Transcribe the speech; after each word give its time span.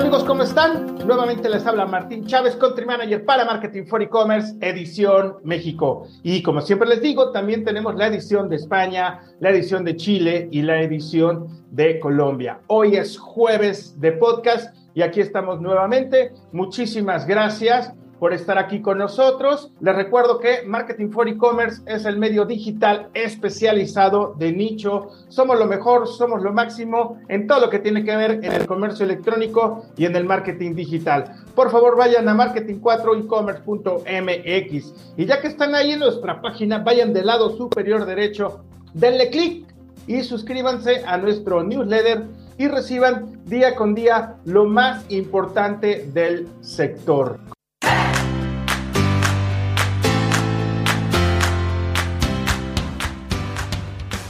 amigos? 0.00 0.24
¿Cómo 0.24 0.44
están? 0.44 0.96
Nuevamente 1.06 1.46
les 1.50 1.66
habla 1.66 1.84
Martín 1.84 2.24
Chávez, 2.24 2.56
Country 2.56 2.86
Manager 2.86 3.22
para 3.22 3.44
Marketing 3.44 3.84
for 3.84 4.00
E-Commerce, 4.00 4.56
edición 4.62 5.36
México. 5.44 6.06
Y 6.22 6.42
como 6.42 6.62
siempre 6.62 6.88
les 6.88 7.02
digo, 7.02 7.32
también 7.32 7.64
tenemos 7.64 7.94
la 7.96 8.06
edición 8.06 8.48
de 8.48 8.56
España, 8.56 9.20
la 9.40 9.50
edición 9.50 9.84
de 9.84 9.96
Chile 9.96 10.48
y 10.50 10.62
la 10.62 10.80
edición 10.80 11.48
de 11.70 12.00
Colombia. 12.00 12.60
Hoy 12.68 12.96
es 12.96 13.18
jueves 13.18 14.00
de 14.00 14.12
podcast 14.12 14.74
y 14.94 15.02
aquí 15.02 15.20
estamos 15.20 15.60
nuevamente. 15.60 16.32
Muchísimas 16.50 17.26
gracias 17.26 17.92
por 18.20 18.32
estar 18.34 18.58
aquí 18.58 18.82
con 18.82 18.98
nosotros. 18.98 19.72
Les 19.80 19.96
recuerdo 19.96 20.38
que 20.38 20.62
Marketing 20.66 21.08
for 21.10 21.26
E-Commerce 21.26 21.80
es 21.86 22.04
el 22.04 22.18
medio 22.18 22.44
digital 22.44 23.08
especializado 23.14 24.34
de 24.38 24.52
nicho. 24.52 25.08
Somos 25.28 25.58
lo 25.58 25.64
mejor, 25.66 26.06
somos 26.06 26.42
lo 26.42 26.52
máximo 26.52 27.18
en 27.28 27.46
todo 27.46 27.62
lo 27.62 27.70
que 27.70 27.78
tiene 27.78 28.04
que 28.04 28.14
ver 28.14 28.32
en 28.44 28.52
el 28.52 28.66
comercio 28.66 29.06
electrónico 29.06 29.86
y 29.96 30.04
en 30.04 30.14
el 30.14 30.26
marketing 30.26 30.74
digital. 30.74 31.32
Por 31.54 31.70
favor, 31.70 31.96
vayan 31.96 32.28
a 32.28 32.34
marketing4ecommerce.mx 32.34 34.94
y 35.16 35.24
ya 35.24 35.40
que 35.40 35.48
están 35.48 35.74
ahí 35.74 35.92
en 35.92 36.00
nuestra 36.00 36.42
página, 36.42 36.80
vayan 36.80 37.14
del 37.14 37.24
lado 37.26 37.56
superior 37.56 38.04
derecho, 38.04 38.62
denle 38.92 39.30
clic 39.30 39.64
y 40.06 40.22
suscríbanse 40.22 41.04
a 41.06 41.16
nuestro 41.16 41.62
newsletter 41.62 42.24
y 42.58 42.68
reciban 42.68 43.42
día 43.46 43.74
con 43.74 43.94
día 43.94 44.34
lo 44.44 44.66
más 44.66 45.10
importante 45.10 46.06
del 46.12 46.46
sector. 46.60 47.40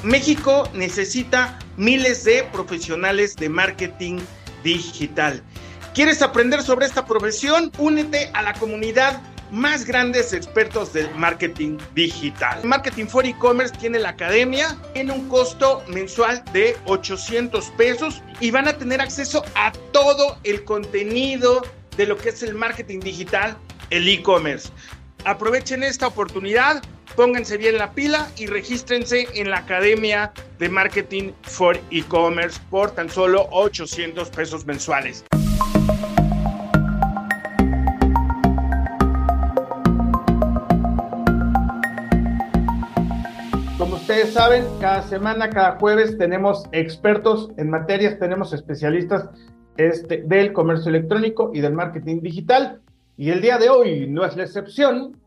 México 0.02 0.68
necesita 0.72 1.58
miles 1.76 2.24
de 2.24 2.44
profesionales 2.52 3.36
de 3.36 3.50
marketing 3.50 4.18
digital. 4.64 5.42
¿Quieres 5.94 6.22
aprender 6.22 6.62
sobre 6.62 6.86
esta 6.86 7.04
profesión? 7.04 7.70
Únete 7.78 8.30
a 8.32 8.42
la 8.42 8.54
comunidad 8.54 9.20
más 9.50 9.84
grandes 9.84 10.32
expertos 10.32 10.92
del 10.92 11.12
marketing 11.16 11.76
digital. 11.94 12.64
Marketing 12.64 13.06
for 13.06 13.26
E-Commerce 13.26 13.74
tiene 13.78 13.98
la 13.98 14.10
academia, 14.10 14.78
tiene 14.94 15.12
un 15.12 15.28
costo 15.28 15.82
mensual 15.88 16.42
de 16.52 16.76
800 16.86 17.66
pesos 17.76 18.22
y 18.40 18.50
van 18.50 18.68
a 18.68 18.78
tener 18.78 19.00
acceso 19.00 19.44
a 19.54 19.72
todo 19.92 20.38
el 20.44 20.64
contenido 20.64 21.62
de 21.96 22.06
lo 22.06 22.16
que 22.16 22.30
es 22.30 22.42
el 22.42 22.54
marketing 22.54 23.00
digital, 23.00 23.56
el 23.90 24.08
e-commerce. 24.08 24.70
Aprovechen 25.24 25.82
esta 25.82 26.06
oportunidad 26.06 26.82
pónganse 27.16 27.56
bien 27.58 27.76
la 27.76 27.92
pila 27.92 28.28
y 28.38 28.46
regístrense 28.46 29.26
en 29.34 29.50
la 29.50 29.58
Academia 29.58 30.32
de 30.58 30.68
Marketing 30.68 31.32
for 31.42 31.78
E-Commerce 31.90 32.60
por 32.70 32.92
tan 32.92 33.10
solo 33.10 33.46
800 33.50 34.30
pesos 34.30 34.64
mensuales. 34.66 35.24
Como 43.76 43.96
ustedes 43.96 44.32
saben, 44.32 44.64
cada 44.80 45.02
semana, 45.02 45.50
cada 45.50 45.78
jueves 45.78 46.16
tenemos 46.16 46.64
expertos 46.72 47.50
en 47.56 47.70
materias, 47.70 48.18
tenemos 48.18 48.52
especialistas 48.52 49.28
este, 49.76 50.22
del 50.26 50.52
comercio 50.52 50.90
electrónico 50.90 51.50
y 51.52 51.60
del 51.60 51.74
marketing 51.74 52.20
digital. 52.20 52.80
Y 53.16 53.30
el 53.30 53.40
día 53.40 53.58
de 53.58 53.68
hoy 53.68 54.06
no 54.08 54.24
es 54.24 54.36
la 54.36 54.44
excepción 54.44 55.20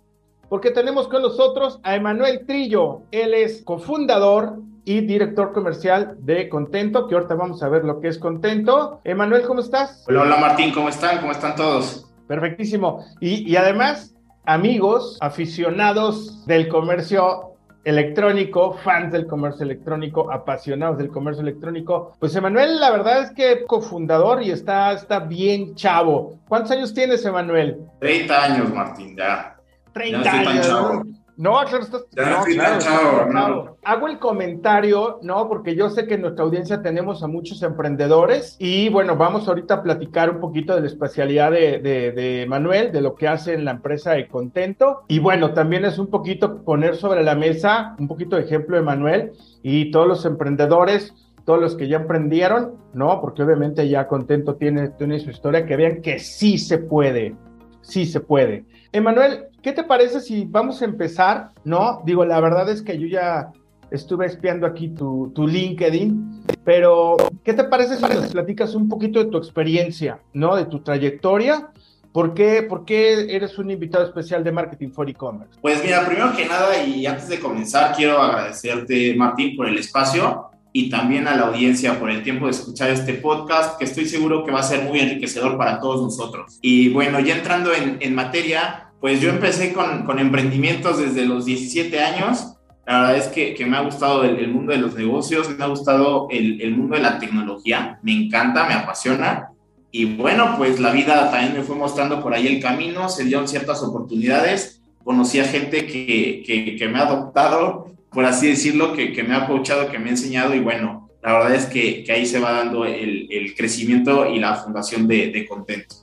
porque 0.49 0.71
tenemos 0.71 1.07
con 1.07 1.21
nosotros 1.21 1.79
a 1.83 1.95
Emanuel 1.95 2.45
Trillo. 2.45 3.01
Él 3.11 3.33
es 3.33 3.61
cofundador 3.63 4.59
y 4.85 5.01
director 5.01 5.53
comercial 5.53 6.15
de 6.19 6.49
Contento, 6.49 7.07
que 7.07 7.15
ahorita 7.15 7.35
vamos 7.35 7.63
a 7.63 7.69
ver 7.69 7.85
lo 7.85 7.99
que 7.99 8.09
es 8.09 8.17
Contento. 8.17 8.99
Emanuel, 9.03 9.43
¿cómo 9.43 9.61
estás? 9.61 10.03
Hola, 10.07 10.23
hola 10.23 10.37
Martín, 10.37 10.73
¿cómo 10.73 10.89
están? 10.89 11.19
¿Cómo 11.19 11.31
están 11.31 11.55
todos? 11.55 12.09
Perfectísimo. 12.27 13.05
Y, 13.19 13.49
y 13.49 13.55
además, 13.55 14.15
amigos, 14.45 15.17
aficionados 15.21 16.45
del 16.45 16.67
comercio 16.67 17.52
electrónico, 17.83 18.73
fans 18.83 19.11
del 19.11 19.27
comercio 19.27 19.63
electrónico, 19.63 20.31
apasionados 20.31 20.97
del 20.97 21.09
comercio 21.09 21.41
electrónico. 21.41 22.13
Pues 22.19 22.35
Emanuel, 22.35 22.79
la 22.79 22.91
verdad 22.91 23.23
es 23.23 23.31
que 23.31 23.63
cofundador 23.65 24.41
y 24.43 24.51
está, 24.51 24.93
está 24.93 25.19
bien 25.19 25.75
chavo. 25.75 26.39
¿Cuántos 26.47 26.71
años 26.71 26.93
tienes, 26.93 27.25
Emanuel? 27.25 27.79
30 27.99 28.43
años, 28.43 28.73
Martín, 28.73 29.15
ya. 29.17 29.57
30 29.93 30.31
años. 30.31 31.07
No, 31.43 31.59
claro, 31.65 31.83
estás. 31.83 32.05
no, 32.15 33.29
claro, 33.29 33.77
Hago 33.83 34.07
el 34.07 34.17
comentario, 34.17 35.19
¿no? 35.23 35.49
Porque 35.49 35.75
yo 35.75 35.89
sé 35.89 36.07
que 36.07 36.13
en 36.13 36.21
nuestra 36.21 36.45
audiencia 36.45 36.81
tenemos 36.81 37.21
a 37.21 37.27
muchos 37.27 37.61
emprendedores 37.63 38.55
y 38.59 38.87
bueno, 38.87 39.17
vamos 39.17 39.49
ahorita 39.49 39.73
a 39.73 39.83
platicar 39.83 40.29
un 40.29 40.39
poquito 40.39 40.73
de 40.73 40.79
la 40.79 40.87
especialidad 40.87 41.51
de, 41.51 41.79
de, 41.81 42.45
Manuel, 42.47 42.93
de 42.93 43.01
lo 43.01 43.15
que 43.15 43.27
hace 43.27 43.55
en 43.55 43.65
la 43.65 43.71
empresa 43.71 44.13
de 44.13 44.29
Contento. 44.29 45.01
Y 45.09 45.19
bueno, 45.19 45.53
también 45.53 45.83
es 45.83 45.99
un 45.99 46.07
poquito 46.07 46.63
poner 46.63 46.95
sobre 46.95 47.23
la 47.25 47.35
mesa 47.35 47.93
un 47.99 48.07
poquito 48.07 48.37
de 48.37 48.43
ejemplo 48.43 48.77
de 48.77 48.83
Manuel 48.83 49.33
y 49.61 49.91
todos 49.91 50.07
los 50.07 50.25
emprendedores 50.25 51.13
todos 51.43 51.59
los 51.59 51.75
que 51.75 51.89
ya 51.89 51.97
emprendieron, 51.97 52.75
¿no? 52.93 53.19
Porque 53.19 53.43
obviamente 53.43 53.89
ya 53.89 54.07
Contento 54.07 54.55
tiene, 54.55 54.91
tiene 54.91 55.19
su 55.19 55.29
historia, 55.29 55.65
que 55.65 55.75
vean 55.75 56.01
que 56.01 56.17
sí 56.19 56.57
se 56.57 56.77
puede, 56.77 57.35
sí 57.81 58.05
se 58.05 58.21
puede. 58.21 58.63
Emanuel, 58.93 59.45
¿qué 59.63 59.71
te 59.73 59.83
parece 59.83 60.21
si 60.21 60.45
vamos 60.45 60.83
a 60.83 60.85
empezar? 60.85 61.49
No, 61.63 62.03
digo, 62.05 62.25
la 62.25 62.39
verdad 62.39 62.69
es 62.69 62.83
que 62.83 62.99
yo 62.99 63.07
ya 63.07 63.51
estuve 63.89 64.27
espiando 64.27 64.67
aquí 64.67 64.89
tu, 64.89 65.31
tu 65.33 65.47
LinkedIn, 65.47 66.43
pero 66.63 67.17
¿qué 67.43 67.53
te 67.53 67.63
parece 67.63 67.97
si 67.97 68.03
nos 68.03 68.31
platicas 68.31 68.75
un 68.75 68.87
poquito 68.87 69.23
de 69.23 69.31
tu 69.31 69.37
experiencia, 69.37 70.19
¿no? 70.33 70.55
De 70.55 70.65
tu 70.65 70.81
trayectoria. 70.81 71.69
¿Por 72.11 72.35
qué, 72.35 72.61
¿Por 72.61 72.85
qué 72.85 73.35
eres 73.35 73.57
un 73.57 73.71
invitado 73.71 74.05
especial 74.05 74.43
de 74.43 74.51
Marketing 74.51 74.89
for 74.89 75.09
E-Commerce? 75.09 75.57
Pues 75.59 75.83
mira, 75.83 76.05
primero 76.05 76.31
que 76.37 76.45
nada 76.45 76.83
y 76.83 77.07
antes 77.07 77.27
de 77.29 77.39
comenzar, 77.39 77.95
quiero 77.95 78.21
agradecerte, 78.21 79.15
Martín, 79.15 79.55
por 79.57 79.67
el 79.67 79.79
espacio 79.79 80.51
y 80.75 80.89
también 80.89 81.27
a 81.27 81.35
la 81.35 81.43
audiencia 81.43 81.99
por 81.99 82.09
el 82.09 82.23
tiempo 82.23 82.45
de 82.45 82.51
escuchar 82.51 82.89
este 82.89 83.13
podcast, 83.13 83.77
que 83.77 83.85
estoy 83.85 84.07
seguro 84.07 84.43
que 84.43 84.51
va 84.51 84.61
a 84.61 84.63
ser 84.63 84.83
muy 84.83 84.99
enriquecedor 84.99 85.55
para 85.55 85.79
todos 85.79 86.01
nosotros. 86.01 86.57
Y 86.63 86.89
bueno, 86.89 87.19
ya 87.19 87.35
entrando 87.37 87.71
en, 87.73 88.15
materia, 88.15 88.91
pues 88.99 89.21
yo 89.21 89.29
empecé 89.29 89.71
con, 89.71 90.19
emprendimientos 90.19 90.97
desde 90.97 91.25
los 91.25 91.45
17 91.45 91.99
años. 92.01 92.55
La 92.87 93.01
verdad 93.01 93.17
es 93.17 93.27
que, 93.27 93.65
me 93.67 93.77
ha 93.77 93.81
gustado 93.81 94.23
el, 94.23 94.47
mundo 94.47 94.73
de 94.73 94.79
los 94.79 94.95
negocios, 94.95 95.47
me 95.55 95.63
ha 95.63 95.67
gustado 95.67 96.27
el, 96.31 96.75
mundo 96.75 96.95
de 96.95 97.03
la 97.03 97.19
tecnología, 97.19 97.99
me 98.01 98.25
encanta, 98.25 98.67
me 98.67 98.73
apasiona. 98.73 99.49
Y 99.91 100.05
bueno, 100.05 100.55
pues 100.57 100.79
la 100.79 100.91
vida 100.91 101.29
también 101.29 101.53
me 101.53 101.61
fue 101.61 101.75
mostrando 101.75 102.19
por 102.19 102.33
ahí 102.33 102.47
el 102.47 102.59
camino, 102.59 103.09
se 103.09 103.25
dieron 103.25 103.47
ciertas 103.47 103.83
oportunidades, 103.83 104.81
conocí 105.03 105.39
a 105.39 105.43
gente 105.43 105.85
que, 105.85 106.75
que 106.79 106.87
me 106.87 106.97
ha 106.97 107.03
adoptado, 107.03 107.92
por 108.13 108.25
así 108.25 108.47
decirlo, 108.47 108.93
que, 108.93 109.11
que 109.13 109.23
me 109.23 109.35
ha 109.35 109.47
coachado, 109.47 109.89
que 109.89 109.99
me 109.99 110.07
ha 110.07 110.11
enseñado 110.11 110.53
y 110.53 110.59
bueno, 110.59 111.09
la 111.23 111.33
verdad 111.33 111.55
es 111.55 111.65
que, 111.65 112.03
que 112.03 112.11
ahí 112.11 112.25
se 112.25 112.39
va 112.39 112.51
dando 112.51 112.85
el, 112.85 113.27
el, 113.31 113.55
crecimiento 113.55 114.29
y 114.29 114.39
la 114.39 114.55
fundación 114.55 115.07
de, 115.07 115.31
de 115.31 115.47
Contento. 115.47 115.95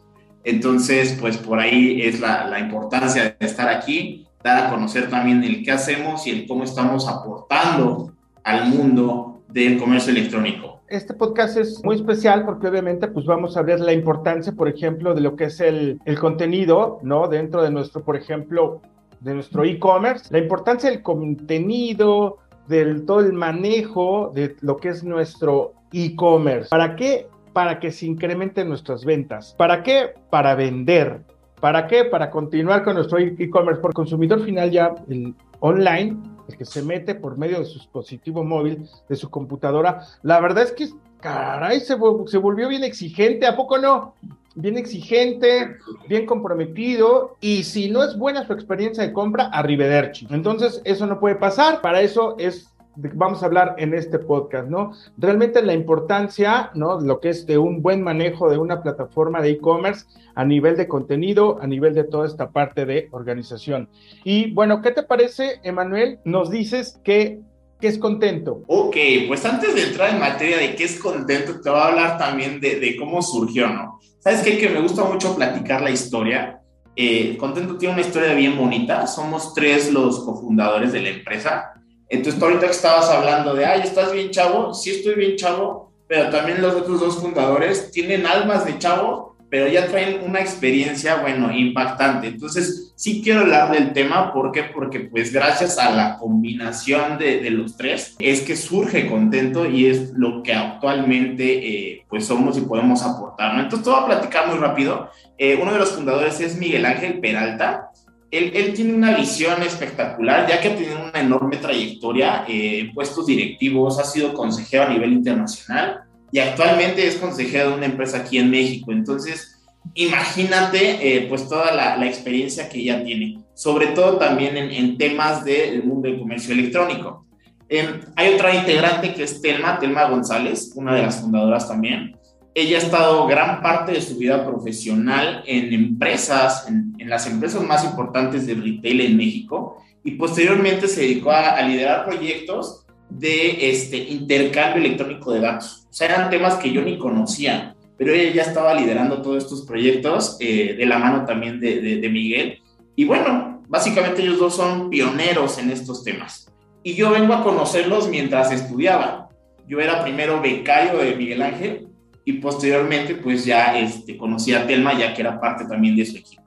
Entonces, 0.45 1.17
pues 1.21 1.37
por 1.37 1.59
ahí 1.59 2.03
es 2.03 2.21
la, 2.21 2.59
importancia 2.59 3.37
de 3.39 3.47
estar 3.47 3.69
aquí, 3.69 4.27
dar 4.43 4.67
a 4.67 4.71
conocer 4.71 5.11
también 5.11 5.45
el 5.45 5.63
qué 5.63 5.73
hacemos 5.73 6.27
y 6.27 6.31
el 6.31 6.47
cómo 6.47 6.65
estamos 6.65 7.07
aportando 7.07 8.13
al 8.43 8.71
mundo 8.71 9.43
del 9.49 9.79
comercio 9.79 10.13
electrónico. 10.13 10.81
Este 10.89 11.15
podcast 11.15 11.57
es 11.57 11.85
muy 11.85 11.97
especial 11.97 12.45
porque 12.45 12.67
obviamente 12.67 13.07
pues 13.07 13.27
vamos 13.27 13.57
a 13.57 13.63
ver 13.63 13.79
la 13.79 13.93
importancia, 13.93 14.53
por 14.53 14.69
ejemplo, 14.69 15.15
de 15.15 15.21
lo 15.21 15.37
que 15.37 15.45
es 15.45 15.61
el, 15.61 16.01
el 16.05 16.19
contenido, 16.19 16.99
¿no? 17.03 17.29
Dentro 17.29 17.63
de 17.63 17.71
nuestro, 17.71 18.03
por 18.03 18.17
ejemplo, 18.17 18.81
de 19.21 19.35
nuestro 19.35 19.65
e-commerce, 19.65 20.27
la 20.31 20.39
importancia 20.39 20.91
del 20.91 21.03
contenido, 21.03 22.39
del 22.69 23.05
todo 23.05 23.21
el 23.21 23.33
manejo 23.33 24.33
de 24.35 24.57
lo 24.61 24.77
que 24.77 24.89
es 24.89 25.05
nuestro 25.05 25.73
e-commerce. 25.93 26.69
¿Para 26.71 26.97
qué? 26.97 27.27
para 27.53 27.81
que 27.81 27.91
se 27.91 28.07
incrementen 28.07 28.69
nuestras 28.69 29.05
ventas. 29.05 29.55
¿Para 29.57 29.83
qué? 29.83 30.15
Para 30.31 30.55
vender. 30.55 31.23
¿Para 31.61 31.87
qué? 31.87 32.05
Para 32.05 32.31
continuar 32.31 32.85
con 32.85 32.95
nuestro 32.95 33.19
e-commerce. 33.19 33.81
Por 33.81 33.93
consumidor 33.93 34.45
final 34.45 34.71
ya 34.71 34.95
el 35.09 35.35
online, 35.61 36.17
el 36.49 36.57
que 36.57 36.65
se 36.65 36.83
mete 36.83 37.15
por 37.15 37.37
medio 37.37 37.59
de 37.59 37.65
su 37.65 37.75
dispositivo 37.75 38.45
móvil, 38.45 38.89
de 39.09 39.17
su 39.17 39.29
computadora, 39.29 40.01
la 40.23 40.41
verdad 40.41 40.65
es 40.65 40.73
que, 40.73 40.89
caray, 41.21 41.81
se, 41.81 41.97
se 42.27 42.39
volvió 42.39 42.69
bien 42.69 42.85
exigente, 42.85 43.47
¿a 43.47 43.57
poco 43.57 43.79
no? 43.79 44.15
Bien 44.57 44.77
exigente, 44.77 45.77
bien 46.09 46.27
comprometido, 46.27 47.37
y 47.41 47.63
si 47.63 47.89
no 47.89 48.03
es 48.03 48.19
buena 48.19 48.47
su 48.47 48.53
experiencia 48.53 49.05
de 49.05 49.13
compra, 49.13 49.45
arrivederci. 49.45 50.27
Entonces, 50.31 50.83
eso 50.85 51.07
no 51.07 51.21
puede 51.21 51.37
pasar, 51.37 51.81
para 51.81 52.01
eso 52.01 52.37
es 52.39 52.71
vamos 52.97 53.43
a 53.43 53.47
hablar 53.47 53.77
en 53.79 53.95
este 53.95 54.19
podcast, 54.19 54.69
¿no? 54.69 54.93
Realmente 55.17 55.63
la 55.63 55.75
importancia, 55.75 56.71
¿no? 56.75 57.01
Lo 57.01 57.21
que 57.21 57.31
es 57.31 57.47
de 57.47 57.59
un 57.59 57.83
buen 57.83 58.03
manejo 58.03 58.51
de 58.51 58.59
una 58.59 58.83
plataforma 58.83 59.41
de 59.41 59.51
e-commerce 59.51 60.07
a 60.35 60.45
nivel 60.45 60.77
de 60.77 60.89
contenido, 60.89 61.59
a 61.61 61.67
nivel 61.67 61.95
de 61.95 62.05
toda 62.05 62.27
esta 62.27 62.51
parte 62.51 62.87
de 62.87 63.09
organización. 63.13 63.89
Y 64.25 64.53
bueno, 64.53 64.83
¿qué 64.83 64.91
te 64.91 65.03
parece, 65.03 65.61
Emanuel? 65.63 66.19
Nos 66.25 66.51
dices 66.51 67.01
que 67.05 67.41
¿qué 67.81 67.89
es 67.89 67.99
contento? 67.99 68.63
Ok, 68.67 68.97
pues 69.29 69.45
antes 69.45 69.75
de 69.75 69.85
entrar 69.85 70.11
en 70.11 70.21
materia 70.21 70.59
de 70.59 70.75
qué 70.75 70.85
es 70.85 70.99
contento, 70.99 71.61
te 71.61 71.71
voy 71.71 71.79
a 71.79 71.87
hablar 71.87 72.19
también 72.19 72.61
de, 72.61 72.79
de 72.79 72.97
cómo 72.97 73.23
surgió, 73.23 73.69
¿no? 73.69 74.01
¿Sabes 74.19 74.43
qué? 74.43 74.59
Que 74.59 74.69
me 74.69 74.81
gusta 74.81 75.05
mucho 75.05 75.35
platicar 75.35 75.81
la 75.81 75.91
historia. 75.91 76.61
Eh, 76.95 77.37
contento 77.39 77.77
tiene 77.79 77.95
una 77.95 78.03
historia 78.03 78.35
bien 78.35 78.57
bonita. 78.57 79.07
Somos 79.07 79.55
tres 79.55 79.93
los 79.93 80.21
cofundadores 80.21 80.93
de 80.93 81.01
la 81.01 81.09
empresa. 81.11 81.73
Entonces, 82.09 82.43
ahorita 82.43 82.67
que 82.67 82.73
estabas 82.73 83.09
hablando 83.09 83.55
de, 83.55 83.65
ay, 83.65 83.81
¿estás 83.83 84.13
bien 84.13 84.31
chavo? 84.31 84.75
Sí, 84.75 84.91
estoy 84.91 85.15
bien 85.15 85.37
chavo, 85.37 85.93
pero 86.07 86.29
también 86.29 86.61
los 86.61 86.75
otros 86.75 87.01
dos 87.01 87.19
fundadores 87.19 87.91
tienen 87.93 88.27
almas 88.27 88.67
de 88.67 88.79
chavo 88.79 89.31
pero 89.51 89.67
ya 89.67 89.89
traen 89.89 90.23
una 90.25 90.41
experiencia, 90.41 91.17
bueno, 91.17 91.53
impactante. 91.53 92.29
Entonces, 92.29 92.90
sí 93.01 93.23
quiero 93.25 93.41
hablar 93.41 93.73
del 93.73 93.95
tema, 93.95 94.31
¿por 94.31 94.53
qué? 94.53 94.65
Porque 94.65 95.01
pues 95.01 95.33
gracias 95.33 95.79
a 95.79 95.91
la 95.91 96.19
combinación 96.19 97.17
de, 97.17 97.41
de 97.41 97.49
los 97.49 97.75
tres 97.79 98.15
es 98.19 98.43
que 98.43 98.57
surge 98.57 99.09
contento 99.09 99.65
y 99.65 99.87
es 99.87 100.13
lo 100.13 100.43
que 100.43 100.53
actualmente 100.53 101.67
eh, 101.67 102.05
pues 102.11 102.27
somos 102.27 102.59
y 102.59 102.61
podemos 102.61 103.03
aportar, 103.03 103.55
¿no? 103.55 103.63
Entonces, 103.63 103.85
te 103.85 103.91
voy 103.91 104.03
a 104.03 104.07
platicar 104.07 104.49
muy 104.49 104.59
rápido. 104.59 105.09
Eh, 105.39 105.59
uno 105.59 105.73
de 105.73 105.79
los 105.79 105.93
fundadores 105.93 106.41
es 106.41 106.59
Miguel 106.59 106.85
Ángel 106.85 107.21
Peralta. 107.21 107.91
Él, 108.31 108.53
él, 108.55 108.75
tiene 108.75 108.93
una 108.93 109.17
visión 109.17 109.63
espectacular, 109.63 110.47
ya 110.47 110.61
que 110.61 110.69
ha 110.69 110.77
tenido 110.77 111.03
una 111.03 111.21
enorme 111.21 111.57
trayectoria 111.57 112.45
eh, 112.47 112.81
en 112.81 112.93
puestos 112.93 113.25
directivos, 113.25 113.99
ha 113.99 114.05
sido 114.05 114.35
consejero 114.35 114.83
a 114.83 114.89
nivel 114.91 115.15
internacional 115.15 116.03
y 116.31 116.39
actualmente 116.39 117.07
es 117.07 117.17
consejero 117.17 117.71
de 117.71 117.77
una 117.77 117.87
empresa 117.87 118.19
aquí 118.19 118.37
en 118.37 118.51
México. 118.51 118.93
Entonces, 118.93 119.50
imagínate 119.95 121.17
eh, 121.17 121.27
pues 121.29 121.49
toda 121.49 121.73
la, 121.73 122.07
experiencia 122.07 122.69
que 122.69 122.81
ella 122.81 123.03
tiene, 123.05 123.39
sobre 123.55 123.89
todo 123.89 124.19
también 124.19 124.57
en, 124.57 124.99
temas 124.99 125.45
del 125.45 125.85
mundo 125.85 126.09
del 126.09 126.19
comercio 126.19 126.55
electrónico. 126.55 127.27
Eh, 127.69 128.01
hay 128.17 128.35
otra 128.35 128.55
integrante 128.55 129.15
que 129.15 129.25
es 129.25 129.41
Telma, 129.41 129.79
Telma 129.79 130.09
González, 130.09 130.73
una 130.75 130.95
de 130.95 131.03
las 131.03 131.21
fundadoras 131.21 131.69
también. 131.69 132.17
Ella 132.53 132.79
ha 132.79 132.81
estado 132.81 133.27
gran 133.27 133.63
parte 133.63 133.93
de 133.93 134.03
su 134.03 134.17
vida 134.19 134.45
profesional 134.45 135.45
en 135.47 135.73
empresas, 135.73 136.67
en, 136.69 136.95
en 136.99 137.09
las 137.09 137.27
empresas 137.27 137.63
más 137.63 137.85
importantes 137.85 138.47
de 138.47 138.55
retail 138.55 139.01
en 139.03 139.17
México 139.17 139.83
y 140.03 140.13
posteriormente 140.13 140.89
se 140.89 141.03
dedicó 141.03 141.31
a, 141.31 141.51
a 141.51 141.63
liderar 141.63 142.05
proyectos 142.07 142.85
de 143.09 143.71
este 143.71 143.99
intercambio 143.99 144.83
electrónico 144.85 145.33
de 145.33 145.41
datos. 145.41 145.87
O 145.91 145.93
sea, 145.93 146.09
eran 146.09 146.31
temas 146.31 146.55
que 146.55 146.73
yo 146.73 146.83
ni 146.83 146.99
conocía, 146.99 147.75
pero 148.01 148.15
ella 148.15 148.33
ya 148.33 148.43
estaba 148.45 148.73
liderando 148.73 149.21
todos 149.21 149.45
estos 149.45 149.67
proyectos 149.67 150.39
eh, 150.41 150.75
de 150.75 150.87
la 150.87 150.99
mano 150.99 151.27
también 151.27 151.61
de, 151.61 152.09
Miguel. 152.11 152.59
Y 152.97 153.05
bueno, 153.05 153.63
básicamente 153.69 154.23
ellos 154.23 154.39
dos 154.39 154.57
son 154.57 154.89
pioneros 154.89 155.59
en 155.59 155.71
estos 155.71 156.03
temas. 156.03 156.51
Y 156.83 156.95
yo 156.95 157.11
vengo 157.11 157.35
a 157.35 157.43
conocerlos 157.43 158.09
mientras 158.09 158.53
estudiaba. 158.53 159.29
Yo 159.69 159.81
era 159.81 160.03
primero 160.03 160.41
becario 160.41 160.97
de 160.97 161.15
Miguel 161.15 161.43
Ángel 161.43 161.89
y 162.25 162.33
posteriormente 162.41 163.17
pues 163.17 163.45
ya 163.45 163.79
este, 163.79 164.17
conocí 164.17 164.55
a 164.55 164.67
Telma 164.67 164.99
ya 164.99 165.13
que 165.13 165.21
era 165.21 165.39
parte 165.39 165.67
también 165.67 165.95
de 165.95 166.07
su 166.07 166.17
equipo. 166.17 166.43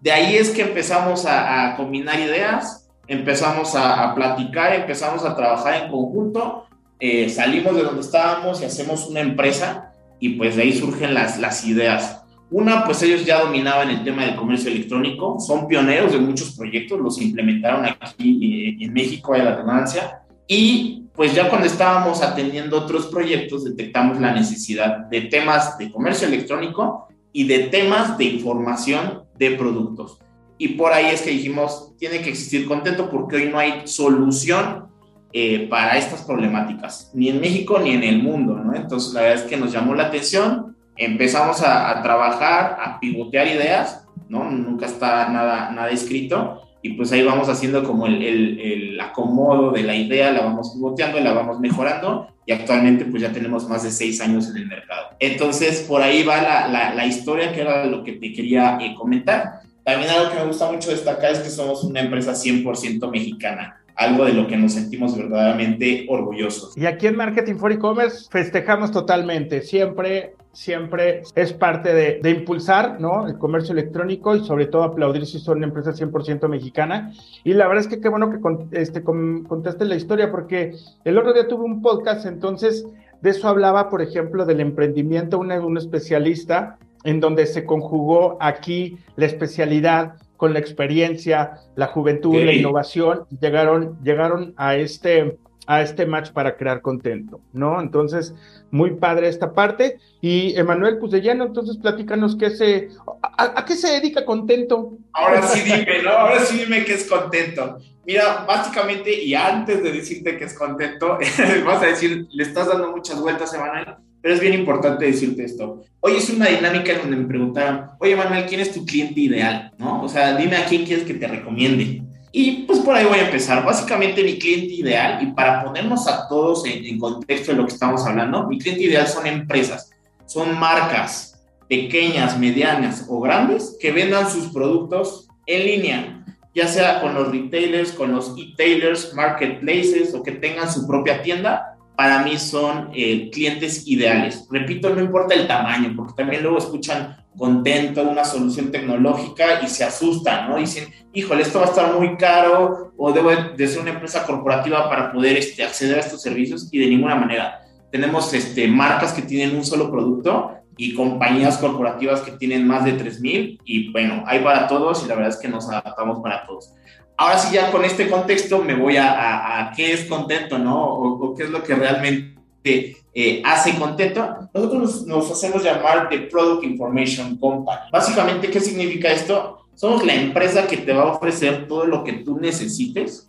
De 0.00 0.10
ahí 0.10 0.34
es 0.34 0.50
que 0.50 0.62
empezamos 0.62 1.26
a, 1.26 1.76
combinar 1.76 2.18
ideas, 2.18 2.90
empezamos 3.06 3.76
a, 3.76 4.02
a, 4.02 4.14
platicar, 4.16 4.74
empezamos 4.74 5.24
a 5.24 5.36
trabajar 5.36 5.84
en 5.84 5.92
conjunto, 5.92 6.64
eh, 6.98 7.28
salimos 7.28 7.76
de 7.76 7.84
donde 7.84 8.00
estábamos 8.00 8.60
y 8.60 8.64
hacemos 8.64 9.06
una 9.06 9.20
empresa 9.20 9.87
y 10.20 10.30
pues 10.30 10.56
de 10.56 10.62
ahí 10.62 10.72
surgen 10.72 11.14
las, 11.14 11.38
las 11.38 11.64
ideas. 11.64 12.22
Una, 12.50 12.84
pues 12.84 13.02
ellos 13.02 13.26
ya 13.26 13.42
dominaban 13.42 13.90
el 13.90 14.02
tema 14.04 14.24
del 14.24 14.34
comercio 14.34 14.70
electrónico, 14.70 15.38
son 15.38 15.68
pioneros 15.68 16.12
de 16.12 16.18
muchos 16.18 16.56
proyectos, 16.56 16.98
los 16.98 17.20
implementaron 17.20 17.84
aquí 17.84 18.78
en 18.80 18.92
México, 18.92 19.34
hay 19.34 19.42
la 19.42 19.54
redundancia, 19.54 20.22
y 20.46 21.04
pues 21.14 21.34
ya 21.34 21.50
cuando 21.50 21.66
estábamos 21.66 22.22
atendiendo 22.22 22.78
otros 22.78 23.08
proyectos 23.08 23.64
detectamos 23.64 24.18
la 24.18 24.32
necesidad 24.32 24.98
de 25.10 25.22
temas 25.22 25.76
de 25.76 25.90
comercio 25.90 26.26
electrónico 26.26 27.08
y 27.32 27.46
de 27.46 27.58
temas 27.64 28.16
de 28.16 28.24
información 28.24 29.24
de 29.36 29.50
productos. 29.52 30.18
Y 30.56 30.68
por 30.68 30.92
ahí 30.92 31.06
es 31.06 31.22
que 31.22 31.30
dijimos, 31.30 31.92
tiene 31.98 32.20
que 32.20 32.30
existir 32.30 32.66
contento 32.66 33.10
porque 33.10 33.36
hoy 33.36 33.48
no 33.50 33.58
hay 33.58 33.82
solución 33.86 34.87
eh, 35.32 35.66
para 35.68 35.98
estas 35.98 36.22
problemáticas, 36.22 37.10
ni 37.14 37.28
en 37.28 37.40
México 37.40 37.78
ni 37.78 37.90
en 37.90 38.02
el 38.02 38.22
mundo, 38.22 38.54
¿no? 38.54 38.74
Entonces, 38.74 39.12
la 39.12 39.22
verdad 39.22 39.44
es 39.44 39.50
que 39.50 39.56
nos 39.56 39.72
llamó 39.72 39.94
la 39.94 40.04
atención, 40.04 40.76
empezamos 40.96 41.62
a, 41.62 41.90
a 41.90 42.02
trabajar, 42.02 42.78
a 42.80 42.98
pivotear 42.98 43.46
ideas, 43.46 44.06
¿no? 44.28 44.50
Nunca 44.50 44.86
está 44.86 45.28
nada, 45.28 45.70
nada 45.70 45.90
escrito, 45.90 46.62
y 46.82 46.90
pues 46.90 47.10
ahí 47.12 47.22
vamos 47.22 47.48
haciendo 47.48 47.82
como 47.82 48.06
el, 48.06 48.22
el, 48.22 48.60
el, 48.60 49.00
acomodo 49.00 49.72
de 49.72 49.82
la 49.82 49.96
idea, 49.96 50.30
la 50.30 50.42
vamos 50.42 50.72
pivoteando, 50.74 51.18
la 51.20 51.32
vamos 51.32 51.58
mejorando, 51.58 52.28
y 52.46 52.52
actualmente 52.52 53.04
pues 53.04 53.22
ya 53.22 53.32
tenemos 53.32 53.68
más 53.68 53.82
de 53.82 53.90
seis 53.90 54.20
años 54.20 54.48
en 54.48 54.58
el 54.58 54.66
mercado. 54.66 55.08
Entonces, 55.18 55.84
por 55.88 56.02
ahí 56.02 56.22
va 56.22 56.40
la, 56.40 56.68
la, 56.68 56.94
la 56.94 57.06
historia, 57.06 57.52
que 57.52 57.62
era 57.62 57.84
lo 57.84 58.04
que 58.04 58.12
te 58.12 58.32
quería 58.32 58.78
eh, 58.80 58.94
comentar. 58.94 59.60
También 59.84 60.10
algo 60.10 60.30
que 60.30 60.36
me 60.36 60.46
gusta 60.46 60.70
mucho 60.70 60.90
destacar 60.90 61.32
es 61.32 61.40
que 61.40 61.50
somos 61.50 61.82
una 61.82 62.00
empresa 62.00 62.32
100% 62.32 63.10
mexicana, 63.10 63.77
algo 63.98 64.24
de 64.24 64.32
lo 64.32 64.46
que 64.46 64.56
nos 64.56 64.74
sentimos 64.74 65.16
verdaderamente 65.16 66.06
orgullosos. 66.08 66.76
Y 66.76 66.86
aquí 66.86 67.08
en 67.08 67.16
Marketing 67.16 67.56
for 67.56 67.72
E-Commerce 67.72 68.28
festejamos 68.30 68.92
totalmente, 68.92 69.60
siempre, 69.60 70.34
siempre 70.52 71.22
es 71.34 71.52
parte 71.52 71.92
de, 71.92 72.20
de, 72.22 72.30
impulsar 72.30 73.00
¿no? 73.00 73.26
el 73.26 73.36
comercio 73.38 73.72
electrónico 73.72 74.36
y 74.36 74.44
sobre 74.44 74.66
todo 74.66 74.84
aplaudir 74.84 75.26
si 75.26 75.40
son 75.40 75.58
una 75.58 75.66
empresa 75.66 75.92
100% 75.92 76.48
mexicana. 76.48 77.12
Y 77.42 77.54
la 77.54 77.66
verdad 77.66 77.84
es 77.84 77.88
que 77.88 78.00
qué 78.00 78.08
bueno 78.08 78.30
que 78.30 78.40
con, 78.40 78.68
este, 78.70 79.02
con, 79.02 79.42
contaste 79.44 79.84
la 79.84 79.96
historia 79.96 80.30
porque 80.30 80.74
el 81.04 81.18
otro 81.18 81.32
día 81.32 81.48
tuve 81.48 81.64
un 81.64 81.82
podcast, 81.82 82.24
entonces 82.24 82.86
de 83.20 83.30
eso 83.30 83.48
hablaba, 83.48 83.88
por 83.88 84.00
ejemplo, 84.00 84.46
del 84.46 84.60
emprendimiento, 84.60 85.40
un 85.40 85.76
especialista 85.76 86.78
en 87.02 87.18
donde 87.18 87.46
se 87.46 87.64
conjugó 87.64 88.36
aquí 88.40 88.98
la 89.16 89.26
especialidad 89.26 90.14
con 90.38 90.54
la 90.54 90.60
experiencia, 90.60 91.60
la 91.74 91.88
juventud, 91.88 92.32
sí. 92.32 92.44
la 92.44 92.52
innovación, 92.52 93.26
llegaron, 93.40 93.98
llegaron 94.02 94.54
a 94.56 94.76
este, 94.76 95.36
a 95.66 95.82
este 95.82 96.06
match 96.06 96.30
para 96.30 96.56
crear 96.56 96.80
contento, 96.80 97.40
¿no? 97.52 97.80
Entonces, 97.80 98.34
muy 98.70 98.92
padre 98.92 99.28
esta 99.28 99.52
parte. 99.52 99.98
Y 100.22 100.56
Emanuel, 100.56 100.98
pues 100.98 101.12
de 101.12 101.20
lleno, 101.20 101.44
entonces 101.44 101.76
platícanos 101.76 102.36
qué 102.36 102.50
se, 102.50 102.88
a, 103.36 103.60
a, 103.60 103.64
qué 103.64 103.74
se 103.74 103.90
dedica 103.90 104.24
contento. 104.24 104.96
Ahora 105.12 105.42
sí 105.42 105.60
dime, 105.64 106.02
¿no? 106.04 106.10
Ahora 106.10 106.40
sí 106.40 106.58
dime 106.58 106.84
qué 106.84 106.94
es 106.94 107.06
contento. 107.06 107.78
Mira, 108.06 108.44
básicamente, 108.46 109.12
y 109.12 109.34
antes 109.34 109.82
de 109.82 109.92
decirte 109.92 110.38
que 110.38 110.44
es 110.44 110.54
contento, 110.54 111.18
vas 111.66 111.82
a 111.82 111.86
decir, 111.86 112.26
le 112.30 112.42
estás 112.44 112.68
dando 112.68 112.92
muchas 112.92 113.20
vueltas, 113.20 113.52
Emanuel 113.52 113.96
pero 114.20 114.34
es 114.34 114.40
bien 114.40 114.54
importante 114.54 115.06
decirte 115.06 115.44
esto. 115.44 115.82
Hoy 116.00 116.16
es 116.16 116.30
una 116.30 116.46
dinámica 116.46 116.92
en 116.92 116.98
donde 116.98 117.16
me 117.16 117.26
preguntaron, 117.26 117.90
oye 117.98 118.16
Manuel, 118.16 118.46
¿quién 118.46 118.60
es 118.60 118.72
tu 118.72 118.84
cliente 118.84 119.20
ideal? 119.20 119.72
¿No? 119.78 120.02
O 120.02 120.08
sea, 120.08 120.36
dime 120.36 120.56
a 120.56 120.66
quién 120.66 120.84
quieres 120.84 121.04
que 121.04 121.14
te 121.14 121.26
recomiende. 121.26 122.02
Y 122.32 122.64
pues 122.64 122.80
por 122.80 122.94
ahí 122.94 123.04
voy 123.06 123.18
a 123.18 123.26
empezar. 123.26 123.64
Básicamente 123.64 124.22
mi 124.22 124.38
cliente 124.38 124.74
ideal, 124.74 125.22
y 125.22 125.32
para 125.32 125.64
ponernos 125.64 126.06
a 126.06 126.28
todos 126.28 126.66
en, 126.66 126.84
en 126.84 126.98
contexto 126.98 127.52
de 127.52 127.58
lo 127.58 127.66
que 127.66 127.72
estamos 127.72 128.04
hablando, 128.06 128.46
mi 128.46 128.58
cliente 128.58 128.84
ideal 128.84 129.06
son 129.06 129.26
empresas, 129.26 129.90
son 130.26 130.58
marcas 130.58 131.38
pequeñas, 131.68 132.38
medianas 132.38 133.06
o 133.08 133.20
grandes 133.20 133.76
que 133.80 133.92
vendan 133.92 134.30
sus 134.30 134.48
productos 134.52 135.28
en 135.46 135.66
línea, 135.66 136.24
ya 136.54 136.66
sea 136.66 137.00
con 137.00 137.14
los 137.14 137.30
retailers, 137.30 137.92
con 137.92 138.12
los 138.12 138.34
e-tailers, 138.36 139.14
marketplaces 139.14 140.14
o 140.14 140.22
que 140.22 140.32
tengan 140.32 140.72
su 140.72 140.86
propia 140.86 141.22
tienda 141.22 141.77
para 141.98 142.22
mí 142.22 142.38
son 142.38 142.90
eh, 142.94 143.28
clientes 143.28 143.84
ideales. 143.88 144.46
Repito, 144.48 144.94
no 144.94 145.00
importa 145.00 145.34
el 145.34 145.48
tamaño, 145.48 145.94
porque 145.96 146.12
también 146.16 146.44
luego 146.44 146.58
escuchan 146.58 147.26
contento 147.36 148.04
una 148.04 148.24
solución 148.24 148.70
tecnológica 148.70 149.60
y 149.64 149.66
se 149.66 149.82
asustan, 149.82 150.48
¿no? 150.48 150.58
Dicen, 150.58 150.88
híjole, 151.12 151.42
esto 151.42 151.58
va 151.58 151.64
a 151.64 151.68
estar 151.70 151.98
muy 151.98 152.16
caro 152.16 152.92
o 152.96 153.12
debo 153.12 153.30
de 153.30 153.66
ser 153.66 153.80
una 153.80 153.90
empresa 153.90 154.24
corporativa 154.24 154.88
para 154.88 155.10
poder 155.10 155.38
este, 155.38 155.64
acceder 155.64 155.96
a 155.96 156.02
estos 156.02 156.22
servicios 156.22 156.68
y 156.70 156.78
de 156.78 156.86
ninguna 156.86 157.16
manera. 157.16 157.62
Tenemos 157.90 158.32
este, 158.32 158.68
marcas 158.68 159.12
que 159.12 159.22
tienen 159.22 159.56
un 159.56 159.64
solo 159.64 159.90
producto 159.90 160.52
y 160.76 160.94
compañías 160.94 161.58
corporativas 161.58 162.20
que 162.20 162.30
tienen 162.30 162.64
más 162.64 162.84
de 162.84 162.96
3.000 162.96 163.58
y 163.64 163.90
bueno, 163.90 164.22
hay 164.24 164.38
para 164.38 164.68
todos 164.68 165.04
y 165.04 165.08
la 165.08 165.16
verdad 165.16 165.30
es 165.30 165.38
que 165.38 165.48
nos 165.48 165.68
adaptamos 165.68 166.20
para 166.22 166.46
todos 166.46 166.74
ahora 167.18 167.36
sí 167.36 167.52
ya 167.52 167.70
con 167.70 167.84
este 167.84 168.08
contexto 168.08 168.62
me 168.62 168.74
voy 168.74 168.96
a, 168.96 169.10
a, 169.10 169.60
a 169.60 169.72
qué 169.72 169.92
es 169.92 170.04
contento, 170.04 170.58
¿no? 170.58 170.82
O, 170.82 171.26
o, 171.26 171.34
qué 171.34 171.42
es 171.42 171.50
lo 171.50 171.62
que 171.62 171.74
realmente 171.74 172.96
eh, 173.12 173.42
hace 173.44 173.76
contento. 173.76 174.48
Nosotros 174.54 174.80
nos, 174.80 175.06
nos, 175.06 175.30
hacemos 175.30 175.62
llamar 175.62 176.08
The 176.08 176.20
Product 176.20 176.64
Information 176.64 177.36
Company. 177.36 177.80
Básicamente, 177.92 178.48
¿qué 178.48 178.60
significa 178.60 179.12
esto? 179.12 179.66
Somos 179.74 180.04
la 180.06 180.14
empresa 180.14 180.66
que 180.66 180.78
te 180.78 180.92
va 180.92 181.02
a 181.02 181.12
ofrecer 181.12 181.66
todo 181.66 181.86
lo 181.86 182.04
que 182.04 182.14
tú 182.14 182.38
necesites 182.38 183.28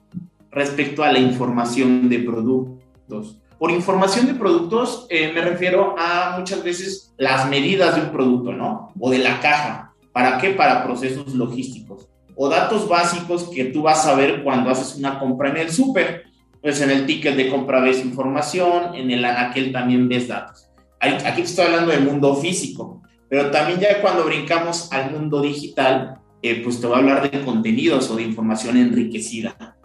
respecto 0.51 1.03
a 1.03 1.11
la 1.11 1.19
información 1.19 2.09
de 2.09 2.19
productos. 2.19 3.37
Por 3.57 3.71
información 3.71 4.27
de 4.27 4.35
productos 4.35 5.05
eh, 5.09 5.31
me 5.33 5.41
refiero 5.41 5.95
a 5.97 6.37
muchas 6.37 6.63
veces 6.63 7.13
las 7.17 7.49
medidas 7.49 7.95
de 7.95 8.01
un 8.01 8.11
producto, 8.11 8.53
¿no? 8.53 8.93
O 8.99 9.09
de 9.09 9.17
la 9.17 9.39
caja. 9.39 9.93
¿Para 10.13 10.37
qué? 10.37 10.51
Para 10.51 10.83
procesos 10.83 11.33
logísticos 11.33 12.09
o 12.41 12.47
datos 12.47 12.87
básicos 12.87 13.49
que 13.53 13.65
tú 13.65 13.81
vas 13.81 14.07
a 14.07 14.15
ver 14.15 14.43
cuando 14.45 14.69
haces 14.69 14.95
una 14.95 15.19
compra 15.19 15.49
en 15.49 15.57
el 15.57 15.71
súper. 15.71 16.23
Pues 16.61 16.79
en 16.79 16.89
el 16.89 17.05
ticket 17.05 17.35
de 17.35 17.49
compra 17.49 17.81
ves 17.81 18.03
información, 18.03 18.95
en 18.95 19.11
el 19.11 19.25
aquel 19.25 19.73
también 19.73 20.07
ves 20.07 20.29
datos. 20.29 20.69
Aquí 21.01 21.41
estoy 21.41 21.65
hablando 21.65 21.91
del 21.91 22.03
mundo 22.03 22.35
físico, 22.37 23.01
pero 23.29 23.51
también 23.51 23.81
ya 23.81 24.01
cuando 24.01 24.23
brincamos 24.23 24.89
al 24.93 25.11
mundo 25.11 25.41
digital, 25.41 26.19
eh, 26.41 26.61
pues 26.63 26.79
te 26.79 26.87
voy 26.87 26.95
a 26.95 26.99
hablar 26.99 27.29
de 27.29 27.41
contenidos 27.41 28.09
o 28.09 28.15
de 28.15 28.23
información 28.23 28.77
enriquecida. 28.77 29.75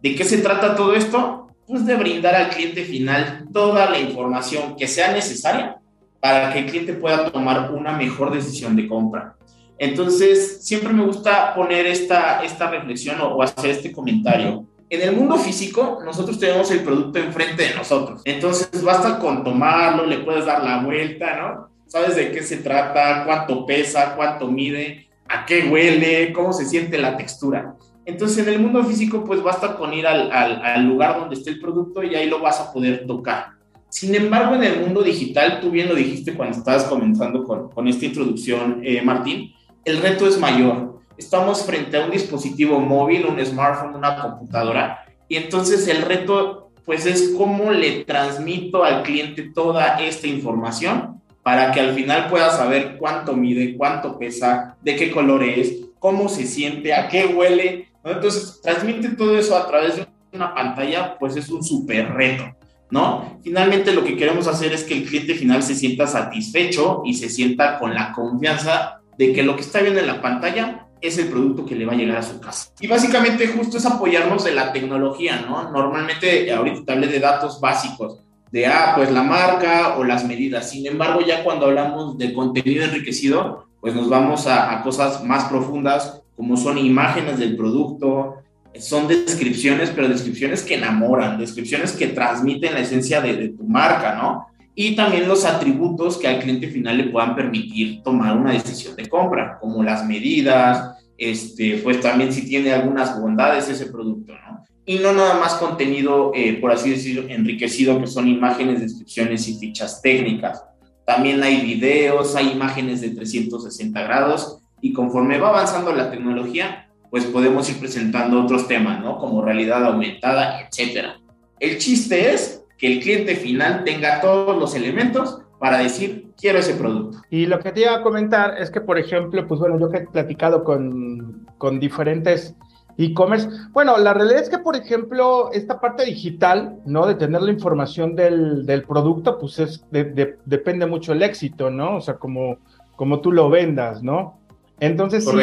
¿De 0.00 0.14
qué 0.14 0.24
se 0.24 0.38
trata 0.38 0.76
todo 0.76 0.94
esto? 0.94 1.48
Pues 1.66 1.86
de 1.86 1.96
brindar 1.96 2.36
al 2.36 2.50
cliente 2.50 2.84
final 2.84 3.48
toda 3.52 3.90
la 3.90 3.98
información 3.98 4.76
que 4.76 4.86
sea 4.86 5.12
necesaria 5.12 5.78
para 6.20 6.52
que 6.52 6.60
el 6.60 6.66
cliente 6.66 6.92
pueda 6.94 7.32
tomar 7.32 7.72
una 7.72 7.92
mejor 7.92 8.32
decisión 8.32 8.76
de 8.76 8.86
compra. 8.86 9.35
Entonces, 9.78 10.64
siempre 10.64 10.92
me 10.92 11.04
gusta 11.04 11.54
poner 11.54 11.86
esta, 11.86 12.42
esta 12.44 12.70
reflexión 12.70 13.20
o, 13.20 13.36
o 13.36 13.42
hacer 13.42 13.70
este 13.70 13.92
comentario 13.92 14.66
en 14.88 15.02
el 15.02 15.16
mundo 15.16 15.36
físico, 15.36 16.00
nosotros 16.04 16.38
tenemos 16.38 16.70
el 16.70 16.80
producto 16.80 17.18
enfrente 17.18 17.64
de 17.64 17.74
nosotros. 17.74 18.22
Entonces, 18.24 18.82
basta 18.82 19.18
con 19.18 19.42
tomarlo, 19.42 20.06
le 20.06 20.18
puedes 20.18 20.46
dar 20.46 20.62
la 20.62 20.82
vuelta, 20.82 21.36
¿no? 21.36 21.68
Sabes 21.86 22.16
de 22.16 22.30
qué 22.30 22.42
se 22.42 22.58
trata, 22.58 23.24
cuánto 23.24 23.66
pesa, 23.66 24.14
cuánto 24.14 24.46
mide, 24.48 25.08
a 25.28 25.44
qué 25.44 25.68
huele, 25.68 26.32
cómo 26.32 26.52
se 26.52 26.66
siente 26.66 26.98
la 26.98 27.16
textura. 27.16 27.74
Entonces, 28.04 28.46
en 28.46 28.54
el 28.54 28.60
mundo 28.60 28.84
físico, 28.84 29.24
pues 29.24 29.42
basta 29.42 29.76
con 29.76 29.92
ir 29.92 30.06
al, 30.06 30.30
al, 30.30 30.84
lugar 30.84 31.18
donde 31.18 31.34
esté 31.34 31.50
el 31.50 31.60
producto 31.60 32.04
y 32.04 32.14
ahí 32.14 32.28
lo 32.28 32.40
vas 32.40 32.60
a 32.60 32.72
poder 32.72 33.06
tocar. 33.06 33.48
Sin 33.88 34.14
embargo, 34.14 34.54
en 34.54 34.62
el 34.62 34.80
mundo 34.80 35.02
digital, 35.02 35.58
tú 35.60 35.70
bien 35.70 35.88
lo 35.88 35.94
dijiste 35.96 36.34
cuando 36.34 36.58
estabas 36.58 36.84
comenzando 36.84 37.42
con, 37.42 37.70
con 37.70 37.88
esta 37.88 38.04
introducción, 38.04 38.80
eh, 38.84 39.02
Martín, 39.02 39.52
el 39.86 40.02
reto 40.02 40.26
es 40.26 40.38
mayor 40.38 40.96
estamos 41.16 41.64
frente 41.64 41.96
a 41.96 42.04
un 42.04 42.10
dispositivo 42.10 42.78
móvil, 42.78 43.26
un 43.26 43.44
smartphone, 43.44 43.94
una 43.94 44.20
computadora, 44.20 45.04
y 45.28 45.36
entonces 45.36 45.88
el 45.88 46.02
reto 46.02 46.70
pues 46.84 47.04
es 47.04 47.34
cómo 47.36 47.72
le 47.72 48.04
transmito 48.04 48.84
al 48.84 49.02
cliente 49.02 49.50
toda 49.52 50.00
esta 50.00 50.28
información 50.28 51.20
para 51.42 51.72
que 51.72 51.80
al 51.80 51.94
final 51.94 52.28
pueda 52.28 52.50
saber 52.50 52.96
cuánto 52.96 53.32
mide, 53.32 53.76
cuánto 53.76 54.18
pesa, 54.18 54.76
de 54.82 54.94
qué 54.94 55.10
color 55.10 55.42
es, 55.42 55.74
cómo 55.98 56.28
se 56.28 56.46
siente, 56.46 56.94
a 56.94 57.08
qué 57.08 57.26
huele. 57.26 57.88
Entonces, 58.04 58.60
transmite 58.62 59.10
todo 59.10 59.36
eso 59.36 59.56
a 59.56 59.66
través 59.66 59.96
de 59.96 60.06
una 60.32 60.54
pantalla, 60.54 61.16
pues 61.18 61.34
es 61.34 61.48
un 61.48 61.64
súper 61.64 62.12
reto, 62.12 62.44
¿no? 62.90 63.40
Finalmente 63.42 63.92
lo 63.92 64.04
que 64.04 64.16
queremos 64.16 64.46
hacer 64.46 64.72
es 64.72 64.84
que 64.84 64.94
el 64.94 65.06
cliente 65.06 65.34
final 65.34 65.64
se 65.64 65.74
sienta 65.74 66.06
satisfecho 66.06 67.02
y 67.04 67.14
se 67.14 67.28
sienta 67.28 67.80
con 67.80 67.94
la 67.94 68.12
confianza 68.12 69.00
de 69.18 69.32
que 69.32 69.42
lo 69.42 69.56
que 69.56 69.62
está 69.62 69.80
viendo 69.80 70.00
en 70.00 70.06
la 70.06 70.20
pantalla 70.20 70.86
es 71.00 71.18
el 71.18 71.28
producto 71.28 71.64
que 71.64 71.74
le 71.74 71.84
va 71.84 71.92
a 71.92 71.96
llegar 71.96 72.16
a 72.16 72.22
su 72.22 72.40
casa. 72.40 72.70
Y 72.80 72.86
básicamente 72.86 73.48
justo 73.48 73.78
es 73.78 73.86
apoyarnos 73.86 74.44
de 74.44 74.52
la 74.52 74.72
tecnología, 74.72 75.44
¿no? 75.46 75.70
Normalmente 75.70 76.50
ahorita 76.52 76.84
te 76.84 76.92
hablé 76.92 77.06
de 77.08 77.20
datos 77.20 77.60
básicos, 77.60 78.20
de, 78.50 78.66
ah, 78.66 78.92
pues 78.96 79.10
la 79.10 79.22
marca 79.22 79.96
o 79.98 80.04
las 80.04 80.24
medidas. 80.24 80.70
Sin 80.70 80.86
embargo, 80.86 81.20
ya 81.20 81.44
cuando 81.44 81.66
hablamos 81.66 82.16
de 82.16 82.32
contenido 82.32 82.84
enriquecido, 82.84 83.66
pues 83.80 83.94
nos 83.94 84.08
vamos 84.08 84.46
a, 84.46 84.82
cosas 84.82 85.22
más 85.22 85.44
profundas, 85.44 86.22
como 86.36 86.56
son 86.56 86.78
imágenes 86.78 87.38
del 87.38 87.56
producto, 87.56 88.36
son 88.78 89.08
descripciones, 89.08 89.90
pero 89.90 90.08
descripciones 90.08 90.62
que 90.62 90.74
enamoran, 90.74 91.38
descripciones 91.38 91.92
que 91.92 92.08
transmiten 92.08 92.74
la 92.74 92.80
esencia 92.80 93.20
de, 93.20 93.34
de 93.34 93.48
tu 93.50 93.64
marca, 93.64 94.14
¿no? 94.14 94.46
Y 94.78 94.94
también 94.94 95.26
los 95.26 95.46
atributos 95.46 96.18
que 96.18 96.28
al 96.28 96.38
cliente 96.38 96.68
final 96.68 96.98
le 96.98 97.04
puedan 97.04 97.34
permitir 97.34 98.02
tomar 98.02 98.36
una 98.36 98.52
decisión 98.52 98.94
de 98.94 99.08
compra, 99.08 99.58
como 99.58 99.82
las 99.82 100.06
medidas, 100.06 100.98
este, 101.16 101.78
pues 101.78 101.98
también 102.02 102.30
si 102.30 102.46
tiene 102.46 102.74
algunas 102.74 103.18
bondades 103.18 103.70
ese 103.70 103.86
producto, 103.86 104.34
¿no? 104.34 104.62
Y 104.84 104.98
no 104.98 105.14
nada 105.14 105.40
más 105.40 105.54
contenido, 105.54 106.30
eh, 106.34 106.58
por 106.60 106.70
así 106.72 106.90
decirlo, 106.90 107.26
enriquecido, 107.26 107.98
que 107.98 108.06
son 108.06 108.28
imágenes, 108.28 108.82
descripciones 108.82 109.48
y 109.48 109.58
fichas 109.58 110.02
técnicas. 110.02 110.62
También 111.06 111.42
hay 111.42 111.62
videos, 111.62 112.36
hay 112.36 112.52
imágenes 112.52 113.00
de 113.00 113.10
360 113.10 114.02
grados 114.02 114.58
y 114.82 114.92
conforme 114.92 115.38
va 115.38 115.48
avanzando 115.48 115.90
la 115.92 116.10
tecnología, 116.10 116.90
pues 117.10 117.24
podemos 117.24 117.68
ir 117.70 117.78
presentando 117.78 118.42
otros 118.42 118.68
temas, 118.68 119.00
¿no? 119.00 119.16
Como 119.16 119.40
realidad 119.40 119.86
aumentada, 119.86 120.60
etcétera. 120.60 121.18
El 121.58 121.78
chiste 121.78 122.34
es 122.34 122.62
que 122.78 122.92
el 122.92 123.00
cliente 123.00 123.36
final 123.36 123.84
tenga 123.84 124.20
todos 124.20 124.56
los 124.58 124.74
elementos 124.74 125.40
para 125.58 125.78
decir, 125.78 126.32
quiero 126.36 126.58
ese 126.58 126.74
producto. 126.74 127.18
Y 127.30 127.46
lo 127.46 127.58
que 127.58 127.72
te 127.72 127.80
iba 127.80 127.94
a 127.94 128.02
comentar 128.02 128.58
es 128.58 128.70
que, 128.70 128.80
por 128.80 128.98
ejemplo, 128.98 129.46
pues 129.46 129.58
bueno, 129.60 129.78
yo 129.78 129.88
que 129.88 129.98
he 129.98 130.06
platicado 130.06 130.64
con, 130.64 131.46
con 131.58 131.80
diferentes 131.80 132.54
e-commerce, 132.98 133.48
bueno, 133.72 133.98
la 133.98 134.14
realidad 134.14 134.42
es 134.42 134.48
que, 134.48 134.58
por 134.58 134.76
ejemplo, 134.76 135.50
esta 135.52 135.80
parte 135.80 136.04
digital, 136.04 136.78
¿no? 136.86 137.06
De 137.06 137.14
tener 137.14 137.42
la 137.42 137.52
información 137.52 138.16
del, 138.16 138.64
del 138.64 138.84
producto, 138.84 139.38
pues 139.38 139.58
es, 139.58 139.84
depende 139.90 140.86
mucho 140.86 141.12
el 141.12 141.22
éxito, 141.22 141.70
¿no? 141.70 141.96
O 141.96 142.00
sea, 142.00 142.14
como, 142.14 142.58
como 142.96 143.20
tú 143.20 143.32
lo 143.32 143.50
vendas, 143.50 144.02
¿no? 144.02 144.38
Entonces, 144.78 145.24
sí, 145.24 145.36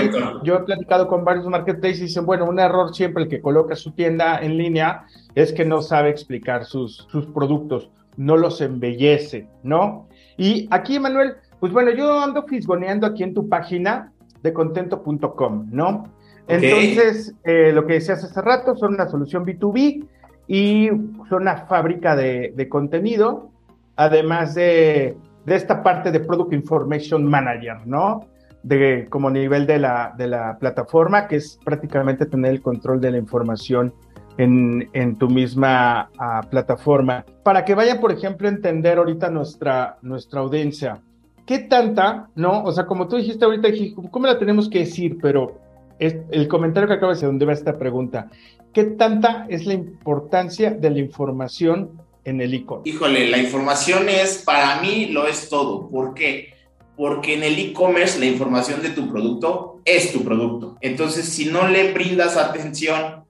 yo 0.44 0.56
he 0.56 0.60
platicado 0.60 1.08
con 1.08 1.26
varios 1.26 1.48
marketplaces 1.48 2.00
y 2.00 2.04
dicen, 2.04 2.26
bueno, 2.26 2.46
un 2.46 2.60
error 2.60 2.94
siempre 2.94 3.24
el 3.24 3.30
que 3.30 3.42
coloca 3.42 3.76
su 3.76 3.92
tienda 3.92 4.40
en 4.40 4.58
línea 4.58 5.06
es 5.34 5.52
que 5.54 5.66
no 5.66 5.82
sabe 5.82 6.10
explicar 6.10 6.66
sus, 6.66 7.08
sus 7.10 7.26
productos, 7.26 7.90
no 8.16 8.38
los 8.38 8.62
embellece, 8.62 9.48
¿no? 9.64 10.08
Y 10.38 10.68
aquí, 10.70 11.00
Manuel, 11.00 11.36
pues 11.60 11.74
bueno, 11.74 11.92
yo 11.92 12.20
ando 12.20 12.44
fisgoneando 12.44 13.08
aquí 13.08 13.24
en 13.24 13.34
tu 13.34 13.50
página 13.50 14.12
de 14.44 14.54
contento.com, 14.54 15.68
¿no? 15.72 16.04
Entonces, 16.48 17.34
eh, 17.44 17.72
lo 17.74 17.88
que 17.88 17.94
decías 17.94 18.24
hace 18.24 18.42
rato, 18.42 18.76
son 18.76 18.94
una 18.94 19.08
solución 19.08 19.46
B2B 19.46 20.06
y 20.48 20.90
son 21.30 21.42
una 21.44 21.66
fábrica 21.66 22.16
de, 22.16 22.54
de 22.56 22.70
contenido, 22.70 23.50
además 23.96 24.54
de, 24.54 25.16
de 25.46 25.56
esta 25.56 25.82
parte 25.82 26.12
de 26.12 26.20
Product 26.20 26.54
Information 26.54 27.26
Manager, 27.26 27.78
¿no? 27.86 28.28
De, 28.64 29.08
como 29.10 29.30
nivel 29.30 29.68
de 29.68 29.80
la, 29.80 30.14
de 30.18 30.28
la 30.28 30.58
plataforma, 30.58 31.28
que 31.28 31.36
es 31.36 31.60
prácticamente 31.64 32.26
tener 32.26 32.52
el 32.52 32.62
control 32.62 33.00
de 33.02 33.12
la 33.12 33.18
información 33.18 33.94
en, 34.38 34.90
en 34.94 35.18
tu 35.18 35.30
misma 35.30 36.10
ah, 36.18 36.42
plataforma. 36.50 37.26
Para 37.44 37.66
que 37.66 37.76
vayan, 37.76 38.00
por 38.00 38.12
ejemplo, 38.12 38.48
a 38.48 38.52
entender 38.52 38.98
ahorita 38.98 39.30
nuestra, 39.30 39.98
nuestra 40.02 40.42
audiencia. 40.42 41.02
¿Qué 41.46 41.60
tanta, 41.60 42.30
no? 42.36 42.64
O 42.64 42.72
sea, 42.72 42.86
como 42.86 43.08
tú 43.08 43.18
dijiste 43.18 43.44
ahorita, 43.44 43.70
¿cómo 44.10 44.28
la 44.28 44.40
tenemos 44.40 44.70
que 44.70 44.80
decir? 44.80 45.18
Pero 45.22 45.60
es, 46.00 46.16
el 46.32 46.48
comentario 46.48 46.88
que 46.88 46.96
acabas 46.96 47.20
de 47.20 47.28
donde 47.28 47.46
va 47.46 47.54
esta 47.54 47.78
pregunta. 47.78 48.30
¿Qué 48.72 48.86
tanta 48.86 49.46
es 49.50 49.66
la 49.66 49.74
importancia 49.74 50.72
de 50.72 50.90
la 50.90 51.00
información 51.00 52.02
en 52.24 52.42
el 52.42 52.54
e-commerce? 52.54 52.90
Híjole, 52.90 53.30
la 53.30 53.38
información 53.38 54.08
es, 54.08 54.42
para 54.44 54.82
mí, 54.82 55.08
lo 55.08 55.28
es 55.28 55.50
todo. 55.50 55.90
¿Por 55.90 56.14
qué? 56.14 56.53
Porque 56.96 57.36
en 57.36 57.44
el 57.44 57.58
e-commerce 57.58 58.20
la 58.20 58.26
información 58.26 58.82
de 58.82 58.90
tu 58.90 59.10
producto 59.10 59.82
es 59.86 60.12
tu 60.12 60.24
producto. 60.24 60.78
Entonces, 60.82 61.26
si 61.26 61.46
no 61.46 61.68
le 61.68 61.94
brindas 61.94 62.38
atención 62.38 63.24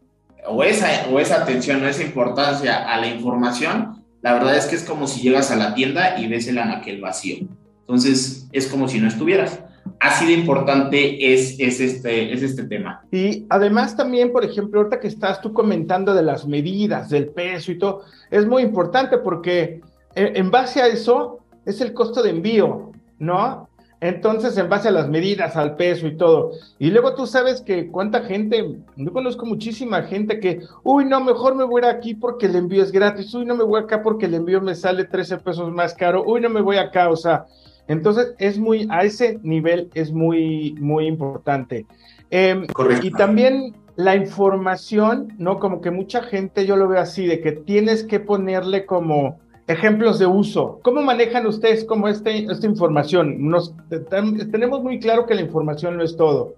o 0.45 0.63
esa, 0.63 1.07
o 1.11 1.19
esa 1.19 1.41
atención 1.41 1.83
o 1.83 1.87
esa 1.87 2.03
importancia 2.03 2.91
a 2.91 2.99
la 2.99 3.07
información, 3.07 4.03
la 4.21 4.33
verdad 4.33 4.57
es 4.57 4.65
que 4.65 4.75
es 4.75 4.83
como 4.83 5.07
si 5.07 5.21
llegas 5.21 5.51
a 5.51 5.55
la 5.55 5.73
tienda 5.73 6.19
y 6.19 6.27
ves 6.27 6.47
el 6.47 6.57
anaquel 6.57 7.01
vacío. 7.01 7.47
Entonces, 7.81 8.47
es 8.51 8.67
como 8.67 8.87
si 8.87 8.99
no 8.99 9.07
estuvieras. 9.07 9.59
Así 9.99 10.25
de 10.25 10.33
importante 10.33 11.33
es, 11.33 11.59
es, 11.59 11.79
este, 11.79 12.33
es 12.33 12.41
este 12.41 12.63
tema. 12.63 13.03
Y 13.11 13.45
además 13.49 13.95
también, 13.97 14.31
por 14.31 14.45
ejemplo, 14.45 14.79
ahorita 14.79 14.99
que 14.99 15.07
estás 15.07 15.41
tú 15.41 15.51
comentando 15.51 16.13
de 16.13 16.23
las 16.23 16.47
medidas, 16.47 17.09
del 17.09 17.27
peso 17.27 17.71
y 17.71 17.77
todo, 17.77 18.03
es 18.31 18.45
muy 18.45 18.63
importante 18.63 19.17
porque 19.17 19.81
eh, 20.15 20.33
en 20.35 20.51
base 20.51 20.81
a 20.81 20.87
eso 20.87 21.39
es 21.65 21.81
el 21.81 21.93
costo 21.93 22.23
de 22.23 22.29
envío. 22.29 22.92
¿No? 23.23 23.69
Entonces, 24.03 24.57
en 24.57 24.67
base 24.67 24.89
a 24.89 24.91
las 24.91 25.07
medidas, 25.07 25.55
al 25.55 25.77
peso 25.77 26.07
y 26.07 26.17
todo. 26.17 26.51
Y 26.77 26.91
luego 26.91 27.15
tú 27.15 27.25
sabes 27.25 27.61
que 27.61 27.87
cuánta 27.87 28.21
gente, 28.23 28.75
yo 28.97 29.13
conozco 29.13 29.45
muchísima 29.45 30.03
gente 30.03 30.41
que, 30.41 30.59
uy, 30.83 31.05
no, 31.05 31.21
mejor 31.21 31.55
me 31.55 31.63
voy 31.63 31.83
aquí 31.85 32.13
porque 32.13 32.47
el 32.47 32.57
envío 32.57 32.83
es 32.83 32.91
gratis, 32.91 33.33
uy, 33.33 33.45
no 33.45 33.55
me 33.55 33.63
voy 33.63 33.81
acá 33.81 34.03
porque 34.03 34.25
el 34.25 34.33
envío 34.33 34.59
me 34.59 34.75
sale 34.75 35.05
13 35.05 35.37
pesos 35.37 35.71
más 35.71 35.93
caro, 35.93 36.21
uy, 36.27 36.41
no 36.41 36.49
me 36.49 36.59
voy 36.59 36.75
acá, 36.75 37.09
o 37.09 37.15
sea, 37.15 37.45
entonces 37.87 38.33
es 38.39 38.59
muy, 38.59 38.87
a 38.89 39.05
ese 39.05 39.39
nivel 39.41 39.89
es 39.93 40.11
muy, 40.11 40.75
muy 40.81 41.07
importante. 41.07 41.85
Em, 42.29 42.67
Correcto. 42.67 43.07
Y 43.07 43.11
también 43.11 43.73
la 43.95 44.17
información, 44.17 45.33
¿no? 45.37 45.59
Como 45.59 45.79
que 45.79 45.91
mucha 45.91 46.23
gente, 46.23 46.65
yo 46.65 46.75
lo 46.75 46.89
veo 46.89 46.99
así, 46.99 47.25
de 47.25 47.39
que 47.39 47.53
tienes 47.53 48.03
que 48.03 48.19
ponerle 48.19 48.85
como 48.85 49.39
ejemplos 49.67 50.19
de 50.19 50.25
uso. 50.25 50.79
¿Cómo 50.83 51.01
manejan 51.01 51.45
ustedes 51.45 51.85
como 51.85 52.07
este, 52.07 52.45
esta 52.51 52.67
información? 52.67 53.51
Tenemos 54.51 54.83
muy 54.83 54.99
claro 54.99 55.25
que 55.25 55.35
la 55.35 55.41
información 55.41 55.97
no 55.97 56.03
es 56.03 56.15
todo, 56.15 56.55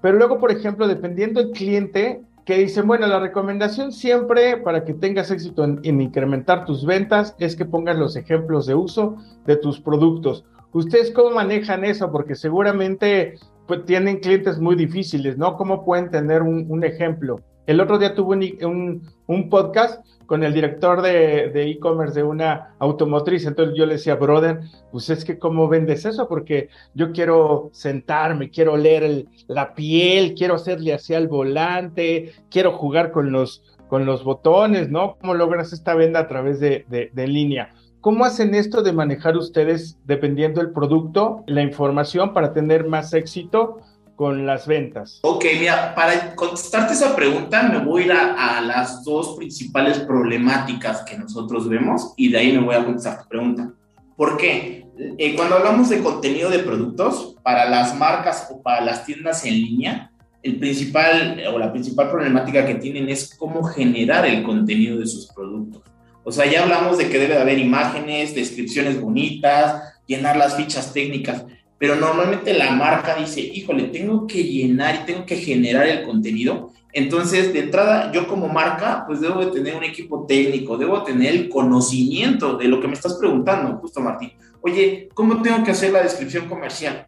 pero 0.00 0.18
luego, 0.18 0.38
por 0.38 0.50
ejemplo, 0.50 0.88
dependiendo 0.88 1.42
del 1.42 1.52
cliente, 1.52 2.22
que 2.44 2.58
dicen, 2.58 2.86
bueno, 2.86 3.08
la 3.08 3.18
recomendación 3.18 3.90
siempre 3.90 4.56
para 4.58 4.84
que 4.84 4.94
tengas 4.94 5.32
éxito 5.32 5.64
en, 5.64 6.00
incrementar 6.00 6.64
tus 6.64 6.86
ventas 6.86 7.34
es 7.40 7.56
que 7.56 7.64
pongas 7.64 7.98
los 7.98 8.14
ejemplos 8.14 8.66
de 8.66 8.74
uso 8.76 9.16
de 9.46 9.56
tus 9.56 9.80
productos. 9.80 10.44
¿Ustedes 10.72 11.10
cómo 11.10 11.30
manejan 11.30 11.84
eso? 11.84 12.12
Porque 12.12 12.36
seguramente 12.36 13.34
pues, 13.66 13.84
tienen 13.84 14.20
clientes 14.20 14.60
muy 14.60 14.76
difíciles, 14.76 15.36
¿no? 15.36 15.56
¿Cómo 15.56 15.84
pueden 15.84 16.08
tener 16.10 16.42
un 16.42 16.84
ejemplo? 16.84 17.40
El 17.66 17.80
otro 17.80 17.98
día 17.98 18.14
tuve 18.14 18.36
un, 18.64 19.02
un, 19.26 19.50
podcast 19.50 20.06
con 20.26 20.44
el 20.44 20.54
director 20.54 21.02
de 21.02 21.70
e-commerce 21.70 22.14
de, 22.14 22.22
una 22.22 22.74
automotriz. 22.78 23.44
Entonces 23.44 23.74
yo 23.76 23.86
le 23.86 23.94
decía, 23.94 24.14
brother, 24.14 24.60
pues 24.92 25.10
es 25.10 25.24
que 25.24 25.38
cómo 25.38 25.68
vendes 25.68 26.04
eso, 26.04 26.28
porque 26.28 26.68
yo 26.94 27.10
quiero 27.10 27.70
sentarme, 27.72 28.50
quiero 28.50 28.76
leer 28.76 29.26
la 29.48 29.74
piel, 29.74 30.34
quiero 30.34 30.54
hacerle 30.54 30.94
hacia 30.94 31.18
el 31.18 31.26
volante, 31.26 32.34
quiero 32.50 32.70
jugar 32.72 33.10
con 33.10 33.32
los, 33.32 33.64
con 33.88 34.06
los 34.06 34.22
botones, 34.22 34.88
¿no? 34.88 35.16
¿Cómo 35.20 35.34
logras 35.34 35.72
esta 35.72 35.94
venda 35.94 36.20
a 36.20 36.28
través 36.28 36.60
de, 36.60 36.84
de 36.88 37.26
línea? 37.26 37.72
¿Cómo 38.00 38.24
hacen 38.24 38.54
esto 38.54 38.82
de 38.82 38.92
manejar 38.92 39.36
ustedes, 39.36 39.98
dependiendo 40.04 40.60
del 40.60 40.70
producto, 40.70 41.42
la 41.48 41.62
información 41.62 42.32
para 42.32 42.52
tener 42.52 42.86
más 42.86 43.12
éxito 43.12 43.80
con 44.16 44.46
las 44.46 44.66
ventas? 44.66 45.20
Ok, 45.22 45.44
mira, 45.60 45.94
para 45.94 46.34
contestarte 46.34 46.94
esa 46.94 47.14
pregunta 47.14 47.62
me 47.62 47.78
voy 47.78 48.02
a 48.02 48.06
ir 48.06 48.12
a, 48.12 48.60
las 48.62 49.04
dos 49.04 49.36
principales 49.36 49.98
problemáticas 50.00 51.02
que 51.02 51.18
nosotros 51.18 51.68
vemos 51.68 52.14
y 52.16 52.30
de 52.30 52.38
ahí 52.38 52.52
me 52.52 52.64
voy 52.64 52.74
a 52.74 52.84
contestar 52.84 53.22
tu 53.22 53.28
pregunta. 53.28 53.70
¿Por 54.16 54.36
qué? 54.36 54.86
Eh, 55.18 55.36
cuando 55.36 55.56
hablamos 55.56 55.90
de 55.90 56.02
contenido 56.02 56.48
de 56.48 56.60
productos, 56.60 57.36
para 57.42 57.68
las 57.68 57.94
marcas 57.94 58.48
o 58.50 58.62
para 58.62 58.80
las 58.80 59.04
tiendas 59.04 59.44
en 59.44 59.54
línea, 59.54 60.10
el 60.42 60.58
principal 60.58 61.42
o 61.52 61.58
la 61.58 61.72
principal 61.72 62.10
problemática 62.10 62.66
que 62.66 62.76
tienen 62.76 63.08
es 63.08 63.34
cómo 63.36 63.62
generar 63.64 64.24
el 64.26 64.42
contenido 64.42 64.98
de 64.98 65.06
sus 65.06 65.26
productos. 65.32 65.82
O 66.24 66.32
sea, 66.32 66.46
ya 66.46 66.62
hablamos 66.62 66.98
de 66.98 67.08
que 67.08 67.18
debe 67.18 67.34
de 67.34 67.40
haber 67.40 67.58
imágenes, 67.58 68.34
descripciones 68.34 69.00
bonitas, 69.00 69.94
llenar 70.06 70.36
las 70.36 70.56
fichas 70.56 70.92
técnicas, 70.92 71.44
pero 71.78 71.96
normalmente 71.96 72.54
la 72.54 72.70
marca 72.70 73.16
dice, 73.16 73.40
híjole, 73.40 73.84
tengo 73.84 74.26
que 74.26 74.42
llenar 74.42 74.94
y 75.02 75.06
tengo 75.06 75.26
que 75.26 75.36
generar 75.36 75.86
el 75.86 76.04
contenido. 76.04 76.72
Entonces, 76.92 77.52
de 77.52 77.60
entrada, 77.60 78.10
yo 78.12 78.26
como 78.26 78.48
marca, 78.48 79.04
pues 79.06 79.20
debo 79.20 79.44
de 79.44 79.52
tener 79.52 79.76
un 79.76 79.84
equipo 79.84 80.24
técnico, 80.26 80.78
debo 80.78 81.02
tener 81.02 81.34
el 81.34 81.48
conocimiento 81.50 82.56
de 82.56 82.68
lo 82.68 82.80
que 82.80 82.88
me 82.88 82.94
estás 82.94 83.14
preguntando, 83.14 83.76
justo 83.76 84.00
Martín. 84.00 84.32
Oye, 84.62 85.10
¿cómo 85.12 85.42
tengo 85.42 85.62
que 85.62 85.72
hacer 85.72 85.92
la 85.92 86.02
descripción 86.02 86.48
comercial? 86.48 87.06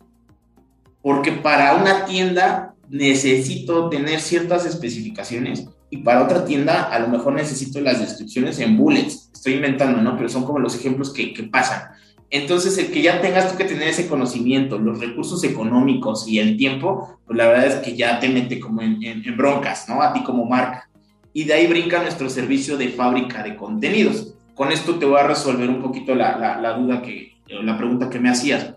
Porque 1.01 1.33
para 1.33 1.75
una 1.77 2.05
tienda 2.05 2.75
necesito 2.91 3.89
tener 3.89 4.21
ciertas 4.21 4.67
especificaciones 4.67 5.67
y 5.91 5.99
para 5.99 6.23
otra 6.23 6.45
tienda 6.45 6.85
a 6.85 6.99
lo 6.99 7.09
mejor 7.09 7.33
necesito 7.33 7.81
las 7.81 8.01
descripciones 8.01 8.59
en 8.59 8.77
bullets. 8.77 9.31
Estoy 9.33 9.55
inventando, 9.55 10.03
¿no? 10.03 10.17
Pero 10.17 10.29
son 10.29 10.45
como 10.45 10.59
los 10.59 10.75
ejemplos 10.75 11.13
que, 11.13 11.33
que 11.33 11.45
pasan. 11.45 11.83
Entonces, 12.31 12.77
el 12.77 12.91
que 12.91 13.01
ya 13.01 13.21
tengas 13.21 13.51
tú 13.51 13.57
que 13.57 13.65
tener 13.65 13.89
ese 13.89 14.07
conocimiento, 14.07 14.79
los 14.79 15.01
recursos 15.01 15.43
económicos 15.45 16.29
y 16.29 16.39
el 16.39 16.57
tiempo, 16.57 17.19
pues 17.27 17.37
la 17.37 17.47
verdad 17.49 17.67
es 17.67 17.75
que 17.77 17.97
ya 17.97 18.21
te 18.21 18.29
mete 18.29 18.61
como 18.61 18.83
en, 18.83 19.25
broncas, 19.37 19.89
¿no? 19.89 20.03
A 20.03 20.13
ti 20.13 20.23
como 20.23 20.45
marca. 20.45 20.91
Y 21.33 21.45
de 21.45 21.55
ahí 21.55 21.67
brinca 21.67 22.03
nuestro 22.03 22.29
servicio 22.29 22.77
de 22.77 22.91
fábrica 22.91 23.43
de 23.43 23.57
contenidos. 23.57 24.35
Con 24.55 24.73
esto 24.73 24.99
te 24.99 25.07
voy 25.07 25.21
a 25.21 25.27
resolver 25.27 25.71
un 25.71 25.81
poquito 25.81 26.15
la, 26.15 26.59
la 26.61 26.73
duda 26.75 27.01
que, 27.01 27.39
la 27.47 27.79
pregunta 27.79 28.11
que 28.11 28.21
me 28.21 28.29
hacías. 28.29 28.75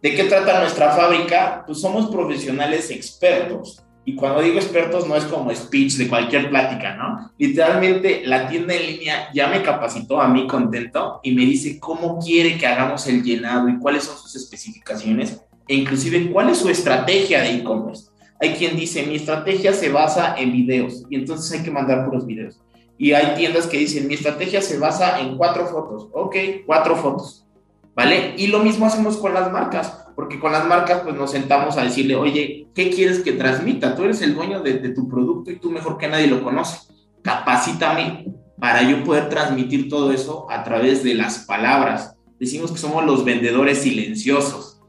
¿De 0.00 0.14
qué 0.14 0.24
trata 0.24 0.60
nuestra 0.60 0.90
fábrica? 0.90 1.64
Pues 1.66 1.80
somos 1.80 2.10
profesionales 2.10 2.90
expertos 2.90 3.83
y 4.06 4.14
cuando 4.14 4.42
digo 4.42 4.56
expertos 4.56 5.08
no 5.08 5.16
es 5.16 5.24
como 5.24 5.54
speech 5.54 5.94
de 5.94 6.08
cualquier 6.08 6.50
plática, 6.50 6.94
¿no? 6.94 7.30
Literalmente 7.38 8.22
la 8.26 8.48
tienda 8.48 8.74
en 8.74 8.86
línea 8.86 9.30
ya 9.32 9.48
me 9.48 9.62
capacitó 9.62 10.20
a 10.20 10.28
mí 10.28 10.46
contento 10.46 11.20
y 11.22 11.34
me 11.34 11.42
dice 11.42 11.80
cómo 11.80 12.18
quiere 12.18 12.58
que 12.58 12.66
hagamos 12.66 13.06
el 13.06 13.22
llenado 13.22 13.68
y 13.68 13.78
cuáles 13.78 14.04
son 14.04 14.18
sus 14.18 14.36
especificaciones 14.36 15.40
e 15.66 15.74
inclusive 15.74 16.30
cuál 16.30 16.50
es 16.50 16.58
su 16.58 16.68
estrategia 16.68 17.40
de 17.40 17.56
e-commerce. 17.56 18.10
Hay 18.40 18.50
quien 18.50 18.76
dice, 18.76 19.06
mi 19.06 19.16
estrategia 19.16 19.72
se 19.72 19.88
basa 19.88 20.34
en 20.36 20.52
videos 20.52 21.04
y 21.08 21.16
entonces 21.16 21.50
hay 21.52 21.64
que 21.64 21.70
mandar 21.70 22.04
puros 22.04 22.26
videos. 22.26 22.60
Y 22.98 23.12
hay 23.12 23.34
tiendas 23.36 23.66
que 23.66 23.78
dicen, 23.78 24.06
mi 24.06 24.14
estrategia 24.14 24.60
se 24.60 24.78
basa 24.78 25.18
en 25.20 25.36
cuatro 25.38 25.66
fotos. 25.66 26.08
Ok, 26.12 26.36
cuatro 26.66 26.94
fotos. 26.94 27.46
¿Vale? 27.94 28.34
Y 28.36 28.48
lo 28.48 28.58
mismo 28.58 28.86
hacemos 28.86 29.16
con 29.16 29.32
las 29.32 29.50
marcas 29.50 30.03
porque 30.14 30.38
con 30.38 30.52
las 30.52 30.66
marcas 30.66 31.00
pues 31.02 31.16
nos 31.16 31.30
sentamos 31.30 31.76
a 31.76 31.84
decirle, 31.84 32.14
oye, 32.14 32.68
¿qué 32.74 32.90
quieres 32.90 33.20
que 33.20 33.32
transmita? 33.32 33.96
Tú 33.96 34.04
eres 34.04 34.22
el 34.22 34.34
dueño 34.34 34.60
de, 34.60 34.74
tu 34.90 35.08
producto 35.08 35.50
y 35.50 35.56
tú 35.56 35.70
mejor 35.70 35.98
que 35.98 36.08
nadie 36.08 36.28
lo 36.28 36.42
conoces. 36.42 36.88
Capacítame 37.22 38.26
para 38.58 38.82
yo 38.82 39.02
poder 39.02 39.28
transmitir 39.28 39.88
todo 39.88 40.12
eso 40.12 40.46
a 40.50 40.62
través 40.62 41.02
de 41.02 41.14
las 41.14 41.40
palabras. 41.40 42.14
Decimos 42.38 42.70
que 42.70 42.78
somos 42.78 43.04
los 43.04 43.24
vendedores 43.24 43.78
silenciosos. 43.78 44.80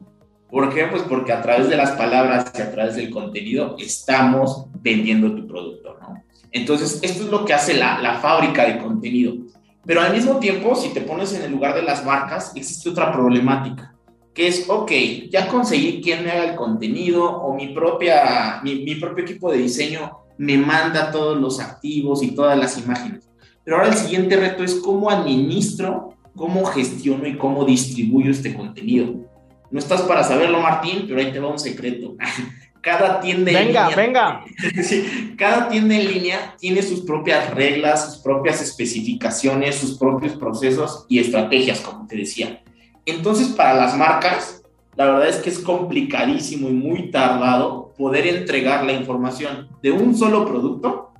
¿Por 0.49 0.73
qué? 0.73 0.85
Pues 0.85 1.01
porque 1.03 1.33
a 1.33 1.41
través 1.41 1.69
de 1.69 1.77
las 1.77 1.91
palabras 1.91 2.51
y 2.57 2.61
a 2.61 2.71
través 2.71 2.95
del 2.95 3.09
contenido 3.09 3.75
estamos 3.79 4.67
vendiendo 4.81 5.33
tu 5.33 5.47
producto, 5.47 5.97
¿no? 5.99 6.23
Entonces, 6.51 6.99
esto 7.01 7.23
es 7.23 7.29
lo 7.29 7.43
que 7.43 7.53
hace 7.53 7.73
la, 7.73 7.99
la 7.99 8.19
fábrica 8.19 8.65
de 8.65 8.77
contenido. 8.77 9.33
Pero 9.85 10.01
al 10.01 10.13
mismo 10.13 10.37
tiempo, 10.37 10.75
si 10.75 10.89
te 10.89 11.01
pones 11.01 11.33
en 11.33 11.41
el 11.41 11.51
lugar 11.51 11.75
de 11.75 11.81
las 11.81 12.05
marcas, 12.05 12.53
existe 12.55 12.89
otra 12.89 13.11
problemática 13.11 13.94
que 14.35 14.49
es, 14.49 14.69
ok, 14.69 14.91
ya 15.29 15.47
conseguí 15.47 16.01
quién 16.01 16.25
me 16.25 16.31
haga 16.31 16.51
el 16.51 16.55
contenido 16.55 17.25
o 17.25 17.55
mi, 17.55 17.69
propia, 17.69 18.59
mi, 18.63 18.95
propio 18.95 19.23
equipo 19.23 19.49
de 19.49 19.59
diseño 19.59 20.11
me 20.37 20.57
manda 20.57 21.09
todos 21.09 21.39
los 21.39 21.61
activos 21.61 22.21
y 22.21 22.35
todas 22.35 22.59
las 22.59 22.77
imágenes. 22.77 23.29
Pero 23.63 23.77
ahora 23.77 23.89
el 23.89 23.95
siguiente 23.95 24.35
reto 24.35 24.65
es 24.65 24.75
cómo 24.75 25.09
administro, 25.09 26.15
cómo 26.35 26.65
gestiono 26.65 27.25
y 27.25 27.37
cómo 27.37 27.63
distribuyo 27.63 28.29
este 28.29 28.53
contenido. 28.53 29.15
No 29.71 29.79
estás 29.79 30.01
para 30.01 30.21
saberlo, 30.21 30.59
Martín, 30.59 31.05
pero 31.07 31.21
ahí 31.21 31.31
te 31.31 31.39
va 31.39 31.47
un 31.47 31.57
secreto. 31.57 32.15
Cada 32.81 33.21
tienda 33.21 33.51
en 33.51 33.67
línea. 33.67 33.89
Venga, 33.95 34.45
cada 35.37 35.69
tienda 35.69 35.95
en 35.95 36.07
línea 36.07 36.55
tiene 36.59 36.83
sus 36.83 37.01
propias 37.01 37.51
reglas, 37.55 38.13
sus 38.13 38.21
propias 38.21 38.61
especificaciones, 38.61 39.73
sus 39.73 39.97
propios 39.97 40.33
procesos 40.33 41.07
y 41.09 41.17
estrategias, 41.17 41.81
como 41.81 42.05
te 42.05 42.17
decía. 42.17 42.61
Entonces, 43.05 43.49
para 43.49 43.75
las 43.75 43.95
marcas, 43.95 44.63
la 44.95 45.05
verdad 45.05 45.27
es 45.27 45.37
que 45.37 45.49
es 45.49 45.59
complicadísimo 45.59 46.69
y 46.69 46.73
muy 46.73 47.11
tardado 47.11 47.93
poder 47.97 48.25
entregar 48.25 48.83
la 48.83 48.93
información 48.93 49.69
de 49.83 49.91
un 49.91 50.15
solo 50.15 50.45
producto 50.45 51.11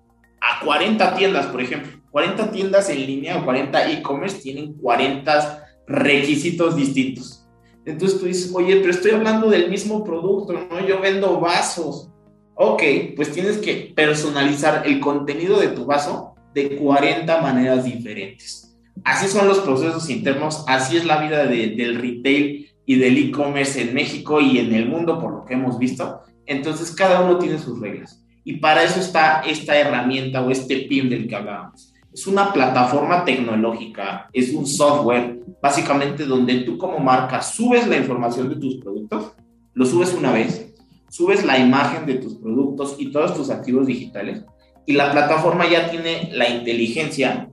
a 0.41 0.63
40 0.65 1.15
tiendas, 1.15 1.45
por 1.48 1.62
ejemplo. 1.62 1.91
40 2.12 2.52
tiendas 2.52 2.89
en 2.89 3.06
línea 3.06 3.38
o 3.38 3.43
40 3.43 3.91
e-commerce 3.91 4.41
tienen 4.41 4.74
40 4.76 5.63
requisitos 5.88 6.76
distintos. 6.76 7.45
Entonces 7.86 8.19
tú 8.19 8.26
dices, 8.26 8.52
oye, 8.56 8.78
pero 8.78 8.91
estoy 8.91 9.12
hablando 9.12 9.50
del 9.50 9.69
mismo 9.69 10.04
producto, 10.04 10.54
¿no? 10.54 10.88
Yo 10.88 11.00
vendo 11.02 11.39
vasos. 11.39 12.10
Ok, 12.56 12.82
pues 13.15 13.32
tienes 13.32 13.58
que 13.58 13.93
personalizar 13.95 14.88
el 14.88 15.00
contenido 15.00 15.60
de 15.60 15.67
tu 15.67 15.86
vaso 15.86 16.34
de 16.54 16.78
40 16.78 17.41
maneras 17.41 17.84
diferentes 17.84 18.64
así 19.03 19.27
son 19.27 19.47
los 19.47 19.60
procesos 19.60 20.10
internos, 20.10 20.63
así 20.67 20.97
es 20.97 21.05
la 21.05 21.17
vida 21.17 21.45
del 21.45 21.95
retail 21.99 22.69
y 22.86 22.95
del 22.95 23.17
e-commerce 23.17 23.81
en 23.81 23.93
México 23.93 24.39
y 24.41 24.60
en 24.60 24.73
el 24.73 24.88
mundo, 24.88 25.19
por 25.19 25.31
lo 25.34 25.45
que 25.45 25.55
hemos 25.55 25.77
visto. 25.77 26.21
Entonces, 26.45 26.91
cada 26.91 27.21
uno 27.21 27.38
tiene 27.38 27.58
sus 27.58 27.79
reglas. 27.79 28.23
Y 28.43 28.58
para 28.58 28.84
eso 28.84 28.99
está 28.99 29.41
esta 29.41 29.75
herramienta 29.75 30.41
o 30.41 30.51
este 30.51 30.81
PIM 30.81 31.10
del 31.10 31.27
que 31.27 31.36
hablábamos. 31.36 31.91
Es 32.13 32.27
una 32.27 32.53
plataforma 32.53 33.25
tecnológica, 33.25 34.29
es 34.31 34.53
un 34.53 34.65
software, 34.65 35.39
básicamente 35.62 36.25
donde 36.25 36.60
tú 36.60 36.77
como 36.77 36.99
marca 36.99 37.41
subes 37.41 37.88
la 37.88 37.97
información 37.97 38.49
de 38.49 38.55
tus 38.55 38.77
productos, 38.77 39.34
lo 39.73 39.86
subes 39.86 40.13
una 40.13 40.31
vez, 40.31 40.73
subes 41.10 41.43
la 41.43 41.58
imagen 41.58 42.05
de 42.05 42.15
tus 42.15 42.36
productos 42.36 42.95
y 42.99 43.12
todos 43.12 43.36
tus 43.36 43.49
activos 43.49 43.88
digitales, 43.88 44.45
y 44.86 44.93
la 44.93 45.12
plataforma 45.12 45.69
ya 45.69 45.89
tiene 45.89 46.29
la 46.31 46.47
inteligencia 46.47 47.49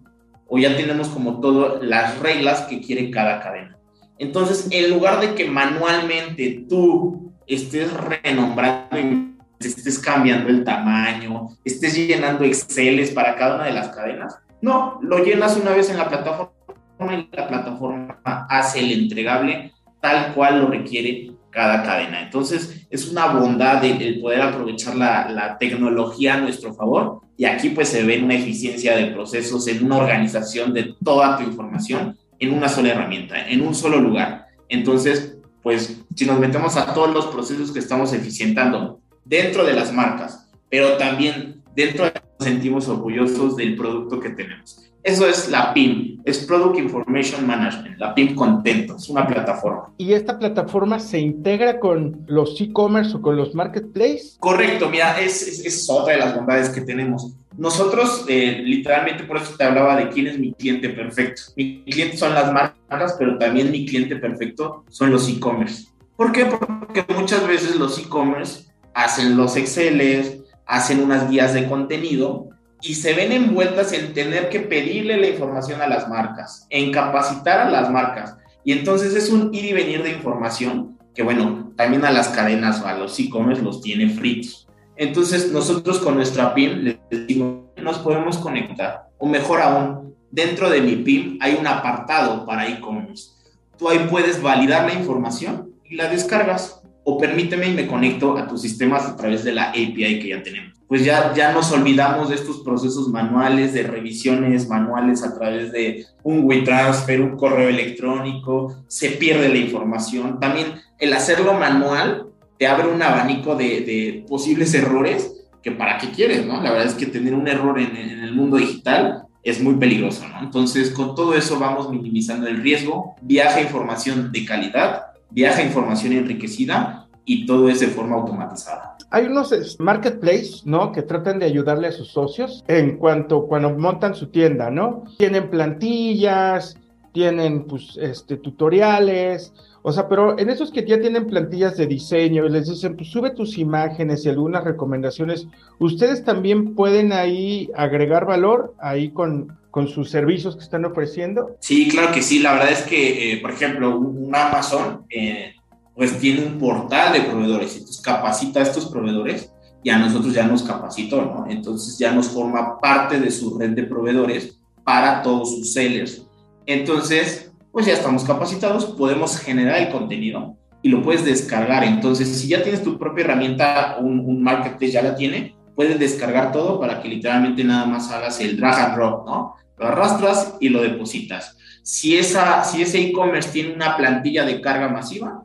o 0.54 0.58
ya 0.58 0.76
tenemos 0.76 1.08
como 1.08 1.40
todo 1.40 1.82
las 1.82 2.18
reglas 2.18 2.66
que 2.68 2.82
quiere 2.82 3.10
cada 3.10 3.40
cadena. 3.40 3.78
Entonces, 4.18 4.68
en 4.70 4.90
lugar 4.90 5.18
de 5.18 5.34
que 5.34 5.48
manualmente 5.48 6.66
tú 6.68 7.32
estés 7.46 7.90
renombrando 7.90 9.32
estés 9.58 9.98
cambiando 9.98 10.50
el 10.50 10.62
tamaño, 10.62 11.48
estés 11.64 11.94
llenando 11.94 12.44
Exceles 12.44 13.12
para 13.12 13.34
cada 13.36 13.54
una 13.54 13.64
de 13.64 13.72
las 13.72 13.88
cadenas, 13.88 14.40
no, 14.60 14.98
lo 15.00 15.24
llenas 15.24 15.56
una 15.56 15.70
vez 15.70 15.88
en 15.88 15.96
la 15.96 16.10
plataforma 16.10 16.52
y 17.00 17.34
la 17.34 17.48
plataforma 17.48 18.20
hace 18.50 18.80
el 18.80 18.92
entregable 18.92 19.72
tal 20.02 20.34
cual 20.34 20.60
lo 20.60 20.66
requiere 20.66 21.32
cada 21.48 21.82
cadena. 21.82 22.20
Entonces, 22.20 22.86
es 22.90 23.10
una 23.10 23.28
bondad 23.28 23.82
el, 23.84 24.20
poder 24.20 24.42
aprovechar 24.42 24.96
la, 24.96 25.30
la, 25.30 25.56
tecnología 25.56 26.34
a 26.34 26.40
nuestro 26.40 26.74
favor 26.74 27.22
y 27.36 27.44
aquí 27.44 27.70
pues 27.70 27.88
se 27.88 28.02
ve 28.04 28.22
una 28.22 28.34
eficiencia 28.34 28.96
de 28.96 29.06
procesos 29.06 29.66
en 29.68 29.84
una 29.84 29.96
organización 29.96 30.72
de 30.72 30.94
toda 31.02 31.36
tu 31.38 31.44
información 31.44 32.16
en 32.38 32.52
una 32.52 32.68
sola 32.68 32.90
herramienta, 32.90 33.48
en 33.48 33.62
un 33.62 33.74
solo 33.74 34.00
lugar. 34.00 34.46
Entonces, 34.68 35.36
pues 35.62 36.02
si 36.14 36.26
nos 36.26 36.38
metemos 36.38 36.76
a 36.76 36.92
todos 36.92 37.12
los 37.12 37.26
procesos 37.26 37.70
que 37.72 37.78
estamos 37.78 38.12
eficientando 38.12 39.00
dentro 39.24 39.64
de 39.64 39.74
las 39.74 39.92
marcas, 39.92 40.50
pero 40.68 40.96
también 40.96 41.62
dentro 41.74 42.06
de 42.06 42.12
sentimos 42.40 42.88
orgullosos 42.88 43.56
del 43.56 43.76
producto 43.76 44.18
que 44.18 44.30
tenemos. 44.30 44.91
Eso 45.02 45.26
es 45.26 45.48
la 45.48 45.74
PIM, 45.74 46.22
es 46.24 46.44
Product 46.46 46.78
Information 46.78 47.44
Management, 47.44 47.98
la 47.98 48.14
PIM 48.14 48.36
Contento, 48.36 48.96
es 48.96 49.08
una 49.08 49.26
plataforma. 49.26 49.92
¿Y 49.98 50.12
esta 50.12 50.38
plataforma 50.38 51.00
se 51.00 51.18
integra 51.18 51.80
con 51.80 52.24
los 52.28 52.60
e-commerce 52.60 53.16
o 53.16 53.20
con 53.20 53.36
los 53.36 53.52
marketplaces? 53.52 54.36
Correcto, 54.38 54.88
mira, 54.88 55.20
es, 55.20 55.42
es, 55.66 55.90
otra 55.90 56.14
de 56.14 56.20
las 56.20 56.36
bondades 56.36 56.68
que 56.68 56.82
tenemos. 56.82 57.32
Nosotros, 57.58 58.24
eh, 58.28 58.60
literalmente, 58.64 59.24
por 59.24 59.38
eso 59.38 59.54
te 59.58 59.64
hablaba 59.64 59.96
de 59.96 60.08
quién 60.08 60.28
es 60.28 60.38
mi 60.38 60.52
cliente 60.52 60.88
perfecto. 60.90 61.42
Mi 61.56 61.82
cliente 61.82 62.16
son 62.16 62.34
las 62.34 62.52
marcas, 62.52 63.16
pero 63.18 63.36
también 63.38 63.72
mi 63.72 63.84
cliente 63.84 64.14
perfecto 64.16 64.84
son 64.88 65.10
los 65.10 65.28
e-commerce. 65.28 65.86
¿Por 66.16 66.30
qué? 66.30 66.46
Porque 66.46 67.04
muchas 67.12 67.44
veces 67.48 67.74
los 67.74 67.98
e-commerce 67.98 68.66
hacen 68.94 69.36
los 69.36 69.56
Exceles, 69.56 70.38
hacen 70.64 71.00
unas 71.00 71.28
guías 71.28 71.54
de 71.54 71.66
contenido 71.66 72.52
y 72.82 72.94
se 72.94 73.14
ven 73.14 73.30
envueltas 73.30 73.92
en 73.92 74.12
tener 74.12 74.48
que 74.48 74.60
pedirle 74.60 75.16
la 75.16 75.28
información 75.28 75.80
a 75.80 75.86
las 75.86 76.08
marcas, 76.08 76.66
en 76.68 76.90
capacitar 76.90 77.60
a 77.60 77.70
las 77.70 77.88
marcas. 77.90 78.36
Y 78.64 78.72
entonces 78.72 79.14
es 79.14 79.30
un 79.30 79.54
ir 79.54 79.64
y 79.64 79.72
venir 79.72 80.02
de 80.02 80.10
información 80.10 80.98
que, 81.14 81.22
bueno, 81.22 81.72
también 81.76 82.04
a 82.04 82.10
las 82.10 82.28
cadenas 82.28 82.82
o 82.82 82.86
a 82.86 82.94
los 82.94 83.18
e-commerce 83.18 83.62
los 83.62 83.80
tiene 83.80 84.10
fritos. 84.10 84.66
Entonces 84.96 85.52
nosotros 85.52 86.00
con 86.00 86.16
nuestra 86.16 86.54
PIM 86.54 86.82
les 86.82 86.96
decimos, 87.08 87.62
nos 87.76 87.98
podemos 87.98 88.38
conectar. 88.38 89.08
O 89.18 89.26
mejor 89.26 89.60
aún, 89.60 90.14
dentro 90.30 90.68
de 90.68 90.80
mi 90.80 90.96
PIM 90.96 91.38
hay 91.40 91.54
un 91.54 91.66
apartado 91.66 92.44
para 92.44 92.66
e-commerce. 92.66 93.30
Tú 93.78 93.88
ahí 93.88 94.06
puedes 94.10 94.42
validar 94.42 94.86
la 94.86 94.98
información 94.98 95.72
y 95.88 95.96
la 95.96 96.08
descargas 96.08 96.81
o 97.04 97.18
permíteme 97.18 97.68
y 97.68 97.74
me 97.74 97.86
conecto 97.86 98.36
a 98.36 98.46
tus 98.46 98.62
sistemas 98.62 99.06
a 99.06 99.16
través 99.16 99.44
de 99.44 99.52
la 99.52 99.70
API 99.70 100.20
que 100.20 100.28
ya 100.28 100.42
tenemos. 100.42 100.72
Pues 100.86 101.04
ya, 101.04 101.32
ya 101.34 101.52
nos 101.52 101.72
olvidamos 101.72 102.28
de 102.28 102.34
estos 102.34 102.58
procesos 102.58 103.08
manuales, 103.08 103.72
de 103.72 103.82
revisiones 103.82 104.68
manuales 104.68 105.22
a 105.22 105.34
través 105.34 105.72
de 105.72 106.04
un 106.22 106.44
WeTransfer, 106.44 107.20
un 107.20 107.36
correo 107.36 107.68
electrónico, 107.68 108.84
se 108.88 109.10
pierde 109.10 109.48
la 109.48 109.56
información. 109.56 110.38
También 110.38 110.74
el 110.98 111.12
hacerlo 111.14 111.54
manual 111.54 112.26
te 112.58 112.66
abre 112.66 112.88
un 112.88 113.02
abanico 113.02 113.56
de, 113.56 114.24
posibles 114.28 114.74
errores 114.74 115.32
que 115.62 115.72
para 115.72 115.98
qué 115.98 116.10
quieres, 116.10 116.44
¿no? 116.46 116.62
La 116.62 116.70
verdad 116.70 116.88
es 116.88 116.94
que 116.94 117.06
tener 117.06 117.34
un 117.34 117.48
error 117.48 117.80
en, 117.80 117.96
el 117.96 118.32
mundo 118.34 118.56
digital 118.56 119.24
es 119.42 119.60
muy 119.60 119.74
peligroso. 119.74 120.24
Entonces, 120.40 120.90
con 120.90 121.14
todo 121.14 121.34
eso 121.34 121.58
vamos 121.58 121.90
minimizando 121.90 122.46
el 122.46 122.62
riesgo, 122.62 123.16
viaja 123.22 123.60
información 123.60 124.30
de 124.30 124.44
calidad 124.44 125.11
viaja 125.32 125.62
información 125.62 126.12
enriquecida 126.12 127.08
y 127.24 127.46
todo 127.46 127.68
es 127.68 127.80
de 127.80 127.88
forma 127.88 128.16
automatizada. 128.16 128.96
Hay 129.10 129.26
unos 129.26 129.78
marketplaces, 129.78 130.64
¿no? 130.64 130.92
Que 130.92 131.02
tratan 131.02 131.38
de 131.38 131.46
ayudarle 131.46 131.88
a 131.88 131.92
sus 131.92 132.08
socios 132.08 132.64
en 132.66 132.96
cuanto 132.96 133.46
cuando 133.46 133.70
montan 133.70 134.14
su 134.14 134.28
tienda, 134.28 134.70
¿no? 134.70 135.04
Tienen 135.18 135.50
plantillas, 135.50 136.76
tienen 137.12 137.64
pues, 137.64 137.98
este, 138.00 138.38
tutoriales, 138.38 139.52
o 139.82 139.92
sea, 139.92 140.08
pero 140.08 140.38
en 140.38 140.48
esos 140.48 140.70
que 140.70 140.84
ya 140.86 141.00
tienen 141.00 141.26
plantillas 141.26 141.76
de 141.76 141.86
diseño 141.86 142.46
y 142.46 142.50
les 142.50 142.68
dicen, 142.68 142.96
pues 142.96 143.08
sube 143.08 143.30
tus 143.30 143.58
imágenes 143.58 144.24
y 144.24 144.28
algunas 144.28 144.64
recomendaciones, 144.64 145.48
ustedes 145.78 146.24
también 146.24 146.74
pueden 146.74 147.12
ahí 147.12 147.68
agregar 147.76 148.24
valor 148.24 148.74
ahí 148.78 149.10
con, 149.10 149.58
con 149.72 149.88
sus 149.88 150.10
servicios 150.10 150.54
que 150.54 150.62
están 150.62 150.84
ofreciendo? 150.84 151.56
Sí, 151.58 151.88
claro 151.88 152.12
que 152.12 152.20
sí. 152.20 152.40
La 152.40 152.52
verdad 152.52 152.72
es 152.72 152.82
que, 152.82 153.32
eh, 153.32 153.36
por 153.38 153.50
ejemplo, 153.50 153.98
un 153.98 154.30
Amazon, 154.32 155.06
eh, 155.08 155.54
pues 155.94 156.18
tiene 156.18 156.44
un 156.44 156.58
portal 156.58 157.14
de 157.14 157.22
proveedores, 157.22 157.72
entonces 157.72 158.02
capacita 158.02 158.60
a 158.60 158.64
estos 158.64 158.86
proveedores 158.86 159.50
y 159.82 159.88
a 159.88 159.98
nosotros 159.98 160.34
ya 160.34 160.46
nos 160.46 160.62
capacitó, 160.62 161.22
¿no? 161.22 161.46
Entonces 161.48 161.98
ya 161.98 162.12
nos 162.12 162.28
forma 162.28 162.78
parte 162.80 163.18
de 163.18 163.30
su 163.30 163.58
red 163.58 163.70
de 163.70 163.84
proveedores 163.84 164.60
para 164.84 165.22
todos 165.22 165.56
sus 165.56 165.72
sellers. 165.72 166.26
Entonces, 166.66 167.50
pues 167.72 167.86
ya 167.86 167.94
estamos 167.94 168.24
capacitados, 168.24 168.84
podemos 168.84 169.38
generar 169.38 169.80
el 169.80 169.90
contenido 169.90 170.54
y 170.82 170.90
lo 170.90 171.02
puedes 171.02 171.24
descargar. 171.24 171.82
Entonces, 171.84 172.28
si 172.28 172.48
ya 172.48 172.62
tienes 172.62 172.82
tu 172.82 172.98
propia 172.98 173.24
herramienta, 173.24 173.96
un, 173.98 174.20
un 174.20 174.42
marketplace 174.42 174.92
ya 174.92 175.02
la 175.02 175.14
tiene, 175.14 175.56
puedes 175.74 175.98
descargar 175.98 176.52
todo 176.52 176.78
para 176.80 177.00
que 177.00 177.08
literalmente 177.08 177.64
nada 177.64 177.86
más 177.86 178.10
hagas 178.10 178.40
el 178.40 178.56
drag 178.56 178.78
and 178.78 178.94
drop, 178.96 179.26
¿no? 179.26 179.54
Lo 179.78 179.86
arrastras 179.88 180.56
y 180.60 180.68
lo 180.68 180.82
depositas. 180.82 181.56
Si, 181.82 182.16
esa, 182.16 182.62
si 182.64 182.82
ese 182.82 183.00
e-commerce 183.00 183.50
tiene 183.50 183.74
una 183.74 183.96
plantilla 183.96 184.44
de 184.44 184.60
carga 184.60 184.88
masiva, 184.88 185.44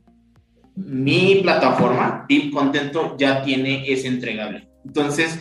mi 0.75 1.39
plataforma, 1.41 2.25
Deep 2.29 2.53
Contento, 2.53 3.17
ya 3.17 3.41
tiene 3.41 3.91
ese 3.91 4.07
entregable. 4.07 4.69
Entonces, 4.85 5.39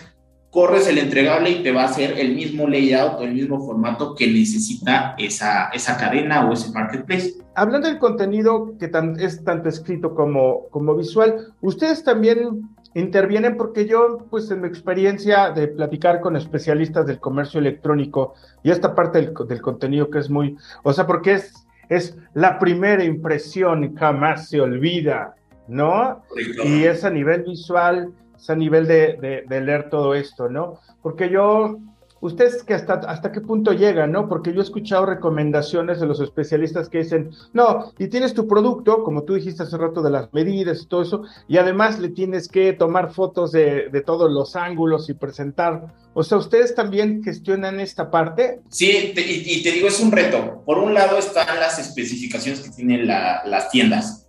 corres 0.50 0.88
el 0.88 0.96
entregable 0.96 1.50
y 1.50 1.62
te 1.62 1.70
va 1.70 1.82
a 1.82 1.86
hacer 1.86 2.18
el 2.18 2.34
mismo 2.34 2.66
layout 2.66 3.20
o 3.20 3.24
el 3.24 3.34
mismo 3.34 3.60
formato 3.60 4.14
que 4.14 4.26
necesita 4.26 5.14
esa, 5.18 5.68
esa 5.68 5.98
cadena 5.98 6.48
o 6.48 6.54
ese 6.54 6.72
marketplace. 6.72 7.34
Hablando 7.54 7.88
del 7.88 7.98
contenido 7.98 8.72
que 8.78 8.90
es 9.18 9.44
tanto 9.44 9.68
escrito 9.68 10.14
como, 10.14 10.68
como 10.70 10.96
visual, 10.96 11.52
ustedes 11.60 12.02
también 12.02 12.62
intervienen 13.00 13.58
porque 13.58 13.86
yo, 13.86 14.26
pues 14.30 14.50
en 14.50 14.62
mi 14.62 14.68
experiencia 14.68 15.50
de 15.50 15.68
platicar 15.68 16.20
con 16.20 16.34
especialistas 16.34 17.06
del 17.06 17.20
comercio 17.20 17.60
electrónico 17.60 18.34
y 18.62 18.70
esta 18.70 18.94
parte 18.94 19.20
del, 19.20 19.34
del 19.46 19.60
contenido 19.60 20.08
que 20.08 20.18
es 20.18 20.30
muy, 20.30 20.56
o 20.82 20.92
sea, 20.94 21.06
porque 21.06 21.34
es, 21.34 21.66
es 21.90 22.16
la 22.32 22.58
primera 22.58 23.04
impresión, 23.04 23.94
jamás 23.96 24.48
se 24.48 24.62
olvida, 24.62 25.34
¿no? 25.68 26.22
Y 26.64 26.84
es 26.84 27.04
a 27.04 27.10
nivel 27.10 27.42
visual, 27.42 28.12
es 28.34 28.48
a 28.48 28.56
nivel 28.56 28.86
de, 28.86 29.44
de 29.46 29.60
leer 29.60 29.90
todo 29.90 30.14
esto, 30.14 30.48
¿no? 30.48 30.78
Porque 31.02 31.28
yo 31.28 31.78
ustedes 32.26 32.62
que 32.62 32.74
hasta, 32.74 32.94
hasta 32.94 33.32
qué 33.32 33.40
punto 33.40 33.72
llegan, 33.72 34.12
¿no? 34.12 34.28
Porque 34.28 34.52
yo 34.52 34.60
he 34.60 34.64
escuchado 34.64 35.06
recomendaciones 35.06 36.00
de 36.00 36.06
los 36.06 36.20
especialistas 36.20 36.88
que 36.88 36.98
dicen, 36.98 37.30
no, 37.52 37.92
y 37.98 38.08
tienes 38.08 38.34
tu 38.34 38.46
producto, 38.46 39.02
como 39.02 39.22
tú 39.22 39.34
dijiste 39.34 39.62
hace 39.62 39.76
rato 39.76 40.02
de 40.02 40.10
las 40.10 40.32
medidas 40.32 40.82
y 40.82 40.86
todo 40.86 41.02
eso, 41.02 41.22
y 41.48 41.58
además 41.58 41.98
le 41.98 42.10
tienes 42.10 42.48
que 42.48 42.72
tomar 42.72 43.12
fotos 43.12 43.52
de, 43.52 43.88
de 43.90 44.00
todos 44.02 44.30
los 44.30 44.56
ángulos 44.56 45.08
y 45.08 45.14
presentar. 45.14 45.94
O 46.14 46.22
sea, 46.22 46.38
¿ustedes 46.38 46.74
también 46.74 47.22
gestionan 47.22 47.80
esta 47.80 48.10
parte? 48.10 48.60
Sí, 48.70 49.12
y, 49.14 49.62
te 49.62 49.72
digo, 49.72 49.88
es 49.88 50.00
un 50.00 50.12
reto. 50.12 50.62
Por 50.64 50.78
un 50.78 50.94
lado 50.94 51.18
están 51.18 51.58
las 51.60 51.78
especificaciones 51.78 52.60
que 52.60 52.70
tienen 52.70 53.06
las 53.06 53.70
tiendas 53.70 54.25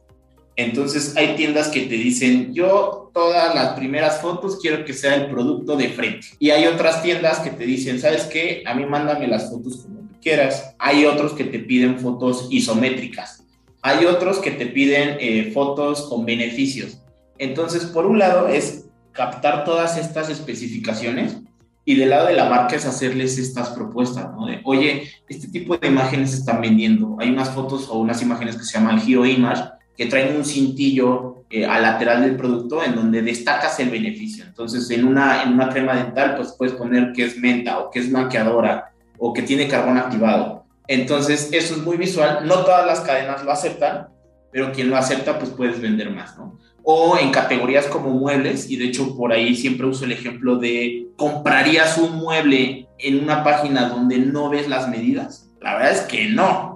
entonces 0.58 1.16
hay 1.16 1.36
tiendas 1.36 1.68
que 1.68 1.82
te 1.82 1.96
dicen, 1.96 2.52
yo 2.52 3.12
todas 3.14 3.54
las 3.54 3.74
primeras 3.78 4.22
fotos 4.22 4.58
quiero 4.60 4.84
que 4.86 4.94
sea 4.94 5.14
el 5.14 5.30
producto 5.30 5.78
de 5.78 5.90
frente. 5.90 6.28
Y 6.40 6.50
hay 6.50 6.66
otras 6.66 7.04
tiendas 7.04 7.40
que 7.40 7.52
te 7.52 7.64
dicen, 7.64 8.00
¿sabes 8.00 8.24
qué? 8.24 8.64
A 8.66 8.74
mí 8.74 8.84
mándame 8.84 9.28
las 9.28 9.52
fotos 9.52 9.78
como 9.84 10.00
tú 10.00 10.16
quieras. 10.20 10.76
Hay 10.80 11.06
otros 11.06 11.34
que 11.34 11.44
te 11.44 11.60
piden 11.60 12.00
fotos 12.00 12.48
isométricas. 12.50 13.44
Hay 13.84 14.06
otros 14.06 14.40
que 14.40 14.50
te 14.50 14.66
piden 14.66 15.18
eh, 15.20 15.52
fotos 15.54 16.10
con 16.10 16.26
beneficios. 16.26 16.98
Entonces, 17.38 17.86
por 17.86 18.08
un 18.08 18.18
lado 18.18 18.48
es 18.48 18.86
captar 19.12 19.64
todas 19.64 19.96
estas 19.96 20.32
especificaciones 20.32 21.38
y 21.86 21.96
del 21.96 22.10
lado 22.10 22.28
de 22.28 22.34
la 22.34 22.50
marca 22.50 22.76
es 22.76 22.86
hacerles 22.86 23.38
estas 23.38 23.70
propuestas, 23.70 24.34
¿no? 24.36 24.48
De, 24.48 24.60
oye, 24.64 25.08
este 25.30 25.48
tipo 25.50 25.78
de 25.78 25.88
imágenes 25.88 26.34
están 26.34 26.62
vendiendo. 26.62 27.16
Hay 27.20 27.30
unas 27.30 27.52
fotos 27.52 27.88
o 27.90 28.00
unas 28.00 28.24
imágenes 28.24 28.58
que 28.58 28.64
se 28.64 28.74
llaman 28.74 29.00
Hero 29.08 29.24
Image 29.24 29.77
que 29.98 30.06
traen 30.06 30.36
un 30.36 30.46
cintillo 30.46 31.44
eh, 31.50 31.66
al 31.66 31.82
lateral 31.82 32.22
del 32.22 32.36
producto 32.36 32.84
en 32.84 32.96
donde 32.96 33.22
destacas 33.22 33.80
el 33.80 33.90
beneficio. 33.90 34.46
Entonces, 34.46 34.90
en 34.92 35.06
una, 35.06 35.44
en 35.44 35.54
una 35.54 35.70
crema 35.70 35.96
dental, 35.96 36.36
pues 36.36 36.54
puedes 36.58 36.76
poner 36.76 37.14
que 37.14 37.26
es 37.26 37.38
menta 37.38 37.80
o 37.80 37.90
que 37.90 38.00
es 38.00 38.12
maqueadora 38.12 38.92
o 39.18 39.34
que 39.34 39.42
tiene 39.42 39.68
carbón 39.68 39.98
activado. 39.98 40.66
Entonces, 40.88 41.50
eso 41.52 41.76
es 41.76 41.82
muy 41.82 41.98
visual. 41.98 42.46
No 42.46 42.64
todas 42.64 42.86
las 42.86 43.00
cadenas 43.02 43.44
lo 43.44 43.52
aceptan, 43.52 44.08
pero 44.52 44.72
quien 44.72 44.90
lo 44.90 44.98
acepta, 44.98 45.40
pues 45.40 45.52
puedes 45.52 45.82
vender 45.82 46.10
más, 46.12 46.38
¿no? 46.38 46.58
O 46.84 47.18
en 47.18 47.32
categorías 47.32 47.86
como 47.88 48.12
muebles, 48.12 48.70
y 48.70 48.78
de 48.78 48.86
hecho 48.86 49.16
por 49.18 49.34
ahí 49.34 49.56
siempre 49.56 49.88
uso 49.88 50.06
el 50.06 50.14
ejemplo 50.14 50.56
de 50.58 51.08
comprarías 51.18 51.98
un 51.98 52.16
mueble 52.16 52.88
en 52.98 53.22
una 53.22 53.44
página 53.44 53.90
donde 53.90 54.20
no 54.20 54.50
ves 54.50 54.70
las 54.70 54.88
medidas. 54.88 55.50
La 55.60 55.76
verdad 55.76 55.92
es 55.92 56.02
que 56.02 56.30
no, 56.30 56.67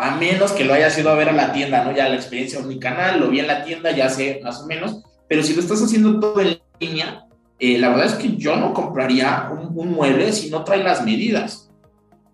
a 0.00 0.16
menos 0.16 0.52
que 0.52 0.64
lo 0.64 0.74
hayas 0.74 0.98
ido 0.98 1.10
a 1.10 1.14
ver 1.14 1.28
a 1.28 1.32
la 1.32 1.52
tienda, 1.52 1.84
¿no? 1.84 1.92
Ya 1.92 2.08
la 2.08 2.16
experiencia 2.16 2.60
canal, 2.80 3.20
lo 3.20 3.28
vi 3.28 3.40
en 3.40 3.46
la 3.46 3.64
tienda, 3.64 3.90
ya 3.90 4.08
sé 4.08 4.40
más 4.42 4.60
o 4.62 4.66
menos, 4.66 5.02
pero 5.28 5.42
si 5.42 5.54
lo 5.54 5.60
estás 5.60 5.82
haciendo 5.82 6.20
todo 6.20 6.40
en 6.40 6.58
línea, 6.80 7.26
eh, 7.58 7.78
la 7.78 7.88
verdad 7.88 8.06
es 8.06 8.14
que 8.14 8.36
yo 8.36 8.56
no 8.56 8.72
compraría 8.72 9.50
un, 9.50 9.92
mueble 9.92 10.32
si 10.32 10.50
no 10.50 10.64
trae 10.64 10.82
las 10.82 11.04
medidas. 11.04 11.70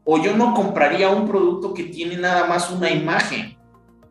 O 0.05 0.20
yo 0.20 0.37
no 0.37 0.53
compraría 0.53 1.11
un 1.11 1.29
producto 1.29 1.72
que 1.72 1.85
tiene 1.85 2.16
nada 2.16 2.46
más 2.46 2.70
una 2.70 2.90
imagen. 2.90 3.57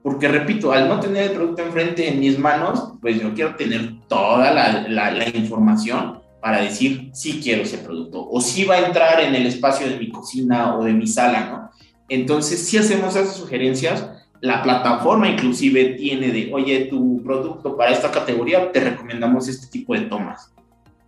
Porque 0.01 0.27
repito, 0.27 0.71
al 0.71 0.87
no 0.87 0.99
tener 0.99 1.23
el 1.23 1.31
producto 1.31 1.61
enfrente 1.61 2.07
en 2.07 2.19
mis 2.19 2.39
manos, 2.39 2.93
pues 3.01 3.21
yo 3.21 3.33
quiero 3.33 3.55
tener 3.55 3.99
toda 4.07 4.51
la, 4.51 4.87
la 4.87 5.29
información 5.29 6.21
para 6.41 6.61
decir 6.61 7.11
si 7.13 7.39
quiero 7.39 7.61
ese 7.61 7.77
producto 7.77 8.27
o 8.27 8.41
si 8.41 8.63
va 8.63 8.75
a 8.75 8.87
entrar 8.87 9.19
en 9.21 9.35
el 9.35 9.45
espacio 9.45 9.87
de 9.87 9.97
mi 9.97 10.09
cocina 10.09 10.75
o 10.75 10.83
de 10.83 10.93
mi 10.93 11.05
sala, 11.05 11.49
¿no? 11.49 11.71
Entonces, 12.11 12.67
si 12.67 12.77
hacemos 12.77 13.15
esas 13.15 13.37
sugerencias, 13.37 14.05
la 14.41 14.61
plataforma 14.61 15.29
inclusive 15.29 15.95
tiene 15.97 16.27
de, 16.27 16.51
oye, 16.53 16.87
tu 16.89 17.23
producto 17.23 17.77
para 17.77 17.91
esta 17.91 18.11
categoría, 18.11 18.69
te 18.73 18.81
recomendamos 18.81 19.47
este 19.47 19.67
tipo 19.67 19.93
de 19.93 20.01
tomas. 20.01 20.51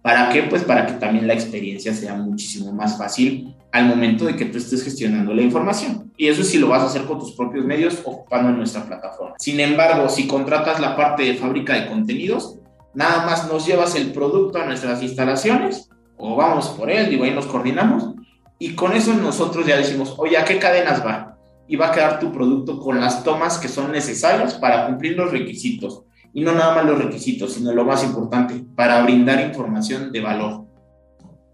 ¿Para 0.01 0.29
qué? 0.29 0.43
Pues 0.43 0.63
para 0.63 0.85
que 0.85 0.93
también 0.93 1.27
la 1.27 1.33
experiencia 1.33 1.93
sea 1.93 2.15
muchísimo 2.15 2.71
más 2.71 2.97
fácil 2.97 3.53
al 3.73 3.87
momento 3.87 4.23
de 4.23 4.37
que 4.37 4.45
tú 4.45 4.57
estés 4.57 4.81
gestionando 4.81 5.33
la 5.33 5.41
información. 5.41 6.09
Y 6.15 6.29
eso 6.29 6.41
sí 6.41 6.57
lo 6.57 6.69
vas 6.69 6.83
a 6.83 6.85
hacer 6.85 7.03
con 7.03 7.19
tus 7.19 7.33
propios 7.33 7.65
medios 7.65 7.99
ocupando 8.05 8.51
nuestra 8.51 8.85
plataforma. 8.85 9.35
Sin 9.39 9.59
embargo, 9.59 10.07
si 10.07 10.25
contratas 10.25 10.79
la 10.79 10.95
parte 10.95 11.23
de 11.23 11.33
fábrica 11.33 11.73
de 11.73 11.87
contenidos, 11.89 12.59
nada 12.93 13.25
más 13.25 13.51
nos 13.51 13.67
llevas 13.67 13.93
el 13.95 14.13
producto 14.13 14.57
a 14.57 14.65
nuestras 14.65 15.03
instalaciones 15.03 15.89
o 16.15 16.37
vamos 16.37 16.69
por 16.69 16.89
él, 16.89 17.09
digo, 17.09 17.25
ahí 17.25 17.31
nos 17.31 17.47
coordinamos 17.47 18.13
y 18.59 18.75
con 18.75 18.93
eso 18.93 19.13
nosotros 19.13 19.65
ya 19.65 19.77
decimos, 19.77 20.15
oye, 20.17 20.37
¿a 20.37 20.45
qué 20.45 20.59
cadenas 20.59 21.05
va? 21.05 21.37
Y 21.67 21.75
va 21.75 21.89
a 21.89 21.91
quedar 21.91 22.19
tu 22.19 22.31
producto 22.31 22.79
con 22.79 22.99
las 22.99 23.23
tomas 23.23 23.57
que 23.57 23.67
son 23.67 23.91
necesarias 23.91 24.53
para 24.55 24.87
cumplir 24.87 25.17
los 25.17 25.31
requisitos. 25.31 26.03
Y 26.33 26.41
no 26.41 26.51
nada 26.51 26.75
más 26.75 26.85
los 26.85 26.97
requisitos, 27.03 27.53
sino 27.53 27.73
lo 27.73 27.85
más 27.85 28.03
importante, 28.03 28.63
para 28.75 29.01
brindar 29.03 29.39
información 29.39 30.11
de 30.11 30.21
valor. 30.21 30.65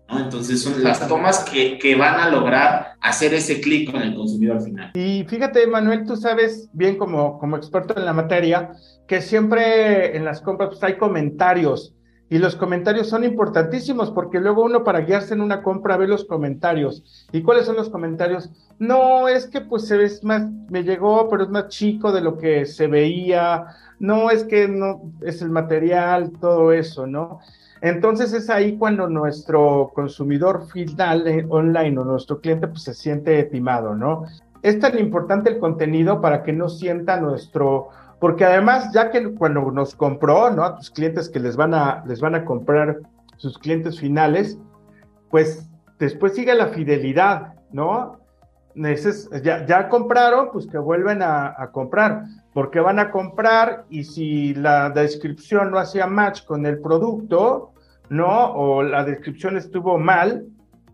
Entonces 0.09 0.61
son 0.61 0.83
las 0.83 1.07
tomas 1.07 1.39
que, 1.39 1.77
que, 1.77 1.95
van 1.95 2.19
a 2.19 2.29
lograr 2.29 2.93
hacer 2.99 3.33
ese 3.33 3.61
clic 3.61 3.91
con 3.91 4.01
el 4.01 4.15
consumidor 4.15 4.61
final. 4.61 4.91
Y 4.95 5.23
fíjate, 5.27 5.67
Manuel, 5.67 6.05
tú 6.05 6.15
sabes 6.15 6.69
bien 6.73 6.97
como, 6.97 7.37
como 7.37 7.57
experto 7.57 7.95
en 7.95 8.05
la 8.05 8.13
materia 8.13 8.71
que 9.07 9.21
siempre 9.21 10.15
en 10.17 10.25
las 10.25 10.41
compras 10.41 10.69
pues, 10.69 10.83
hay 10.83 10.97
comentarios 10.97 11.93
y 12.29 12.37
los 12.37 12.55
comentarios 12.55 13.09
son 13.09 13.23
importantísimos 13.23 14.11
porque 14.11 14.39
luego 14.39 14.63
uno 14.63 14.83
para 14.83 15.01
guiarse 15.01 15.33
en 15.33 15.41
una 15.41 15.63
compra 15.63 15.97
ve 15.97 16.07
los 16.07 16.25
comentarios. 16.25 17.03
¿Y 17.31 17.41
cuáles 17.41 17.65
son 17.65 17.75
los 17.75 17.89
comentarios? 17.89 18.51
No, 18.77 19.27
es 19.27 19.47
que 19.47 19.61
pues 19.61 19.87
se 19.87 19.97
ve 19.97 20.09
más, 20.21 20.47
me 20.69 20.83
llegó, 20.83 21.27
pero 21.27 21.43
es 21.43 21.49
más 21.49 21.69
chico 21.69 22.11
de 22.11 22.21
lo 22.21 22.37
que 22.37 22.65
se 22.65 22.87
veía. 22.87 23.65
No, 23.99 24.29
es 24.29 24.43
que 24.43 24.67
no, 24.67 25.11
es 25.21 25.41
el 25.41 25.49
material, 25.49 26.31
todo 26.39 26.71
eso, 26.71 27.07
¿no? 27.07 27.39
Entonces 27.81 28.33
es 28.33 28.49
ahí 28.49 28.77
cuando 28.77 29.07
nuestro 29.07 29.91
consumidor 29.95 30.67
final 30.67 31.27
eh, 31.27 31.45
online 31.49 31.97
o 31.97 32.03
nuestro 32.03 32.41
cliente 32.41 32.67
pues 32.67 32.83
se 32.83 32.93
siente 32.93 33.43
timado, 33.45 33.95
¿no? 33.95 34.25
Es 34.61 34.79
tan 34.79 34.99
importante 34.99 35.49
el 35.49 35.59
contenido 35.59 36.19
para 36.21 36.43
que 36.43 36.51
no 36.51 36.67
sienta 36.67 37.19
nuestro, 37.19 37.89
porque 38.19 38.45
además 38.45 38.91
ya 38.93 39.11
que 39.11 39.33
cuando 39.33 39.71
nos 39.71 39.95
compró, 39.95 40.51
¿no? 40.51 40.63
A 40.63 40.75
tus 40.75 40.91
clientes 40.91 41.29
que 41.29 41.39
les 41.39 41.55
van 41.55 41.73
a, 41.73 42.03
les 42.05 42.19
van 42.19 42.35
a 42.35 42.45
comprar 42.45 42.99
sus 43.37 43.57
clientes 43.57 43.99
finales, 43.99 44.59
pues 45.29 45.69
después 45.99 46.35
sigue 46.35 46.53
la 46.53 46.67
fidelidad, 46.67 47.53
¿no? 47.71 48.19
ya, 49.43 49.65
ya 49.65 49.89
compraron, 49.89 50.51
pues 50.51 50.67
que 50.67 50.77
vuelven 50.77 51.21
a, 51.21 51.53
a 51.57 51.71
comprar, 51.71 52.23
porque 52.53 52.79
van 52.79 52.99
a 52.99 53.11
comprar 53.11 53.85
y 53.89 54.03
si 54.03 54.53
la 54.53 54.89
descripción 54.89 55.71
no 55.71 55.79
hacía 55.79 56.07
match 56.07 56.45
con 56.45 56.65
el 56.65 56.79
producto, 56.79 57.71
¿no? 58.09 58.53
O 58.53 58.83
la 58.83 59.03
descripción 59.03 59.57
estuvo 59.57 59.97
mal, 59.97 60.45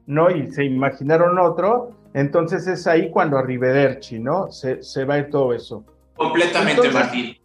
¿no? 0.08 0.32
Y 0.32 0.52
se 0.52 0.64
imaginaron 0.64 1.38
otro, 1.38 1.92
entonces 2.14 2.66
es 2.68 2.88
ahí 2.88 3.12
cuando 3.12 3.38
arrivederci, 3.38 4.20
¿no? 4.20 4.52
Se, 4.52 4.82
se 4.82 5.06
va 5.06 5.28
todo 5.28 5.54
eso. 5.54 5.86
Completamente, 6.15 6.89
Martín. 6.89 7.38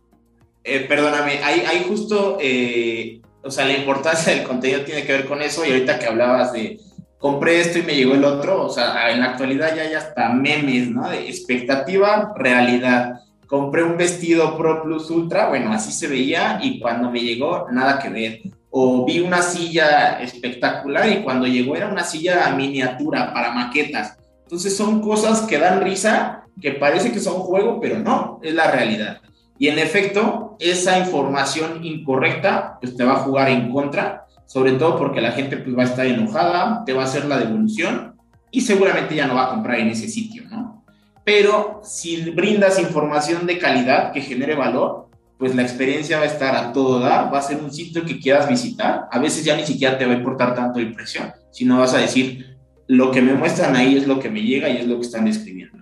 Eh, 0.63 0.81
perdóname, 0.81 1.41
hay, 1.43 1.61
hay 1.61 1.85
justo, 1.89 2.39
eh, 2.41 3.21
o 3.43 3.51
sea, 3.51 3.65
la 3.65 3.73
importancia 3.73 4.35
del 4.35 4.45
contenido 4.45 4.83
tiene 4.83 5.05
que 5.05 5.13
ver 5.13 5.27
con 5.27 5.41
eso 5.41 5.65
y 5.65 5.71
ahorita 5.71 5.99
que 5.99 6.07
hablabas 6.07 6.53
de 6.53 6.79
compré 7.21 7.61
esto 7.61 7.79
y 7.79 7.83
me 7.83 7.95
llegó 7.95 8.15
el 8.15 8.25
otro, 8.25 8.65
o 8.65 8.71
sea, 8.71 9.11
en 9.11 9.21
la 9.21 9.27
actualidad 9.27 9.77
ya 9.77 9.83
hay 9.83 9.95
hasta 9.95 10.31
memes, 10.31 10.91
¿no? 10.91 11.09
De 11.09 11.29
expectativa, 11.29 12.33
realidad. 12.37 13.21
Compré 13.47 13.83
un 13.83 13.97
vestido 13.97 14.57
Pro 14.57 14.83
Plus 14.83 15.11
Ultra, 15.11 15.49
bueno, 15.49 15.73
así 15.73 15.93
se 15.93 16.09
veía 16.09 16.59
y 16.63 16.81
cuando 16.81 17.11
me 17.11 17.21
llegó, 17.21 17.67
nada 17.71 17.99
que 17.99 18.09
ver. 18.09 18.41
O 18.71 19.05
vi 19.05 19.21
una 19.21 19.43
silla 19.43 20.21
espectacular 20.23 21.11
y 21.11 21.23
cuando 21.23 21.47
llegó 21.47 21.77
era 21.77 21.89
una 21.89 22.05
silla 22.05 22.49
miniatura 22.57 23.35
para 23.35 23.53
maquetas. 23.53 24.17
Entonces 24.45 24.77
son 24.77 25.01
cosas 25.03 25.43
que 25.43 25.59
dan 25.59 25.83
risa, 25.83 26.45
que 26.61 26.73
parece 26.73 27.13
que 27.13 27.21
son 27.21 27.35
juego, 27.35 27.81
pero 27.81 27.99
no, 27.99 28.41
es 28.43 28.55
la 28.55 28.71
realidad. 28.71 29.21
Y 29.59 29.69
en 29.69 29.79
efecto, 29.79 30.57
esa 30.59 30.99
información 30.99 31.85
incorrecta 31.85 32.79
pues 32.81 32.97
te 32.97 33.05
va 33.05 33.13
a 33.13 33.23
jugar 33.23 33.49
en 33.49 33.71
contra 33.71 34.27
sobre 34.51 34.73
todo 34.73 34.99
porque 34.99 35.21
la 35.21 35.31
gente 35.31 35.59
pues 35.59 35.79
va 35.79 35.83
a 35.83 35.87
estar 35.87 36.05
enojada, 36.05 36.83
te 36.85 36.93
va 36.93 37.03
a 37.03 37.05
hacer 37.05 37.25
la 37.27 37.39
devolución 37.39 38.17
y 38.51 38.63
seguramente 38.63 39.15
ya 39.15 39.29
no 39.29 39.37
va 39.37 39.45
a 39.45 39.51
comprar 39.51 39.79
en 39.79 39.91
ese 39.91 40.09
sitio, 40.09 40.43
¿no? 40.51 40.85
Pero 41.25 41.81
si 41.85 42.33
brindas 42.33 42.81
información 42.81 43.47
de 43.47 43.59
calidad 43.59 44.11
que 44.11 44.23
genere 44.23 44.57
valor, 44.57 45.09
pues 45.39 45.55
la 45.55 45.63
experiencia 45.63 46.19
va 46.19 46.25
a 46.25 46.27
estar 46.27 46.57
a 46.57 46.73
todo 46.73 46.99
dar, 46.99 47.33
va 47.33 47.39
a 47.39 47.43
ser 47.43 47.59
un 47.59 47.73
sitio 47.73 48.05
que 48.05 48.19
quieras 48.19 48.49
visitar, 48.49 49.07
a 49.13 49.21
veces 49.21 49.45
ya 49.45 49.55
ni 49.55 49.65
siquiera 49.65 49.97
te 49.97 50.05
va 50.05 50.15
a 50.15 50.17
importar 50.17 50.53
tanto 50.57 50.81
el 50.81 50.95
precio, 50.95 51.33
sino 51.53 51.79
vas 51.79 51.95
a 51.95 51.99
decir, 51.99 52.57
lo 52.89 53.13
que 53.13 53.23
me 53.23 53.35
muestran 53.35 53.77
ahí 53.77 53.97
es 53.99 54.09
lo 54.09 54.19
que 54.19 54.31
me 54.31 54.43
llega 54.43 54.69
y 54.69 54.79
es 54.79 54.87
lo 54.89 54.97
que 54.97 55.07
están 55.07 55.27
describiendo, 55.27 55.79
¿no? 55.79 55.80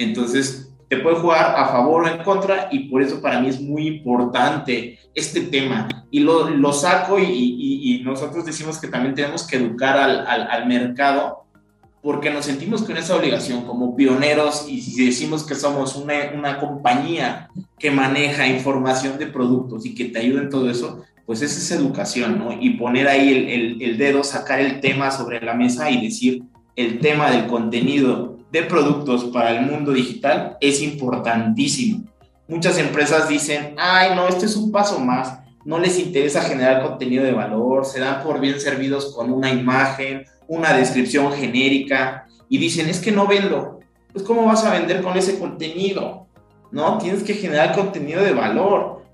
Entonces, 0.00 0.72
te 0.88 0.96
puede 0.96 1.16
jugar 1.16 1.54
a 1.56 1.68
favor 1.68 2.04
o 2.04 2.08
en 2.08 2.22
contra 2.24 2.68
y 2.72 2.88
por 2.88 3.02
eso 3.02 3.20
para 3.20 3.40
mí 3.40 3.48
es 3.48 3.60
muy 3.60 3.86
importante 3.86 4.98
este 5.14 5.42
tema 5.42 5.88
y 6.10 6.20
lo, 6.20 6.48
lo 6.50 6.72
saco 6.72 7.18
y, 7.18 8.02
nosotros 8.04 8.44
decimos 8.44 8.78
que 8.78 8.88
también 8.88 9.14
tenemos 9.14 9.46
que 9.46 9.56
educar 9.56 9.96
al, 9.98 10.26
al, 10.26 10.66
mercado 10.66 11.44
porque 12.02 12.30
nos 12.30 12.46
sentimos 12.46 12.82
con 12.82 12.96
esa 12.96 13.14
obligación 13.14 13.62
como 13.66 13.94
pioneros 13.94 14.66
y 14.68 14.80
si 14.80 15.04
decimos 15.04 15.44
que 15.44 15.54
somos 15.54 15.94
una, 15.96 16.14
una 16.34 16.58
compañía 16.58 17.50
que 17.78 17.90
maneja 17.90 18.48
información 18.48 19.18
de 19.18 19.26
productos 19.26 19.84
y 19.86 19.94
que 19.94 20.06
te 20.06 20.18
ayuda 20.18 20.42
en 20.42 20.48
todo 20.48 20.70
eso, 20.70 21.04
pues 21.26 21.42
esa 21.42 21.58
es 21.58 21.70
educación, 21.70 22.38
¿no? 22.38 22.52
Y 22.58 22.70
poner 22.70 23.06
ahí 23.06 23.28
el, 23.28 23.82
el 23.82 23.98
dedo, 23.98 24.24
sacar 24.24 24.58
el 24.60 24.80
tema 24.80 25.10
sobre 25.10 25.40
la 25.40 25.54
mesa 25.54 25.90
y 25.90 26.02
decir 26.02 26.42
el 26.74 26.98
tema 27.00 27.30
del 27.30 27.46
contenido 27.46 28.39
de 28.50 28.62
productos 28.64 29.24
para 29.24 29.50
el 29.50 29.66
mundo 29.66 29.92
digital 29.92 30.56
es 30.60 30.82
importantísimo. 30.82 32.04
Muchas 32.48 32.78
empresas 32.78 33.28
dicen, 33.28 33.74
ay, 33.78 34.14
no, 34.16 34.26
este 34.26 34.46
es 34.46 34.56
un 34.56 34.72
paso 34.72 34.98
más, 34.98 35.38
no 35.64 35.78
les 35.78 35.98
interesa 35.98 36.42
generar 36.42 36.82
contenido 36.82 37.22
de 37.22 37.32
valor, 37.32 37.84
se 37.84 38.00
dan 38.00 38.22
por 38.22 38.40
bien 38.40 38.60
servidos 38.60 39.14
con 39.14 39.32
una 39.32 39.50
imagen, 39.50 40.24
una 40.48 40.72
descripción 40.72 41.32
genérica 41.32 42.26
y 42.48 42.58
dicen, 42.58 42.88
es 42.88 42.98
que 42.98 43.12
no 43.12 43.26
vendo. 43.26 43.78
Pues 44.12 44.24
¿cómo 44.24 44.44
vas 44.46 44.64
a 44.64 44.72
vender 44.72 45.02
con 45.02 45.16
ese 45.16 45.38
contenido? 45.38 46.26
No, 46.72 46.98
tienes 46.98 47.22
que 47.22 47.34
generar 47.34 47.74
contenido 47.74 48.22
de 48.22 48.32
valor, 48.32 49.04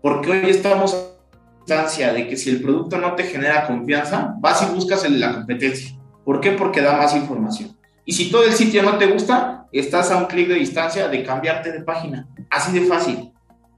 porque 0.00 0.30
hoy 0.30 0.50
estamos 0.50 0.94
en 0.94 1.58
instancia 1.60 2.12
de 2.12 2.28
que 2.28 2.36
si 2.36 2.50
el 2.50 2.62
producto 2.62 2.98
no 2.98 3.14
te 3.14 3.24
genera 3.24 3.66
confianza, 3.66 4.34
vas 4.38 4.62
y 4.62 4.72
buscas 4.72 5.08
la 5.10 5.32
competencia. 5.32 5.98
¿Por 6.24 6.40
qué? 6.40 6.52
Porque 6.52 6.80
da 6.80 6.96
más 6.96 7.16
información. 7.16 7.76
Y 8.04 8.12
si 8.12 8.30
todo 8.30 8.44
el 8.44 8.52
sitio 8.52 8.82
no 8.82 8.98
te 8.98 9.06
gusta, 9.06 9.66
estás 9.72 10.10
a 10.10 10.18
un 10.18 10.26
clic 10.26 10.48
de 10.48 10.54
distancia 10.54 11.08
de 11.08 11.22
cambiarte 11.22 11.72
de 11.72 11.80
página. 11.80 12.28
Así 12.50 12.78
de 12.78 12.86
fácil. 12.86 13.32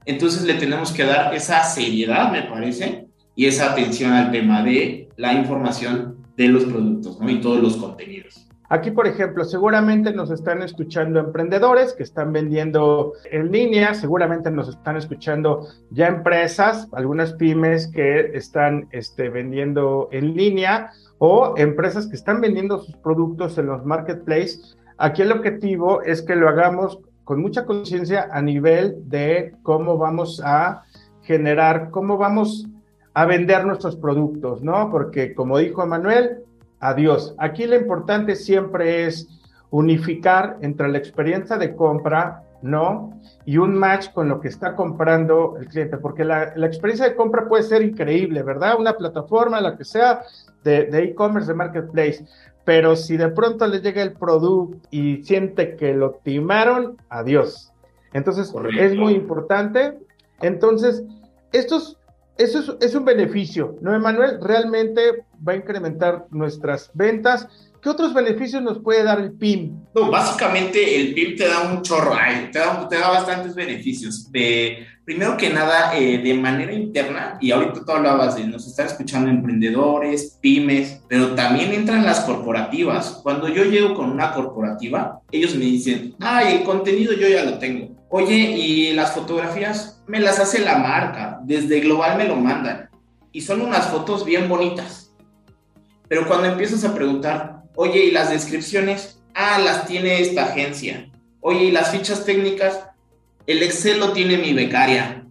Entonces 0.05 0.43
le 0.43 0.55
tenemos 0.55 0.91
que 0.91 1.03
dar 1.03 1.33
esa 1.33 1.63
seriedad, 1.63 2.31
me 2.31 2.43
parece, 2.43 3.07
y 3.35 3.45
esa 3.45 3.71
atención 3.71 4.13
al 4.13 4.31
tema 4.31 4.63
de 4.63 5.09
la 5.17 5.33
información 5.33 6.17
de 6.35 6.47
los 6.47 6.65
productos 6.65 7.19
¿no? 7.19 7.29
y 7.29 7.41
todos 7.41 7.61
los 7.61 7.77
contenidos. 7.77 8.47
Aquí, 8.69 8.91
por 8.91 9.07
ejemplo, 9.07 9.45
seguramente 9.45 10.11
nos 10.11 10.29
están 10.29 10.61
escuchando 10.61 11.21
emprendedores 11.21 11.93
que 11.93 12.03
están 12.03 12.33
vendiendo 12.33 13.13
en 13.31 13.49
línea, 13.49 13.93
seguramente 13.93 14.51
nos 14.51 14.67
están 14.67 14.97
escuchando 14.97 15.67
ya 15.89 16.07
empresas, 16.07 16.89
algunas 16.91 17.33
pymes 17.33 17.87
que 17.87 18.31
están 18.33 18.89
este, 18.91 19.29
vendiendo 19.29 20.09
en 20.11 20.35
línea 20.35 20.91
o 21.19 21.55
empresas 21.57 22.07
que 22.07 22.15
están 22.15 22.41
vendiendo 22.41 22.79
sus 22.79 22.95
productos 22.97 23.57
en 23.57 23.67
los 23.67 23.85
marketplaces. 23.85 24.77
Aquí 24.97 25.21
el 25.21 25.31
objetivo 25.31 26.01
es 26.01 26.21
que 26.21 26.35
lo 26.35 26.49
hagamos 26.49 26.99
con 27.23 27.41
mucha 27.41 27.65
conciencia 27.65 28.29
a 28.31 28.41
nivel 28.41 29.09
de 29.09 29.55
cómo 29.63 29.97
vamos 29.97 30.41
a 30.43 30.83
generar, 31.23 31.89
cómo 31.91 32.17
vamos 32.17 32.67
a 33.13 33.25
vender 33.25 33.65
nuestros 33.65 33.95
productos, 33.95 34.63
¿no? 34.63 34.89
Porque 34.91 35.33
como 35.33 35.57
dijo 35.57 35.85
Manuel, 35.85 36.43
adiós. 36.79 37.35
Aquí 37.37 37.65
lo 37.65 37.75
importante 37.75 38.35
siempre 38.35 39.05
es 39.05 39.27
unificar 39.69 40.57
entre 40.61 40.87
la 40.87 40.97
experiencia 40.97 41.57
de 41.57 41.75
compra, 41.75 42.43
¿no? 42.61 43.19
Y 43.45 43.57
un 43.57 43.75
match 43.75 44.11
con 44.13 44.29
lo 44.29 44.39
que 44.39 44.47
está 44.47 44.75
comprando 44.75 45.57
el 45.59 45.67
cliente, 45.67 45.97
porque 45.97 46.23
la, 46.23 46.53
la 46.55 46.67
experiencia 46.67 47.09
de 47.09 47.15
compra 47.15 47.47
puede 47.47 47.63
ser 47.63 47.81
increíble, 47.81 48.41
¿verdad? 48.43 48.79
Una 48.79 48.93
plataforma, 48.93 49.59
la 49.59 49.75
que 49.75 49.83
sea, 49.83 50.21
de 50.67 51.03
e-commerce, 51.03 51.47
de, 51.47 51.55
marketplace, 51.55 52.25
pero 52.67 52.95
si 52.95 53.15
de 53.15 53.29
pronto 53.29 53.65
le 53.65 53.79
llega 53.79 54.01
el 54.01 54.11
producto 54.11 54.77
y 54.91 55.23
siente 55.23 55.75
que 55.77 55.93
lo 55.93 56.19
timaron, 56.23 56.97
adiós. 57.09 57.71
Entonces, 58.11 58.53
es 58.77 58.95
muy 58.95 59.13
importante. 59.13 59.97
Entonces, 60.41 61.03
esto 61.53 61.77
es, 61.77 61.97
eso 62.37 62.77
es, 62.81 62.93
un 62.93 63.05
beneficio, 63.05 63.77
¿no, 63.81 63.95
Emanuel? 63.95 64.39
Realmente 64.41 65.23
va 65.47 65.53
a 65.53 65.55
incrementar 65.55 66.25
nuestras 66.29 66.91
ventas. 66.93 67.47
¿Qué 67.81 67.89
otros 67.89 68.13
beneficios 68.13 68.61
nos 68.61 68.79
puede 68.79 69.03
dar 69.03 69.19
el 69.19 69.31
PIM? 69.33 69.79
No, 69.93 70.09
básicamente 70.09 70.99
el 70.99 71.13
PIM 71.13 71.37
te 71.37 71.47
da 71.47 71.61
un 71.71 71.81
chorro, 71.81 72.15
te 72.51 72.59
da, 72.59 72.87
te 72.87 72.97
da 72.97 73.09
bastantes 73.09 73.53
beneficios. 73.53 74.31
De, 74.31 74.85
primero 75.05 75.37
que 75.37 75.49
nada, 75.49 75.97
eh, 75.97 76.17
de 76.17 76.33
manera 76.33 76.73
interna, 76.73 77.37
y 77.39 77.51
ahorita 77.51 77.85
tú 77.85 77.91
hablabas 77.91 78.35
de, 78.35 78.45
nos 78.45 78.67
están 78.67 78.87
escuchando 78.87 79.29
emprendedores, 79.29 80.37
pymes, 80.41 81.01
pero 81.07 81.35
también 81.35 81.71
entran 81.71 82.03
las 82.03 82.21
corporativas. 82.21 83.21
Cuando 83.23 83.47
yo 83.47 83.63
llego 83.63 83.93
con 83.93 84.11
una 84.11 84.33
corporativa, 84.33 85.21
ellos 85.31 85.55
me 85.55 85.65
dicen, 85.65 86.15
ay, 86.19 86.57
el 86.57 86.63
contenido 86.63 87.13
yo 87.13 87.27
ya 87.27 87.45
lo 87.45 87.57
tengo. 87.57 87.95
Oye, 88.09 88.35
¿y 88.35 88.93
las 88.93 89.11
fotografías? 89.11 90.01
Me 90.07 90.19
las 90.19 90.39
hace 90.39 90.59
la 90.59 90.77
marca, 90.77 91.39
desde 91.43 91.81
Global 91.81 92.17
me 92.17 92.27
lo 92.27 92.35
mandan. 92.35 92.89
Y 93.31 93.41
son 93.41 93.61
unas 93.61 93.87
fotos 93.87 94.25
bien 94.25 94.49
bonitas. 94.49 95.13
Pero 96.07 96.27
cuando 96.27 96.47
empiezas 96.47 96.83
a 96.85 96.93
preguntar, 96.93 97.56
oye, 97.77 98.05
¿y 98.05 98.11
las 98.11 98.29
descripciones? 98.29 99.19
Ah, 99.33 99.59
las 99.63 99.87
tiene 99.87 100.19
esta 100.19 100.45
agencia. 100.45 101.09
Oye, 101.39 101.65
¿y 101.65 101.71
las 101.71 101.91
fichas 101.91 102.25
técnicas? 102.25 102.81
El 103.45 103.63
Excel 103.63 103.99
lo 103.99 104.11
tiene 104.11 104.37
mi 104.37 104.51
becaria. 104.51 105.25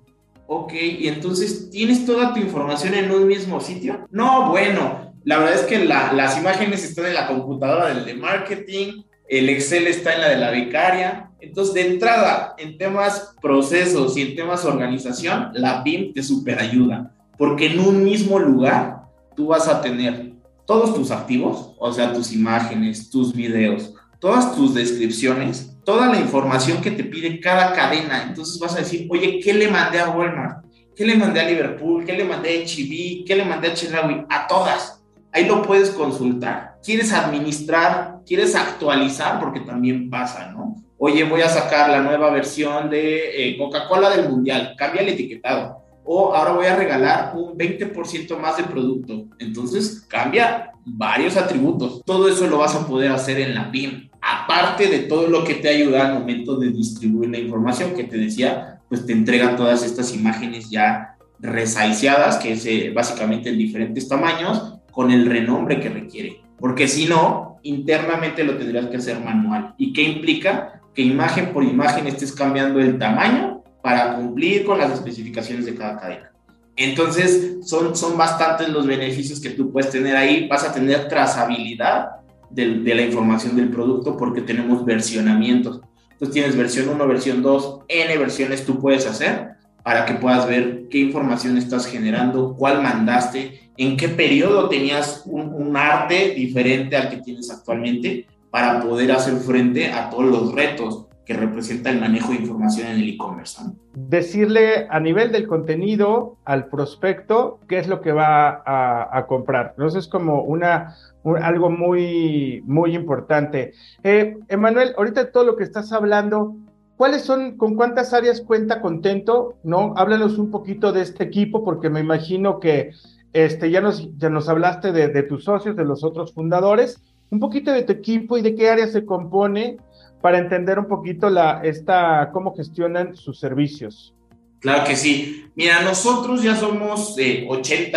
Ok, 0.47 0.73
y 0.73 1.09
entonces, 1.09 1.71
¿tienes 1.71 2.07
toda 2.07 2.33
tu 2.33 2.41
información 2.41 2.95
en 2.95 3.11
un 3.11 3.27
mismo 3.27 3.61
sitio? 3.61 4.07
No, 4.13 4.51
bueno, 4.51 5.13
la 5.25 5.39
verdad 5.39 5.57
es 5.57 5.63
que 5.63 5.85
las 5.85 6.39
imágenes 6.39 6.85
están 6.85 7.07
en 7.07 7.15
la 7.15 7.27
computadora 7.27 7.89
del 7.93 8.07
de 8.07 8.15
marketing, 8.15 9.03
el 9.29 9.49
Excel 9.49 9.89
está 9.89 10.15
en 10.15 10.21
la 10.21 10.29
de 10.29 10.37
la 10.37 10.51
becaria. 10.53 11.31
Entonces, 11.41 11.75
de 11.75 11.89
entrada, 11.89 12.55
en 12.59 12.79
temas 12.79 13.35
procesos 13.43 14.17
y 14.17 14.23
en 14.23 14.37
temas 14.37 14.65
organización, 14.65 15.51
la 15.53 15.83
BIM 15.83 16.13
te 16.13 16.23
super 16.23 16.61
ayuda, 16.61 17.13
porque 17.37 17.67
en 17.67 17.81
un 17.81 18.05
mismo 18.05 18.39
lugar 18.39 19.03
tú 19.35 19.49
vas 19.49 19.67
a 19.67 19.83
tener 19.83 20.26
todos 20.67 20.95
tus 20.95 21.11
activos, 21.11 21.73
o 21.79 21.93
sea, 21.93 22.13
tus 22.13 22.33
imágenes, 22.33 23.09
tus 23.11 23.33
videos, 23.33 23.95
todas 24.21 24.55
tus 24.55 24.75
descripciones, 24.75 25.77
toda 25.85 26.09
la 26.09 26.21
información 26.21 26.81
que 26.81 26.91
te 26.91 27.05
pide 27.05 27.41
cada 27.41 27.73
cadena. 27.73 28.25
Entonces 28.29 28.59
vas 28.59 28.75
a 28.75 28.81
decir, 28.81 29.07
oye, 29.11 29.41
¿qué 29.43 29.55
le 29.55 29.69
mandé 29.69 30.01
a 30.01 30.11
Walmart? 30.11 30.67
¿Qué 30.97 31.05
le 31.05 31.17
mandé 31.17 31.41
a 31.41 31.49
Liverpool? 31.49 32.05
¿Qué 32.05 32.15
le 32.15 32.25
mandé 32.25 32.51
a 32.51 32.65
HB? 32.65 33.27
¿Qué 33.27 33.37
le 33.37 33.45
mandé 33.45 33.69
a 33.69 33.75
Chedraui? 33.75 34.25
A 34.29 34.47
todas. 34.47 35.05
Ahí 35.31 35.45
lo 35.45 35.63
puedes 35.63 35.91
consultar. 35.91 36.79
¿Quieres 36.83 37.13
administrar? 37.13 38.21
¿Quieres 38.27 38.55
actualizar? 38.55 39.39
Porque 39.39 39.61
también 39.61 40.09
pasa, 40.09 40.51
¿no? 40.53 40.77
Oye, 40.99 41.25
voy 41.25 41.43
a 41.43 41.51
sacar 41.51 41.91
la 41.91 42.01
nueva 42.01 42.31
versión 42.31 42.89
de 42.89 43.51
eh, 43.51 43.59
Coca-Cola 43.59 44.09
del 44.09 44.31
Mundial. 44.31 44.75
Cambia 44.79 45.03
el 45.03 45.11
etiquetado. 45.11 45.76
O 46.07 46.35
ahora 46.35 46.53
voy 46.53 46.67
a 46.67 46.77
regalar 46.77 47.33
un 47.37 47.59
20% 47.59 48.39
más 48.39 48.57
de 48.57 48.65
producto. 48.65 49.27
Entonces 49.39 50.07
cambia 50.09 50.73
varios 50.85 51.37
atributos. 51.37 52.03
Todo 52.05 52.29
eso 52.29 52.47
lo 52.47 52.59
vas 52.59 52.75
a 52.75 52.87
poder 52.87 53.11
hacer 53.11 53.41
en 53.41 53.55
la 53.55 53.71
PIM 53.71 54.09
aparte 54.27 54.89
de 54.89 55.01
todo 55.01 55.29
lo 55.29 55.45
que 55.45 55.55
te 55.55 55.69
ayuda 55.69 56.09
al 56.09 56.15
momento 56.15 56.57
de 56.57 56.71
distribuir 56.71 57.31
la 57.31 57.39
información 57.39 57.95
que 57.95 58.05
te 58.05 58.17
decía, 58.17 58.81
pues 58.89 59.07
te 59.07 59.13
entrega 59.13 59.57
todas 59.57 59.85
estas 59.85 60.15
imágenes 60.15 60.69
ya 60.71 61.17
resaiseadas, 61.39 62.39
que 62.39 62.53
es 62.53 62.67
eh, 62.67 62.93
básicamente 62.95 63.51
en 63.51 63.59
diferentes 63.59 64.09
tamaños, 64.09 64.79
con 64.91 65.11
el 65.11 65.27
renombre 65.27 65.81
que 65.81 65.91
requiere. 65.91 66.41
Porque 66.59 66.89
si 66.89 67.07
no, 67.07 67.59
internamente 67.63 68.43
lo 68.43 68.57
tendrías 68.57 68.87
que 68.87 68.97
hacer 68.97 69.21
manual. 69.21 69.75
¿Y 69.79 69.93
qué 69.93 70.03
implica? 70.03 70.81
Que 70.95 71.03
imagen 71.03 71.53
por 71.53 71.63
imagen 71.63 72.07
estés 72.07 72.33
cambiando 72.33 72.81
el 72.81 72.99
tamaño 72.99 73.56
para 73.87 74.17
cumplir 74.17 74.65
con 74.65 74.79
las 74.79 74.93
especificaciones 74.95 75.65
de 75.65 75.77
cada 75.77 75.97
cadena. 76.01 76.33
Entonces, 76.75 77.59
son, 77.63 77.95
son 77.95 78.19
bastantes 78.19 78.69
los 78.69 78.85
beneficios 78.85 79.39
que 79.39 79.51
tú 79.51 79.71
puedes 79.71 79.93
tener 79.93 80.17
ahí. 80.17 80.49
Vas 80.49 80.65
a 80.65 80.73
tener 80.73 81.07
trazabilidad 81.07 82.17
de, 82.51 82.67
la 82.67 83.03
información 83.03 83.55
del 83.55 83.69
producto 83.69 84.17
porque 84.17 84.41
tenemos 84.41 84.85
versionamientos. 84.85 85.83
Entonces 86.11 86.35
tienes 86.35 86.57
versión 86.57 86.89
1, 86.89 87.07
versión 87.07 87.43
2, 87.43 87.83
N 87.87 88.19
versiones 88.19 88.67
tú 88.67 88.81
puedes 88.81 89.07
hacer 89.07 89.51
para 89.85 90.05
que 90.05 90.15
puedas 90.15 90.49
ver 90.49 90.89
qué 90.91 90.99
información 90.99 91.57
estás 91.57 91.87
generando, 91.87 92.57
cuál 92.59 92.83
mandaste, 92.83 93.71
en 93.77 93.97
qué 93.97 94.09
periodo 94.09 94.69
tenías 94.69 95.23
un, 95.27 95.55
un 95.55 95.77
arte 95.77 96.31
diferente 96.31 96.97
al 96.97 97.09
que 97.09 97.19
tienes 97.19 97.53
actualmente 97.53 98.27
para 98.51 98.81
poder 98.83 99.13
hacer 99.13 99.37
frente 99.37 99.93
a 99.93 100.11
todos 100.11 100.25
los 100.25 100.53
retos 100.53 101.07
que 101.27 101.35
representa 101.35 101.91
el 101.91 102.01
manejo 102.01 102.31
de 102.31 102.37
información 102.39 102.87
en 102.87 102.99
el 102.99 103.09
e-commerce. 103.09 103.61
Decirle 103.95 104.87
a 104.89 105.01
nivel 105.01 105.33
del 105.33 105.49
contenido 105.49 106.37
al 106.45 106.69
prospecto 106.69 107.59
qué 107.69 107.79
es 107.79 107.89
lo 107.89 108.01
que 108.01 108.13
va 108.13 108.63
a, 108.65 109.19
a 109.19 109.27
comprar. 109.27 109.75
Entonces 109.77 110.05
es 110.05 110.09
como 110.09 110.43
una, 110.43 110.95
algo 111.43 111.69
muy, 111.69 112.63
muy 112.65 112.95
importante. 112.95 113.73
Eh, 114.05 114.39
Emanuel, 114.47 114.95
ahorita 114.97 115.33
todo 115.33 115.43
lo 115.43 115.57
que 115.57 115.65
estás 115.65 115.93
hablando, 115.93 116.55
¿cuáles 116.97 117.23
son, 117.23 117.57
con 117.57 117.75
cuántas 117.75 118.15
áreas 118.15 118.41
cuenta 118.41 118.81
Contento? 118.81 119.57
¿No? 119.65 119.95
Háblanos 119.97 120.39
un 120.39 120.53
poquito 120.53 120.93
de 120.93 121.03
este 121.03 121.25
equipo, 121.25 121.65
porque 121.65 121.91
me 121.91 121.99
imagino 121.99 122.61
que 122.61 122.93
este, 123.33 123.73
ya, 123.73 123.81
nos, 123.81 124.17
ya 124.17 124.31
nos 124.31 124.49
hablaste 124.49 124.93
de, 124.93 125.09
de 125.09 125.23
tus 125.25 125.43
socios, 125.43 125.75
de 125.75 125.85
los 125.85 126.05
otros 126.05 126.33
fundadores, 126.33 127.03
un 127.31 127.41
poquito 127.41 127.73
de 127.73 127.83
tu 127.83 127.93
equipo 127.93 128.39
y 128.39 128.43
de 128.43 128.55
qué 128.55 128.71
área 128.71 128.87
se 128.87 129.05
compone 129.05 129.79
para 130.27 130.39
entender 130.39 130.77
un 130.77 130.89
poquito 130.89 131.31
la, 131.31 131.61
esta, 131.63 132.31
cómo 132.33 132.53
gestionan 132.53 133.15
sus 133.15 133.39
servicios. 133.39 134.13
Claro 134.59 134.83
que 134.83 134.97
sí. 134.97 135.45
Mira, 135.55 135.83
nosotros 135.83 136.43
ya 136.43 136.57
somos 136.57 137.15
80 137.49 137.55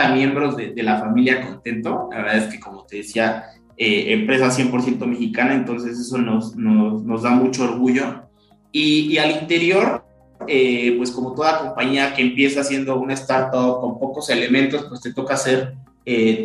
eh, 0.08 0.14
miembros 0.16 0.56
de, 0.56 0.76
la 0.84 1.00
familia 1.00 1.44
Contento. 1.44 2.08
La 2.12 2.18
verdad 2.18 2.38
es 2.38 2.54
que, 2.54 2.60
como 2.60 2.86
te 2.86 2.98
decía, 2.98 3.46
eh, 3.76 4.14
empresa 4.14 4.52
100% 4.52 5.08
mexicana, 5.08 5.56
entonces 5.56 5.98
eso 5.98 6.20
nos, 6.20 6.56
nos, 6.56 7.02
nos 7.02 7.24
da 7.24 7.32
mucho 7.32 7.64
orgullo. 7.64 8.30
Y, 8.72 9.18
al 9.18 9.32
interior, 9.32 10.06
eh, 10.48 10.94
pues 11.00 11.10
como 11.10 11.34
toda 11.34 11.62
compañía 11.62 12.14
que 12.14 12.22
empieza 12.22 12.64
siendo 12.64 13.00
una 13.00 13.16
startup 13.16 13.82
con 13.82 13.98
pocos 13.98 14.30
elementos, 14.30 14.86
pues 14.88 15.02
te 15.02 15.16
toca 15.16 15.36
ser 15.36 15.74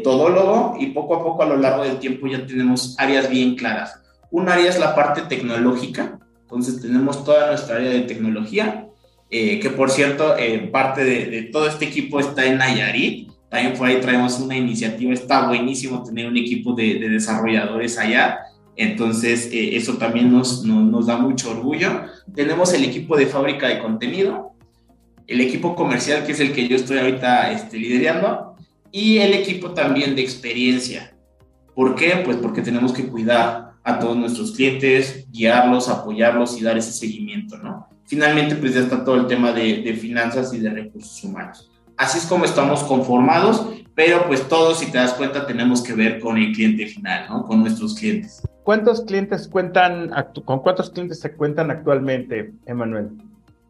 todólogo 0.03 0.79
y 0.81 0.87
poco 0.87 1.17
a 1.17 1.23
poco 1.23 1.43
a 1.43 1.47
lo 1.47 1.59
largo 1.59 1.85
del 1.85 1.99
tiempo 1.99 2.27
ya 2.27 2.47
tenemos 2.47 2.97
áreas 2.99 3.29
bien 3.29 3.55
claras. 3.55 4.01
Un 4.35 4.49
área 4.49 4.69
es 4.69 4.81
la 4.81 4.97
parte 4.97 5.23
tecnológica, 5.29 6.19
entonces 6.43 6.83
tenemos 6.83 7.25
toda 7.25 7.51
nuestra 7.51 7.77
área 7.77 7.91
de 7.91 8.01
tecnología, 8.01 8.89
eh, 9.31 9.61
que 9.61 9.71
por 9.71 9.93
cierto, 9.93 10.37
eh, 10.37 10.59
parte 10.73 11.05
de, 11.05 11.43
todo 11.53 11.69
este 11.69 11.85
equipo 11.85 12.19
está 12.19 12.45
en 12.45 12.59
Nayarit. 12.59 13.31
También 13.49 13.75
por 13.75 13.87
ahí 13.87 14.01
traemos 14.01 14.41
una 14.41 14.57
iniciativa, 14.57 15.13
está 15.13 15.47
buenísimo 15.47 16.03
tener 16.03 16.27
un 16.27 16.37
equipo 16.37 16.73
de, 16.73 16.99
desarrolladores 17.09 17.97
allá. 17.97 18.41
Entonces, 18.75 19.51
eh, 19.53 19.77
eso 19.77 19.99
también 19.99 20.33
nos, 20.33 20.65
nos, 20.65 21.07
da 21.07 21.17
mucho 21.17 21.53
orgullo. 21.53 22.03
Tenemos 22.35 22.75
el 22.75 22.83
equipo 22.83 23.17
de 23.17 23.27
fábrica 23.27 23.69
de 23.69 23.79
contenido, 23.79 24.57
el 25.29 25.43
equipo 25.43 25.77
comercial, 25.77 26.27
que 26.27 26.33
es 26.33 26.41
el 26.41 26.53
que 26.53 26.67
yo 26.67 26.75
estoy 26.75 26.99
ahorita 26.99 27.53
este, 27.53 27.79
liderando, 27.79 28.57
y 28.91 29.19
el 29.19 29.33
equipo 29.33 29.71
también 29.71 30.17
de 30.17 30.23
experiencia. 30.23 31.17
¿Por 31.73 31.95
qué? 31.95 32.21
Pues 32.25 32.39
porque 32.39 32.63
tenemos 32.63 32.93
que 32.93 33.07
cuidar 33.07 33.74
a 33.85 33.99
todos 33.99 34.17
nuestros 34.17 34.53
clientes, 34.53 35.27
guiarlos, 35.31 35.89
apoyarlos 35.89 36.59
y 36.59 36.65
dar 36.65 36.77
ese 36.77 36.93
seguimiento, 36.93 37.59
¿no? 37.59 37.87
Finalmente, 38.07 38.57
pues 38.57 38.75
ya 38.75 38.81
está 38.81 39.05
todo 39.05 39.17
el 39.17 39.27
tema 39.27 39.53
de, 39.53 39.83
de 39.83 39.95
finanzas 39.95 40.53
y 40.53 40.59
de 40.59 40.71
recursos 40.71 41.23
humanos. 41.23 41.71
Así 41.97 42.19
es 42.19 42.27
como 42.27 42.45
estamos 42.45 42.83
conformados, 42.83 43.67
pero 43.95 44.27
pues 44.27 44.49
todos, 44.49 44.81
si 44.81 44.91
te 44.91 44.99
das 44.99 45.15
cuenta, 45.15 45.47
tenemos 45.47 45.83
que 45.83 45.93
ver 45.93 46.19
con 46.19 46.37
el 46.37 46.53
cliente 46.53 46.87
final, 46.87 47.27
¿no? 47.29 47.45
Con 47.45 47.61
nuestros 47.61 47.95
clientes. 47.95 48.43
¿Cuántos 48.65 49.03
clientes 49.03 49.47
cuentan, 49.47 50.11
con 50.45 50.61
cuántos 50.61 50.91
clientes 50.91 51.21
se 51.21 51.33
cuentan 51.33 51.71
actualmente, 51.71 52.53
Emanuel? 52.67 53.11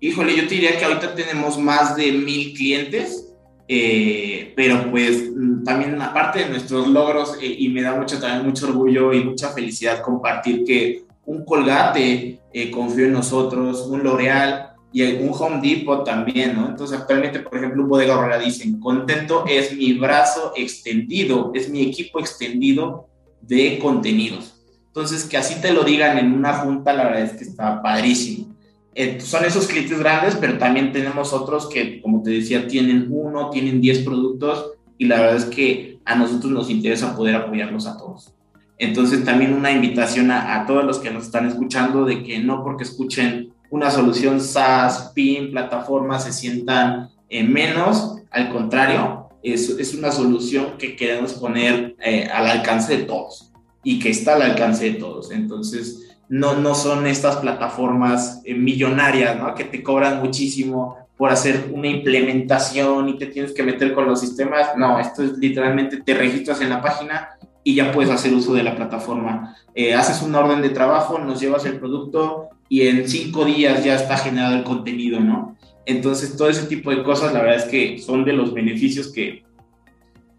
Híjole, 0.00 0.36
yo 0.36 0.42
te 0.46 0.54
diría 0.54 0.78
que 0.78 0.84
ahorita 0.84 1.14
tenemos 1.14 1.58
más 1.58 1.96
de 1.96 2.12
mil 2.12 2.54
clientes 2.54 3.33
eh, 3.66 4.52
pero 4.54 4.90
pues 4.90 5.30
también 5.64 6.00
aparte 6.00 6.40
de 6.40 6.50
nuestros 6.50 6.86
logros 6.88 7.38
eh, 7.40 7.56
y 7.58 7.68
me 7.70 7.82
da 7.82 7.94
mucho 7.94 8.20
también 8.20 8.46
mucho 8.46 8.68
orgullo 8.68 9.12
y 9.12 9.24
mucha 9.24 9.50
felicidad 9.50 10.02
compartir 10.02 10.64
que 10.64 11.04
un 11.24 11.44
Colgate 11.44 12.40
eh, 12.52 12.70
confió 12.70 13.06
en 13.06 13.12
nosotros, 13.12 13.86
un 13.88 14.02
L'Oreal 14.02 14.74
y 14.92 15.02
un 15.02 15.30
Home 15.32 15.60
Depot 15.60 16.04
también, 16.04 16.54
¿no? 16.54 16.68
Entonces 16.68 16.98
actualmente, 16.98 17.40
por 17.40 17.56
ejemplo, 17.56 17.82
un 17.82 17.88
Bodega 17.88 18.16
Horrera 18.18 18.38
dicen, 18.38 18.78
contento 18.78 19.44
es 19.48 19.74
mi 19.76 19.94
brazo 19.94 20.52
extendido, 20.54 21.50
es 21.54 21.68
mi 21.68 21.82
equipo 21.82 22.20
extendido 22.20 23.08
de 23.40 23.78
contenidos. 23.80 24.54
Entonces, 24.86 25.24
que 25.24 25.36
así 25.36 25.60
te 25.60 25.72
lo 25.72 25.82
digan 25.82 26.18
en 26.18 26.32
una 26.32 26.54
junta, 26.54 26.92
la 26.92 27.04
verdad 27.04 27.22
es 27.22 27.32
que 27.32 27.42
está 27.42 27.82
padrísimo. 27.82 28.53
Eh, 28.94 29.20
son 29.20 29.44
esos 29.44 29.66
clientes 29.66 29.98
grandes, 29.98 30.36
pero 30.36 30.56
también 30.58 30.92
tenemos 30.92 31.32
otros 31.32 31.68
que, 31.68 32.00
como 32.00 32.22
te 32.22 32.30
decía, 32.30 32.68
tienen 32.68 33.08
uno, 33.10 33.50
tienen 33.50 33.80
10 33.80 34.00
productos 34.00 34.72
y 34.98 35.06
la 35.06 35.20
verdad 35.20 35.36
es 35.36 35.44
que 35.46 35.98
a 36.04 36.14
nosotros 36.14 36.52
nos 36.52 36.70
interesa 36.70 37.16
poder 37.16 37.34
apoyarlos 37.34 37.86
a 37.86 37.96
todos. 37.96 38.32
Entonces 38.78 39.24
también 39.24 39.54
una 39.54 39.72
invitación 39.72 40.30
a, 40.30 40.64
todos 40.66 40.84
los 40.84 40.98
que 40.98 41.10
nos 41.10 41.24
están 41.24 41.46
escuchando 41.46 42.04
de 42.04 42.22
que 42.22 42.38
no 42.40 42.62
porque 42.62 42.84
escuchen 42.84 43.52
una 43.70 43.90
solución 43.90 44.40
SaaS, 44.40 45.12
PIN, 45.14 45.50
plataforma, 45.50 46.18
se 46.18 46.32
sientan 46.32 47.08
eh, 47.28 47.42
menos, 47.42 48.18
al 48.30 48.52
contrario, 48.52 49.28
es, 49.42 49.70
es 49.70 49.94
una 49.94 50.10
solución 50.12 50.78
que 50.78 50.96
queremos 50.96 51.34
poner 51.34 51.96
eh, 52.04 52.28
al 52.32 52.46
alcance 52.46 52.96
de 52.96 53.04
todos 53.04 53.52
y 53.82 53.98
que 53.98 54.10
está 54.10 54.34
al 54.34 54.42
alcance 54.42 54.84
de 54.84 54.98
todos. 54.98 55.30
Entonces, 55.30 56.13
no, 56.28 56.54
no 56.56 56.74
son 56.74 57.06
estas 57.06 57.36
plataformas 57.36 58.42
eh, 58.44 58.54
millonarias, 58.54 59.38
¿no? 59.38 59.54
Que 59.54 59.64
te 59.64 59.82
cobran 59.82 60.20
muchísimo 60.20 60.96
por 61.16 61.30
hacer 61.30 61.70
una 61.72 61.88
implementación 61.88 63.08
y 63.08 63.18
te 63.18 63.26
tienes 63.26 63.52
que 63.52 63.62
meter 63.62 63.94
con 63.94 64.06
los 64.06 64.20
sistemas. 64.20 64.76
No, 64.76 64.98
esto 64.98 65.22
es 65.22 65.38
literalmente 65.38 66.02
te 66.02 66.14
registras 66.14 66.60
en 66.60 66.70
la 66.70 66.82
página 66.82 67.30
y 67.62 67.74
ya 67.74 67.92
puedes 67.92 68.10
hacer 68.10 68.32
uso 68.32 68.54
de 68.54 68.62
la 68.62 68.76
plataforma. 68.76 69.56
Eh, 69.74 69.94
haces 69.94 70.22
una 70.22 70.40
orden 70.40 70.62
de 70.62 70.70
trabajo, 70.70 71.18
nos 71.18 71.40
llevas 71.40 71.64
el 71.66 71.78
producto 71.78 72.50
y 72.68 72.88
en 72.88 73.08
cinco 73.08 73.44
días 73.44 73.84
ya 73.84 73.94
está 73.94 74.16
generado 74.16 74.56
el 74.56 74.64
contenido, 74.64 75.20
¿no? 75.20 75.56
Entonces, 75.86 76.36
todo 76.36 76.48
ese 76.48 76.66
tipo 76.66 76.90
de 76.90 77.02
cosas, 77.02 77.32
la 77.32 77.40
verdad 77.40 77.56
es 77.56 77.64
que 77.64 77.98
son 77.98 78.24
de 78.24 78.32
los 78.32 78.54
beneficios 78.54 79.12
que, 79.12 79.44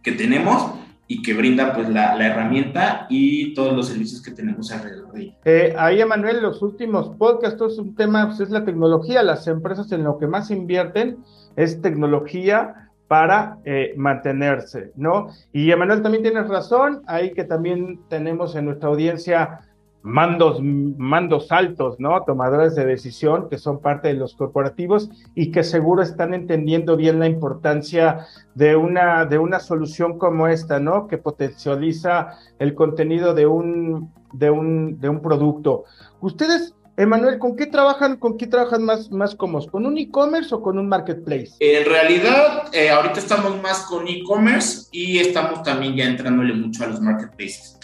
que 0.01 0.11
tenemos 0.11 0.71
y 1.07 1.21
que 1.21 1.33
brinda 1.33 1.73
pues 1.73 1.87
la, 1.89 2.15
herramienta 2.25 3.05
y 3.09 3.53
todos 3.53 3.75
los 3.75 3.87
servicios 3.87 4.21
que 4.21 4.31
tenemos 4.31 4.71
alrededor 4.71 5.11
de 5.13 5.21
ella. 5.21 5.37
Eh, 5.45 5.75
ahí, 5.77 6.01
Emanuel, 6.01 6.41
los 6.41 6.61
últimos 6.61 7.09
podcasts, 7.17 7.61
es 7.61 7.77
un 7.77 7.95
tema, 7.95 8.27
pues 8.27 8.39
es 8.39 8.49
la 8.49 8.65
tecnología, 8.65 9.21
las 9.21 9.47
empresas 9.47 9.91
en 9.91 10.03
lo 10.03 10.17
que 10.17 10.27
más 10.27 10.49
invierten 10.49 11.17
es 11.55 11.81
tecnología 11.81 12.89
para 13.07 13.59
eh, 13.65 13.93
mantenerse, 13.97 14.91
¿no? 14.95 15.27
Y 15.53 15.71
Emanuel 15.71 16.01
también 16.01 16.23
tienes 16.23 16.47
razón, 16.47 17.03
ahí 17.05 17.33
que 17.33 17.43
también 17.43 17.99
tenemos 18.09 18.55
en 18.55 18.65
nuestra 18.65 18.89
audiencia 18.89 19.59
mandos, 20.05 20.61
mandos 20.61 21.51
altos, 21.51 21.99
¿no? 21.99 22.23
Tomadores 22.23 22.75
de 22.75 22.85
decisión 22.85 23.49
que 23.49 23.57
son 23.57 23.81
parte 23.81 24.09
de 24.09 24.13
los 24.13 24.35
corporativos 24.35 25.09
y 25.33 25.51
que 25.51 25.63
seguro 25.63 26.03
están 26.03 26.35
entendiendo 26.35 26.95
bien 26.95 27.19
la 27.19 27.27
importancia 27.27 28.27
de 28.53 28.75
una, 28.75 29.25
de 29.25 29.39
una 29.39 29.59
solución 29.59 30.19
como 30.19 30.47
esta, 30.47 30.79
¿no? 30.79 31.07
Que 31.07 31.17
potencializa 31.17 32.37
el 32.59 32.75
contenido 32.75 33.33
de 33.33 33.47
un, 33.47 34.11
de 34.31 34.51
un, 34.51 34.99
de 34.99 35.09
un 35.09 35.21
producto. 35.23 35.85
Ustedes, 36.21 36.75
Emanuel, 36.97 37.39
¿con 37.39 37.55
qué 37.55 37.65
trabajan, 37.65 38.17
con 38.17 38.37
qué 38.37 38.45
trabajan 38.45 38.83
más, 38.83 39.11
más 39.11 39.33
cómodos? 39.33 39.65
¿Con 39.65 39.87
un 39.87 39.97
e-commerce 39.97 40.53
o 40.53 40.61
con 40.61 40.77
un 40.77 40.87
marketplace? 40.87 41.53
En 41.59 41.83
realidad, 41.83 42.69
eh, 42.73 42.91
ahorita 42.91 43.19
estamos 43.19 43.59
más 43.59 43.79
con 43.87 44.07
e-commerce 44.07 44.87
y 44.91 45.17
estamos 45.17 45.63
también 45.63 45.95
ya 45.95 46.05
entrándole 46.05 46.53
mucho 46.53 46.83
a 46.83 46.87
los 46.87 47.01
marketplaces. 47.01 47.79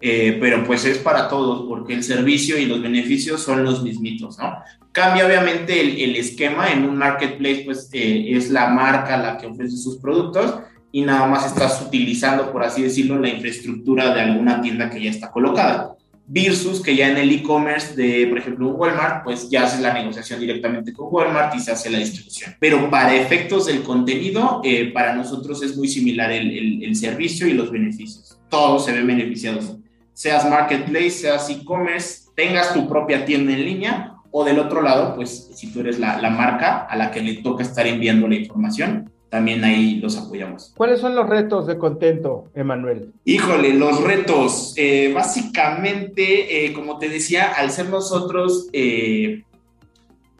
Eh, 0.00 0.38
pero 0.40 0.64
pues 0.64 0.84
es 0.86 0.98
para 0.98 1.28
todos, 1.28 1.66
porque 1.68 1.92
el 1.92 2.02
servicio 2.02 2.58
y 2.58 2.64
los 2.64 2.80
beneficios 2.80 3.42
son 3.42 3.64
los 3.64 3.82
mismitos, 3.82 4.38
¿no? 4.38 4.54
Cambia 4.92 5.26
obviamente 5.26 6.04
el, 6.04 6.16
esquema, 6.16 6.72
en 6.72 6.84
un 6.84 6.96
marketplace 6.96 7.62
pues 7.64 7.88
eh, 7.92 8.30
es 8.30 8.50
la 8.50 8.68
marca 8.68 9.16
la 9.18 9.38
que 9.38 9.46
ofrece 9.46 9.76
sus 9.76 9.98
productos 9.98 10.54
y 10.90 11.02
nada 11.02 11.26
más 11.26 11.46
estás 11.46 11.80
utilizando, 11.86 12.50
por 12.50 12.64
así 12.64 12.82
decirlo, 12.82 13.18
la 13.18 13.28
infraestructura 13.28 14.12
de 14.12 14.22
alguna 14.22 14.60
tienda 14.60 14.90
que 14.90 15.02
ya 15.02 15.10
está 15.10 15.30
colocada. 15.30 15.94
Versus 16.32 16.80
que 16.80 16.94
ya 16.94 17.08
en 17.08 17.16
el 17.16 17.30
e-commerce 17.30 17.94
de, 17.94 18.26
por 18.28 18.38
ejemplo, 18.38 18.68
Walmart, 18.68 19.24
pues 19.24 19.50
ya 19.50 19.64
haces 19.64 19.80
la 19.80 19.92
negociación 19.92 20.38
directamente 20.38 20.92
con 20.92 21.08
Walmart 21.10 21.54
y 21.56 21.60
se 21.60 21.72
hace 21.72 21.90
la 21.90 21.98
distribución. 21.98 22.54
Pero 22.60 22.88
para 22.88 23.16
efectos 23.16 23.66
del 23.66 23.82
contenido, 23.82 24.60
eh, 24.64 24.92
para 24.92 25.14
nosotros 25.14 25.60
es 25.62 25.76
muy 25.76 25.88
similar 25.88 26.30
el, 26.30 26.50
el, 26.56 26.84
el 26.84 26.96
servicio 26.96 27.48
y 27.48 27.52
los 27.52 27.70
beneficios. 27.72 28.38
Todos 28.48 28.84
se 28.84 28.92
ven 28.92 29.08
beneficiados 29.08 29.79
seas 30.12 30.48
marketplace, 30.48 31.10
seas 31.10 31.48
e-commerce, 31.50 32.30
tengas 32.34 32.74
tu 32.74 32.88
propia 32.88 33.24
tienda 33.24 33.52
en 33.52 33.64
línea 33.64 34.14
o 34.30 34.44
del 34.44 34.58
otro 34.58 34.82
lado, 34.82 35.14
pues 35.14 35.50
si 35.54 35.72
tú 35.72 35.80
eres 35.80 35.98
la, 35.98 36.20
la, 36.20 36.30
marca 36.30 36.86
a 36.88 36.96
la 36.96 37.10
que 37.10 37.20
le 37.20 37.42
toca 37.42 37.62
estar 37.62 37.86
enviando 37.86 38.28
la 38.28 38.36
información, 38.36 39.10
también 39.30 39.64
ahí 39.64 39.96
los 39.96 40.16
apoyamos. 40.18 40.72
¿Cuáles 40.76 41.00
son 41.00 41.14
los 41.14 41.28
retos 41.28 41.66
de 41.66 41.78
contento, 41.78 42.50
Emanuel? 42.54 43.12
Híjole, 43.24 43.72
los 43.74 44.02
retos. 44.02 44.74
Eh, 44.76 45.12
básicamente, 45.14 46.66
eh, 46.66 46.72
como 46.72 46.98
te 46.98 47.08
decía, 47.08 47.52
al 47.52 47.70
ser 47.70 47.88
nosotros, 47.88 48.68
eh, 48.72 49.44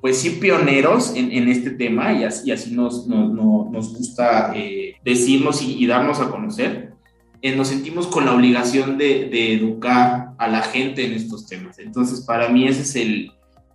pues 0.01 0.19
sí, 0.19 0.31
pioneros 0.31 1.15
en, 1.15 1.31
en, 1.31 1.49
este 1.49 1.71
tema 1.71 2.13
y 2.13 2.25
así, 2.25 2.49
y 2.49 2.53
así 2.53 2.75
nos, 2.75 3.07
nos, 3.07 3.33
nos 3.71 3.97
gusta 3.97 4.53
decirnos 5.05 5.63
y, 5.63 5.83
y 5.83 5.87
darnos 5.87 6.21
a 6.21 6.31
conocer, 6.31 6.90
eh, 7.43 7.57
nos 7.57 7.69
sentimos 7.69 8.07
con 8.07 8.27
la 8.27 8.35
obligación 8.35 8.99
de, 8.99 9.55
educar 9.55 10.35
a 10.39 10.49
la 10.49 10.63
gente 10.63 11.07
en 11.07 11.13
estos 11.13 11.47
temas. 11.47 11.79
Entonces, 11.79 12.21
para 12.21 12.49
mí 12.49 12.67
ese 12.67 12.83
es 12.83 12.97
el, 12.97 13.33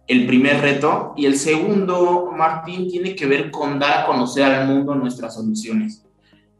el, 0.07 0.27
primer 0.27 0.61
reto. 0.61 1.13
Y 1.17 1.25
el 1.25 1.37
segundo, 1.37 2.31
Martín, 2.35 2.87
tiene 2.89 3.15
que 3.15 3.25
ver 3.25 3.51
con 3.51 3.79
dar 3.79 4.03
a 4.03 4.05
conocer 4.05 4.43
al 4.43 4.67
mundo 4.67 4.93
nuestras 4.95 5.35
soluciones. 5.35 6.05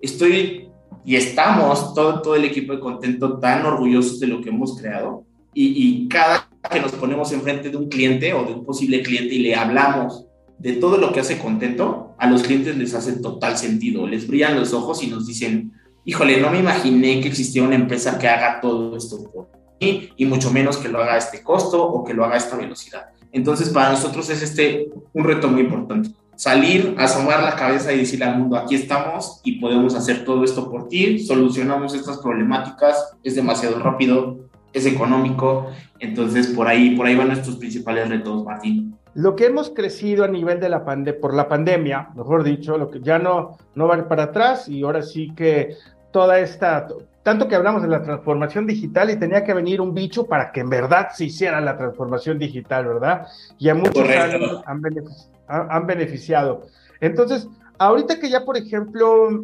Estoy 0.01 0.70
y 1.06 1.16
estamos, 1.16 1.93
todo, 1.93 2.22
todo 2.22 2.36
el 2.36 2.45
equipo 2.45 2.74
de 2.74 2.80
Contento, 2.80 3.38
tan 3.38 3.64
orgullosos 3.66 4.20
de 4.20 4.28
lo 4.28 4.41
que 4.41 4.49
hemos 4.49 4.76
creado. 4.80 5.24
Y, 5.53 5.68
y 6.03 6.08
cada 6.08 6.49
que 6.72 6.82
nos 6.82 6.91
ponemos 6.93 7.32
enfrente 7.32 7.70
de 7.70 7.78
un 7.78 7.88
cliente 7.88 8.34
o 8.34 8.43
de 8.43 8.53
un 8.53 8.66
posible 8.66 9.03
cliente 9.03 9.36
y 9.36 9.39
le 9.39 9.56
hablamos 9.56 10.26
de 10.58 10.74
todo 10.74 10.97
lo 10.97 11.14
que 11.14 11.20
hace 11.20 11.38
Contento, 11.38 12.16
a 12.18 12.28
los 12.28 12.41
clientes 12.41 12.76
les 12.76 12.95
hace 12.95 13.14
total 13.20 13.58
sentido. 13.58 14.08
Les 14.08 14.28
brillan 14.28 14.60
los 14.60 14.74
ojos 14.74 15.03
y 15.03 15.08
nos 15.08 15.28
dicen, 15.28 15.74
híjole, 16.06 16.39
no 16.39 16.51
me 16.51 16.60
imaginé 16.60 17.20
que 17.20 17.28
existía 17.28 17.64
una 17.64 17.76
empresa 17.76 18.18
que 18.18 18.28
haga 18.28 18.62
todo 18.62 18.95
esto 18.95 19.24
por 19.32 19.49
mí 19.82 20.10
y 20.16 20.26
mucho 20.26 20.51
menos 20.51 20.78
que 20.78 20.88
lo 20.88 21.01
haga 21.01 21.16
a 21.16 21.18
este 21.18 21.43
costo 21.43 21.84
o 21.84 22.03
que 22.03 22.14
lo 22.14 22.24
haga 22.24 22.36
a 22.36 22.38
esta 22.38 22.56
velocidad. 22.56 23.08
Entonces, 23.32 23.70
para 23.70 23.89
nosotros 23.89 24.30
es 24.30 24.41
este 24.41 24.89
un 25.14 25.24
reto 25.26 25.49
muy 25.49 25.62
importante. 25.62 26.12
Salir, 26.38 26.95
asomar 26.97 27.43
la 27.43 27.56
cabeza 27.56 27.91
y 27.91 27.99
decirle 27.99 28.26
al 28.26 28.38
mundo, 28.38 28.58
aquí 28.58 28.76
estamos 28.76 29.41
y 29.43 29.60
podemos 29.60 29.95
hacer 29.95 30.24
todo 30.26 30.43
esto 30.43 30.70
por 30.70 30.88
ti, 30.88 31.20
solucionamos 31.20 31.95
estas 31.95 32.18
problemáticas, 32.20 33.16
es 33.24 33.36
demasiado 33.36 33.80
rápido, 33.80 34.38
es 34.74 34.86
económico, 34.86 35.68
entonces 35.99 36.47
por 36.47 36.68
ahí, 36.68 36.95
por 36.95 37.08
ahí 37.08 37.16
van 37.16 37.30
nuestros 37.30 37.56
principales 37.56 38.10
retos, 38.10 38.43
Martín 38.43 38.95
lo 39.16 39.38
que 39.38 39.45
hemos 39.45 39.70
crecido 39.70 40.26
a 40.26 40.28
nivel 40.28 40.60
de 40.60 40.68
la 40.68 40.84
pande 40.84 41.14
por 41.14 41.34
la 41.34 41.47
pandemia, 41.47 42.10
mejor 42.16 42.43
dicho, 42.43 42.78
lo 42.78 42.91
que 42.91 42.99
ya 42.99 43.18
no, 43.18 43.58
no 43.74 43.88
va 43.88 44.10
para 44.10 44.24
atrás 44.24 44.68
y 44.68 44.84
ahora 44.84 45.01
sí 45.01 45.32
que 45.34 45.78
toda 46.16 46.39
esta, 46.39 46.88
tanto 47.24 47.49
que 47.49 47.55
hablamos 47.55 47.82
de 47.82 47.89
la 47.89 48.01
transformación 48.01 48.66
digital 48.66 49.09
y 49.09 49.18
tenía 49.18 49.43
que 49.43 49.53
venir 49.53 49.82
un 49.82 49.93
bicho 49.93 50.26
para 50.26 50.53
que 50.53 50.61
en 50.61 50.70
verdad 50.70 51.09
se 51.13 51.26
hiciera 51.26 51.59
la 51.59 51.78
transformación 51.78 52.39
digital, 52.39 52.86
¿verdad? 52.86 53.28
Y 53.59 53.68
a 53.68 53.76
muchos 53.76 54.07
han, 54.07 54.32
han, 54.66 54.82
beneficiado, 54.82 55.68
han 55.70 55.86
beneficiado. 55.86 56.68
Entonces, 57.01 57.49
ahorita 57.80 58.18
que 58.18 58.30
ya, 58.30 58.45
por 58.45 58.55
ejemplo, 58.55 59.43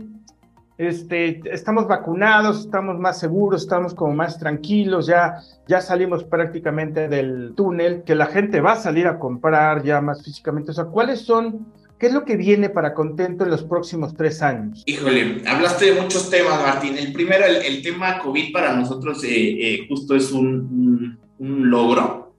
este, 0.78 1.42
estamos 1.54 1.90
vacunados, 1.90 2.62
estamos 2.62 2.98
más 2.98 3.20
seguros, 3.20 3.64
estamos 3.64 3.94
como 3.94 4.14
más 4.14 4.40
tranquilos, 4.40 5.08
ya, 5.08 5.42
ya 5.68 5.82
salimos 5.82 6.24
prácticamente 6.24 7.10
del 7.10 7.52
túnel, 7.54 8.04
que 8.04 8.16
la 8.16 8.28
gente 8.28 8.62
va 8.62 8.72
a 8.72 8.78
salir 8.78 9.08
a 9.08 9.20
comprar 9.20 9.84
ya 9.84 10.00
más 10.00 10.24
físicamente. 10.24 10.72
O 10.72 10.74
sea, 10.74 10.86
¿cuáles 10.86 11.20
son, 11.20 11.68
qué 12.02 12.08
es 12.08 12.14
lo 12.14 12.26
que 12.26 12.36
viene 12.36 12.72
para 12.72 12.96
Contento 12.96 13.44
en 13.44 13.52
los 13.52 13.64
próximos 13.64 14.16
tres 14.16 14.42
años? 14.42 14.82
Híjole, 14.88 15.44
hablaste 15.46 15.94
de 15.94 16.02
muchos 16.02 16.32
temas, 16.32 16.60
Martín. 16.60 16.98
El 16.98 17.14
primero, 17.14 17.46
el, 17.46 17.58
el 17.58 17.84
tema 17.84 18.18
COVID 18.18 18.52
para 18.52 18.76
nosotros 18.76 19.24
eh, 19.24 19.30
eh, 19.30 19.86
justo 19.88 20.16
es 20.16 20.32
un, 20.32 21.20
un, 21.38 21.70
logro. 21.70 22.34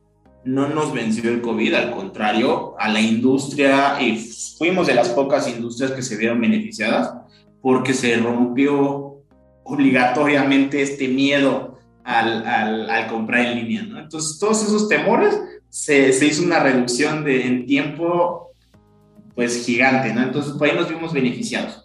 No 0.44 0.68
nos 0.68 0.92
venció 0.92 1.30
el 1.30 1.40
COVID, 1.40 1.74
al 1.74 1.92
contrario, 1.92 2.74
a 2.76 2.88
la 2.88 3.00
industria, 3.00 4.02
y 4.02 4.18
fuimos 4.58 4.88
de 4.88 4.94
las 4.94 5.10
pocas 5.10 5.48
industrias 5.48 5.92
que 5.92 6.02
se 6.02 6.16
vieron 6.16 6.40
beneficiadas 6.40 7.14
porque 7.60 7.94
se 7.94 8.16
rompió 8.16 9.18
obligatoriamente 9.62 10.82
este 10.82 11.06
miedo 11.06 11.78
al, 12.02 12.44
al, 12.44 12.90
al 12.90 13.06
comprar 13.06 13.46
en 13.46 13.58
línea. 13.58 13.82
¿no? 13.84 14.00
Entonces, 14.00 14.40
todos 14.40 14.64
esos 14.64 14.88
temores 14.88 15.40
se, 15.68 16.12
se, 16.12 16.26
hizo 16.26 16.42
una 16.42 16.58
reducción 16.58 17.22
de, 17.22 17.46
en 17.46 17.64
tiempo 17.64 18.51
pues 19.34 19.64
gigante, 19.64 20.12
¿no? 20.12 20.22
Entonces, 20.22 20.52
por 20.54 20.68
ahí 20.68 20.76
nos 20.76 20.88
vimos 20.88 21.12
beneficiados. 21.12 21.82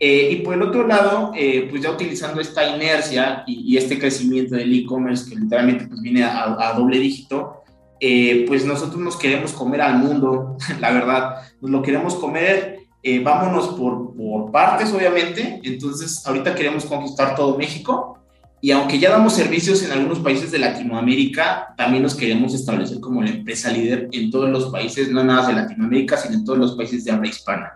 Eh, 0.00 0.30
y 0.32 0.36
por 0.36 0.54
el 0.54 0.62
otro 0.62 0.86
lado, 0.86 1.32
eh, 1.36 1.66
pues 1.70 1.82
ya 1.82 1.90
utilizando 1.90 2.40
esta 2.40 2.66
inercia 2.76 3.44
y, 3.46 3.76
este 3.76 3.98
crecimiento 3.98 4.56
del 4.56 4.72
e-commerce 4.74 5.28
que 5.28 5.36
literalmente 5.36 5.86
pues 5.86 6.00
viene 6.00 6.24
a, 6.24 6.74
doble 6.76 6.98
dígito, 6.98 7.62
eh, 8.00 8.44
pues 8.46 8.64
nosotros 8.64 9.00
nos 9.00 9.16
queremos 9.16 9.52
comer 9.52 9.80
al 9.80 9.98
mundo, 9.98 10.56
la 10.80 10.92
verdad, 10.92 11.36
nos 11.60 11.70
lo 11.70 11.82
queremos 11.82 12.14
comer 12.16 12.80
vámonos 13.22 13.68
por, 13.74 14.16
por 14.16 14.50
partes, 14.50 14.90
obviamente. 14.94 15.60
Entonces, 15.62 16.26
ahorita 16.26 16.54
queremos 16.54 16.86
conquistar 16.86 17.34
todo 17.34 17.58
México. 17.58 18.23
Y 18.64 18.70
aunque 18.70 18.98
ya 18.98 19.10
damos 19.10 19.34
servicios 19.34 19.82
en 19.82 19.92
algunos 19.92 20.20
países 20.20 20.50
de 20.50 20.58
Latinoamérica, 20.58 21.74
también 21.76 22.02
nos 22.02 22.14
queremos 22.14 22.54
establecer 22.54 22.98
como 22.98 23.22
la 23.22 23.28
empresa 23.28 23.70
líder 23.70 24.08
en 24.10 24.30
todos 24.30 24.48
los 24.48 24.72
países, 24.72 25.10
no 25.10 25.22
nada 25.22 25.48
de 25.48 25.52
Latinoamérica, 25.52 26.16
sino 26.16 26.36
en 26.36 26.46
todos 26.46 26.58
los 26.58 26.74
países 26.74 27.04
de 27.04 27.12
habla 27.12 27.28
hispana. 27.28 27.74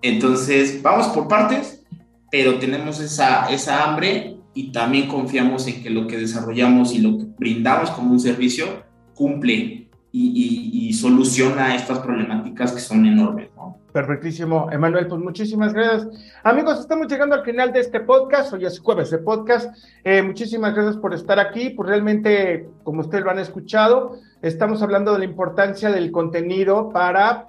Entonces, 0.00 0.80
vamos 0.80 1.08
por 1.08 1.28
partes, 1.28 1.84
pero 2.30 2.58
tenemos 2.58 2.98
esa, 2.98 3.52
esa 3.52 3.84
hambre 3.84 4.38
y 4.54 4.72
también 4.72 5.06
confiamos 5.06 5.66
en 5.66 5.82
que 5.82 5.90
lo 5.90 6.06
que 6.06 6.16
desarrollamos 6.16 6.94
y 6.94 7.00
lo 7.00 7.18
que 7.18 7.26
brindamos 7.38 7.90
como 7.90 8.12
un 8.12 8.18
servicio 8.18 8.84
cumple 9.14 9.90
y, 10.12 10.94
soluciona 10.94 11.74
estas 11.74 11.98
problemáticas 11.98 12.72
que 12.72 12.80
son 12.80 13.04
enormes. 13.04 13.50
Perfectísimo, 13.92 14.70
Emanuel, 14.72 15.06
pues 15.06 15.20
muchísimas 15.20 15.74
gracias. 15.74 16.08
Amigos, 16.42 16.80
estamos 16.80 17.08
llegando 17.08 17.34
al 17.34 17.44
final 17.44 17.72
de 17.72 17.80
este 17.80 18.00
podcast, 18.00 18.54
hoy 18.54 18.64
es 18.64 18.80
jueves 18.80 19.10
de 19.10 19.18
podcast. 19.18 19.76
Eh, 20.02 20.22
muchísimas 20.22 20.74
gracias 20.74 20.96
por 20.96 21.12
estar 21.12 21.38
aquí, 21.38 21.70
pues 21.70 21.90
realmente, 21.90 22.70
como 22.84 23.02
ustedes 23.02 23.22
lo 23.22 23.30
han 23.30 23.38
escuchado, 23.38 24.16
estamos 24.40 24.80
hablando 24.80 25.12
de 25.12 25.18
la 25.18 25.24
importancia 25.26 25.90
del 25.90 26.10
contenido 26.10 26.88
para 26.88 27.48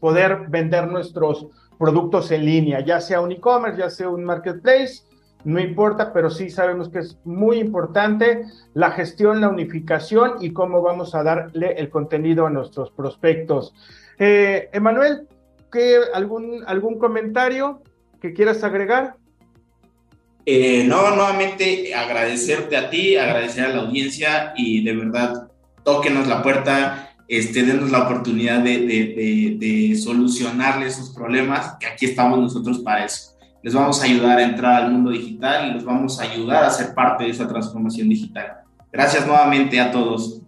poder 0.00 0.46
vender 0.48 0.88
nuestros 0.88 1.46
productos 1.78 2.32
en 2.32 2.44
línea, 2.44 2.80
ya 2.80 3.00
sea 3.00 3.20
un 3.20 3.30
e-commerce, 3.30 3.78
ya 3.78 3.88
sea 3.88 4.08
un 4.08 4.24
marketplace, 4.24 5.04
no 5.44 5.60
importa, 5.60 6.12
pero 6.12 6.28
sí 6.28 6.50
sabemos 6.50 6.88
que 6.88 6.98
es 6.98 7.18
muy 7.24 7.60
importante 7.60 8.46
la 8.74 8.90
gestión, 8.90 9.40
la 9.40 9.48
unificación 9.48 10.32
y 10.40 10.52
cómo 10.52 10.82
vamos 10.82 11.14
a 11.14 11.22
darle 11.22 11.74
el 11.78 11.88
contenido 11.88 12.46
a 12.46 12.50
nuestros 12.50 12.90
prospectos. 12.90 13.74
Eh, 14.18 14.68
Emanuel, 14.72 15.28
¿qué, 15.72 15.98
algún, 16.14 16.62
¿algún 16.66 16.98
comentario 16.98 17.82
que 18.20 18.32
quieras 18.32 18.62
agregar? 18.62 19.16
Eh, 20.46 20.84
no, 20.84 21.14
nuevamente 21.14 21.94
agradecerte 21.94 22.76
a 22.76 22.90
ti, 22.90 23.16
agradecer 23.16 23.64
a 23.64 23.68
la 23.68 23.82
audiencia 23.82 24.52
y 24.56 24.84
de 24.84 24.94
verdad 24.94 25.48
tóquenos 25.84 26.28
la 26.28 26.42
puerta, 26.42 27.14
este, 27.26 27.62
denos 27.62 27.90
la 27.90 28.04
oportunidad 28.04 28.60
de, 28.60 28.78
de, 28.78 29.56
de 29.58 29.96
solucionarle 29.96 30.86
esos 30.86 31.10
problemas, 31.10 31.76
que 31.80 31.86
aquí 31.86 32.06
estamos 32.06 32.38
nosotros 32.38 32.80
para 32.80 33.04
eso 33.04 33.32
les 33.62 33.74
vamos 33.74 34.02
a 34.02 34.06
ayudar 34.06 34.38
a 34.38 34.42
entrar 34.42 34.82
al 34.82 34.92
mundo 34.92 35.10
digital 35.10 35.70
y 35.70 35.74
les 35.74 35.84
vamos 35.84 36.20
a 36.20 36.24
ayudar 36.24 36.64
a 36.64 36.70
ser 36.70 36.94
parte 36.94 37.24
de 37.24 37.30
esa 37.30 37.46
transformación 37.46 38.08
digital. 38.08 38.62
Gracias 38.90 39.26
nuevamente 39.26 39.80
a 39.80 39.90
todos. 39.90 40.42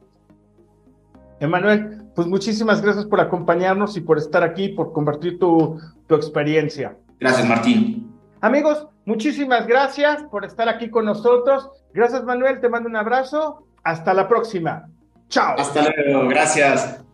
Emanuel, 1.39 1.94
pues 2.15 2.29
muchísimas 2.29 2.81
gracias 2.81 3.07
por 3.07 3.21
acompañarnos 3.21 3.97
y 3.97 4.01
por 4.01 4.19
estar 4.19 4.43
aquí, 4.43 4.69
por 4.69 4.93
compartir 4.93 5.39
tu, 5.39 5.81
tu 6.07 6.15
experiencia. 6.15 6.97
Gracias, 7.19 7.49
Martín. 7.49 8.13
Amigos, 8.41 8.87
muchísimas 9.05 9.67
gracias 9.67 10.23
por 10.25 10.45
estar 10.45 10.69
aquí 10.69 10.91
con 10.91 11.07
nosotros. 11.07 11.71
Gracias, 11.93 12.25
Manuel, 12.25 12.61
te 12.61 12.69
mando 12.69 12.89
un 12.89 12.97
abrazo. 12.97 13.67
Hasta 13.83 14.15
la 14.15 14.29
próxima. 14.29 14.89
Chao. 15.29 15.57
Hasta 15.59 15.83
luego, 15.83 16.29
gracias. 16.29 17.05